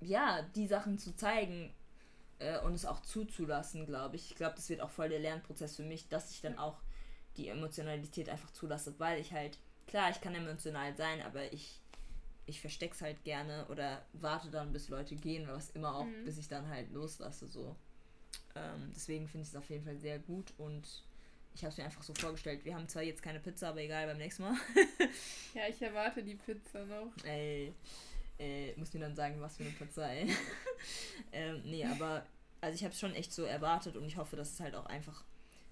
[0.00, 1.72] ja, die Sachen zu zeigen
[2.38, 4.30] äh, und es auch zuzulassen, glaube ich.
[4.30, 6.78] Ich glaube, das wird auch voll der Lernprozess für mich, dass ich dann auch
[7.36, 11.80] die Emotionalität einfach zulasse, weil ich halt, klar, ich kann emotional sein, aber ich,
[12.46, 16.24] ich versteck's halt gerne oder warte dann, bis Leute gehen, oder was immer auch, Mhm.
[16.24, 17.74] bis ich dann halt loslasse, so.
[18.54, 21.02] Ähm, deswegen finde ich es auf jeden Fall sehr gut und
[21.54, 22.64] ich habe es mir einfach so vorgestellt.
[22.64, 24.54] Wir haben zwar jetzt keine Pizza, aber egal, beim nächsten Mal.
[25.54, 27.12] Ja, ich erwarte die Pizza noch.
[27.24, 27.74] Ey,
[28.38, 30.26] äh, muss mir dann sagen, was für eine Pizza, ey.
[31.32, 32.24] ähm, nee, aber
[32.62, 34.86] also ich habe es schon echt so erwartet und ich hoffe, dass es halt auch
[34.86, 35.24] einfach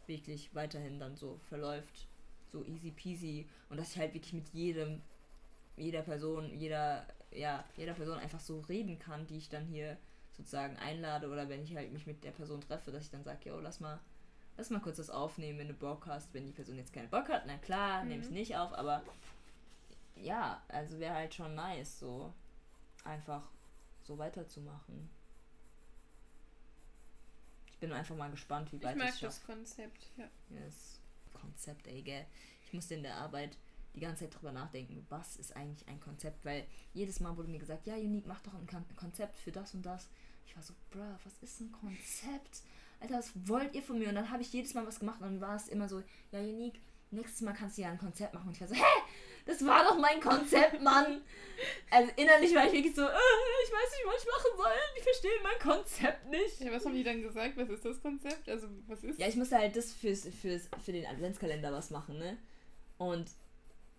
[0.07, 2.09] wirklich weiterhin dann so verläuft.
[2.53, 3.49] So easy peasy.
[3.71, 5.01] Und dass ich halt wirklich mit jedem,
[5.77, 9.97] jeder Person, jeder, ja, jeder Person einfach so reden kann, die ich dann hier
[10.33, 13.49] sozusagen einlade oder wenn ich halt mich mit der Person treffe, dass ich dann sage,
[13.49, 14.01] yo, lass mal,
[14.57, 16.33] lass mal kurz das aufnehmen, wenn du Bock hast.
[16.35, 18.09] Wenn die Person jetzt keinen Bock hat, na klar, Mhm.
[18.09, 19.03] nehme ich nicht auf, aber
[20.17, 22.33] ja, also wäre halt schon nice, so
[23.05, 23.49] einfach
[24.03, 25.09] so weiterzumachen.
[27.73, 29.39] Ich bin einfach mal gespannt, wie Ich weit mag es schafft.
[29.39, 30.29] das Konzept, ja.
[30.51, 31.01] Das
[31.33, 32.27] Konzept, ey, gell.
[32.67, 33.57] Ich musste in der Arbeit
[33.95, 37.59] die ganze Zeit drüber nachdenken, was ist eigentlich ein Konzept, weil jedes Mal wurde mir
[37.59, 40.09] gesagt, ja, Unique, mach doch ein Kon Konzept für das und das.
[40.47, 42.63] Ich war so, bruh, was ist ein Konzept?
[43.01, 44.09] Alter, was wollt ihr von mir?
[44.09, 46.03] Und dann habe ich jedes Mal was gemacht und dann war es immer so,
[46.33, 48.49] ja, Unique, nächstes Mal kannst du ja ein Konzept machen.
[48.49, 48.83] Und ich war so, hä?
[49.47, 51.23] Das war doch mein Konzept, Mann!
[51.91, 53.07] Also innerlich war ich wirklich so, äh,
[53.65, 54.73] ich weiß nicht, was ich machen soll.
[54.99, 56.61] Ich verstehe mein Konzept nicht.
[56.61, 57.57] Ja, was haben die dann gesagt?
[57.57, 58.49] Was ist das Konzept?
[58.49, 62.19] Also, was ist Ja, ich musste halt das fürs, fürs, für den Adventskalender was machen,
[62.19, 62.37] ne?
[62.99, 63.31] Und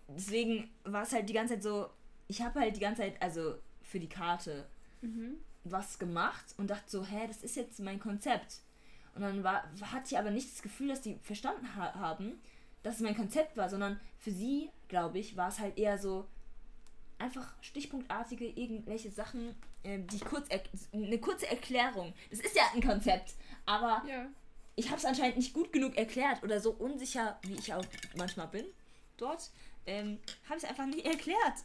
[0.08, 1.90] deswegen war es halt die ganze Zeit so,
[2.28, 4.66] ich habe halt die ganze Zeit, also für die Karte,
[5.00, 5.38] Mhm.
[5.64, 8.60] was gemacht und dachte so, hä, das ist jetzt mein Konzept.
[9.14, 9.62] Und dann war,
[9.92, 12.40] hatte ich aber nicht das Gefühl, dass die verstanden ha haben,
[12.82, 16.26] dass es mein Konzept war, sondern für sie, glaube ich, war es halt eher so
[17.18, 20.48] einfach stichpunktartige irgendwelche Sachen, ähm, die ich kurz,
[20.92, 22.12] eine kurze Erklärung.
[22.30, 23.34] Das ist ja ein Konzept,
[23.66, 24.26] aber Ja.
[24.74, 27.84] ich habe es anscheinend nicht gut genug erklärt oder so unsicher, wie ich auch
[28.16, 28.64] manchmal bin
[29.18, 29.50] dort,
[29.86, 30.18] ähm,
[30.48, 31.58] habe ich es einfach nicht erklärt.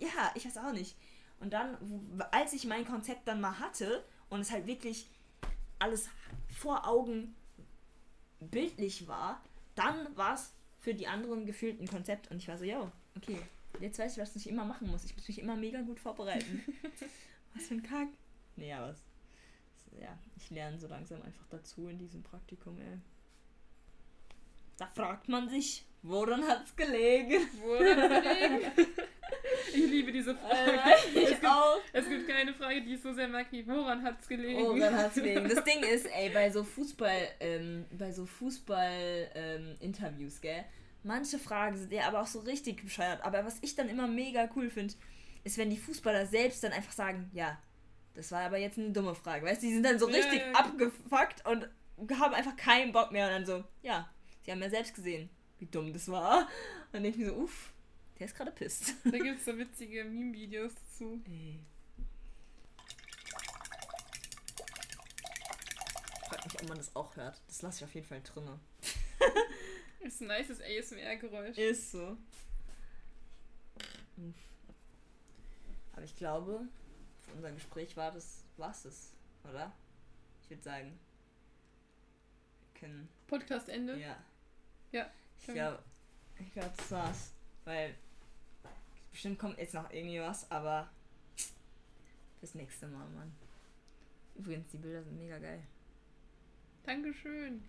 [0.00, 0.96] Ja, ich weiß auch nicht.
[1.38, 1.76] Und dann,
[2.32, 5.08] als ich mein Konzept dann mal hatte und es halt wirklich
[5.82, 6.08] alles
[6.48, 7.34] vor Augen
[8.40, 9.42] bildlich war,
[9.74, 13.38] dann war es für die anderen gefühlt ein Konzept und ich war so, yo, okay,
[13.80, 15.04] jetzt weiß ich, was ich immer machen muss.
[15.04, 16.62] Ich muss mich immer mega gut vorbereiten.
[17.54, 18.08] was für ein Kack.
[18.56, 19.02] Nee, aber es,
[20.00, 22.98] ja, ich lerne so langsam einfach dazu in diesem Praktikum, ey.
[24.76, 27.46] Da fragt man sich, woran hat's gelegen?
[27.60, 28.72] Woran gelegen?
[29.74, 30.78] Ich liebe diese Frage.
[31.14, 31.80] es, ich gibt, auch.
[31.92, 34.60] es gibt keine Frage, die ich so sehr mag wie woran hat's gelegen?
[34.62, 35.48] Woran hat's gelegen?
[35.48, 40.64] Das Ding ist, ey, bei so Fußball, ähm, bei so Fußball, ähm, Interviews, gell?
[41.04, 43.24] Manche Fragen sind ja aber auch so richtig bescheuert.
[43.24, 44.94] Aber was ich dann immer mega cool finde,
[45.44, 47.58] ist, wenn die Fußballer selbst dann einfach sagen, ja,
[48.14, 49.46] das war aber jetzt eine dumme Frage.
[49.46, 50.52] Weißt du, die sind dann so richtig ja, ja.
[50.52, 51.68] abgefuckt und
[52.18, 53.26] haben einfach keinen Bock mehr.
[53.26, 54.08] Und dann so, ja,
[54.42, 56.40] sie haben ja selbst gesehen, wie dumm das war.
[56.40, 56.48] Und
[56.92, 57.71] dann denke ich mir so, uff,
[58.18, 58.94] der ist gerade pisst.
[59.04, 61.20] Da gibt es so witzige Meme-Videos dazu.
[61.26, 61.60] Ey.
[66.22, 67.40] Ich frag mich, ob man das auch hört.
[67.48, 68.58] Das lasse ich auf jeden Fall drinne.
[70.00, 71.56] Ist ein nices ASMR-Geräusch.
[71.58, 72.16] Ist so.
[75.92, 76.66] Aber ich glaube,
[77.20, 79.12] für unser Gespräch war das, war's das,
[79.48, 79.72] oder?
[80.42, 80.98] Ich würde sagen,
[82.72, 83.98] wir können, Podcast Ende.
[83.98, 84.16] ja.
[84.90, 85.10] Ja,
[85.40, 85.82] Ich glaube,
[86.38, 87.32] ich glaube, das war's.
[87.64, 87.94] Weil,
[89.10, 90.90] bestimmt kommt jetzt noch irgendwie was, aber
[92.40, 93.32] fürs nächste Mal, Mann.
[94.34, 95.62] Übrigens, die Bilder sind mega geil.
[96.84, 97.60] Dankeschön.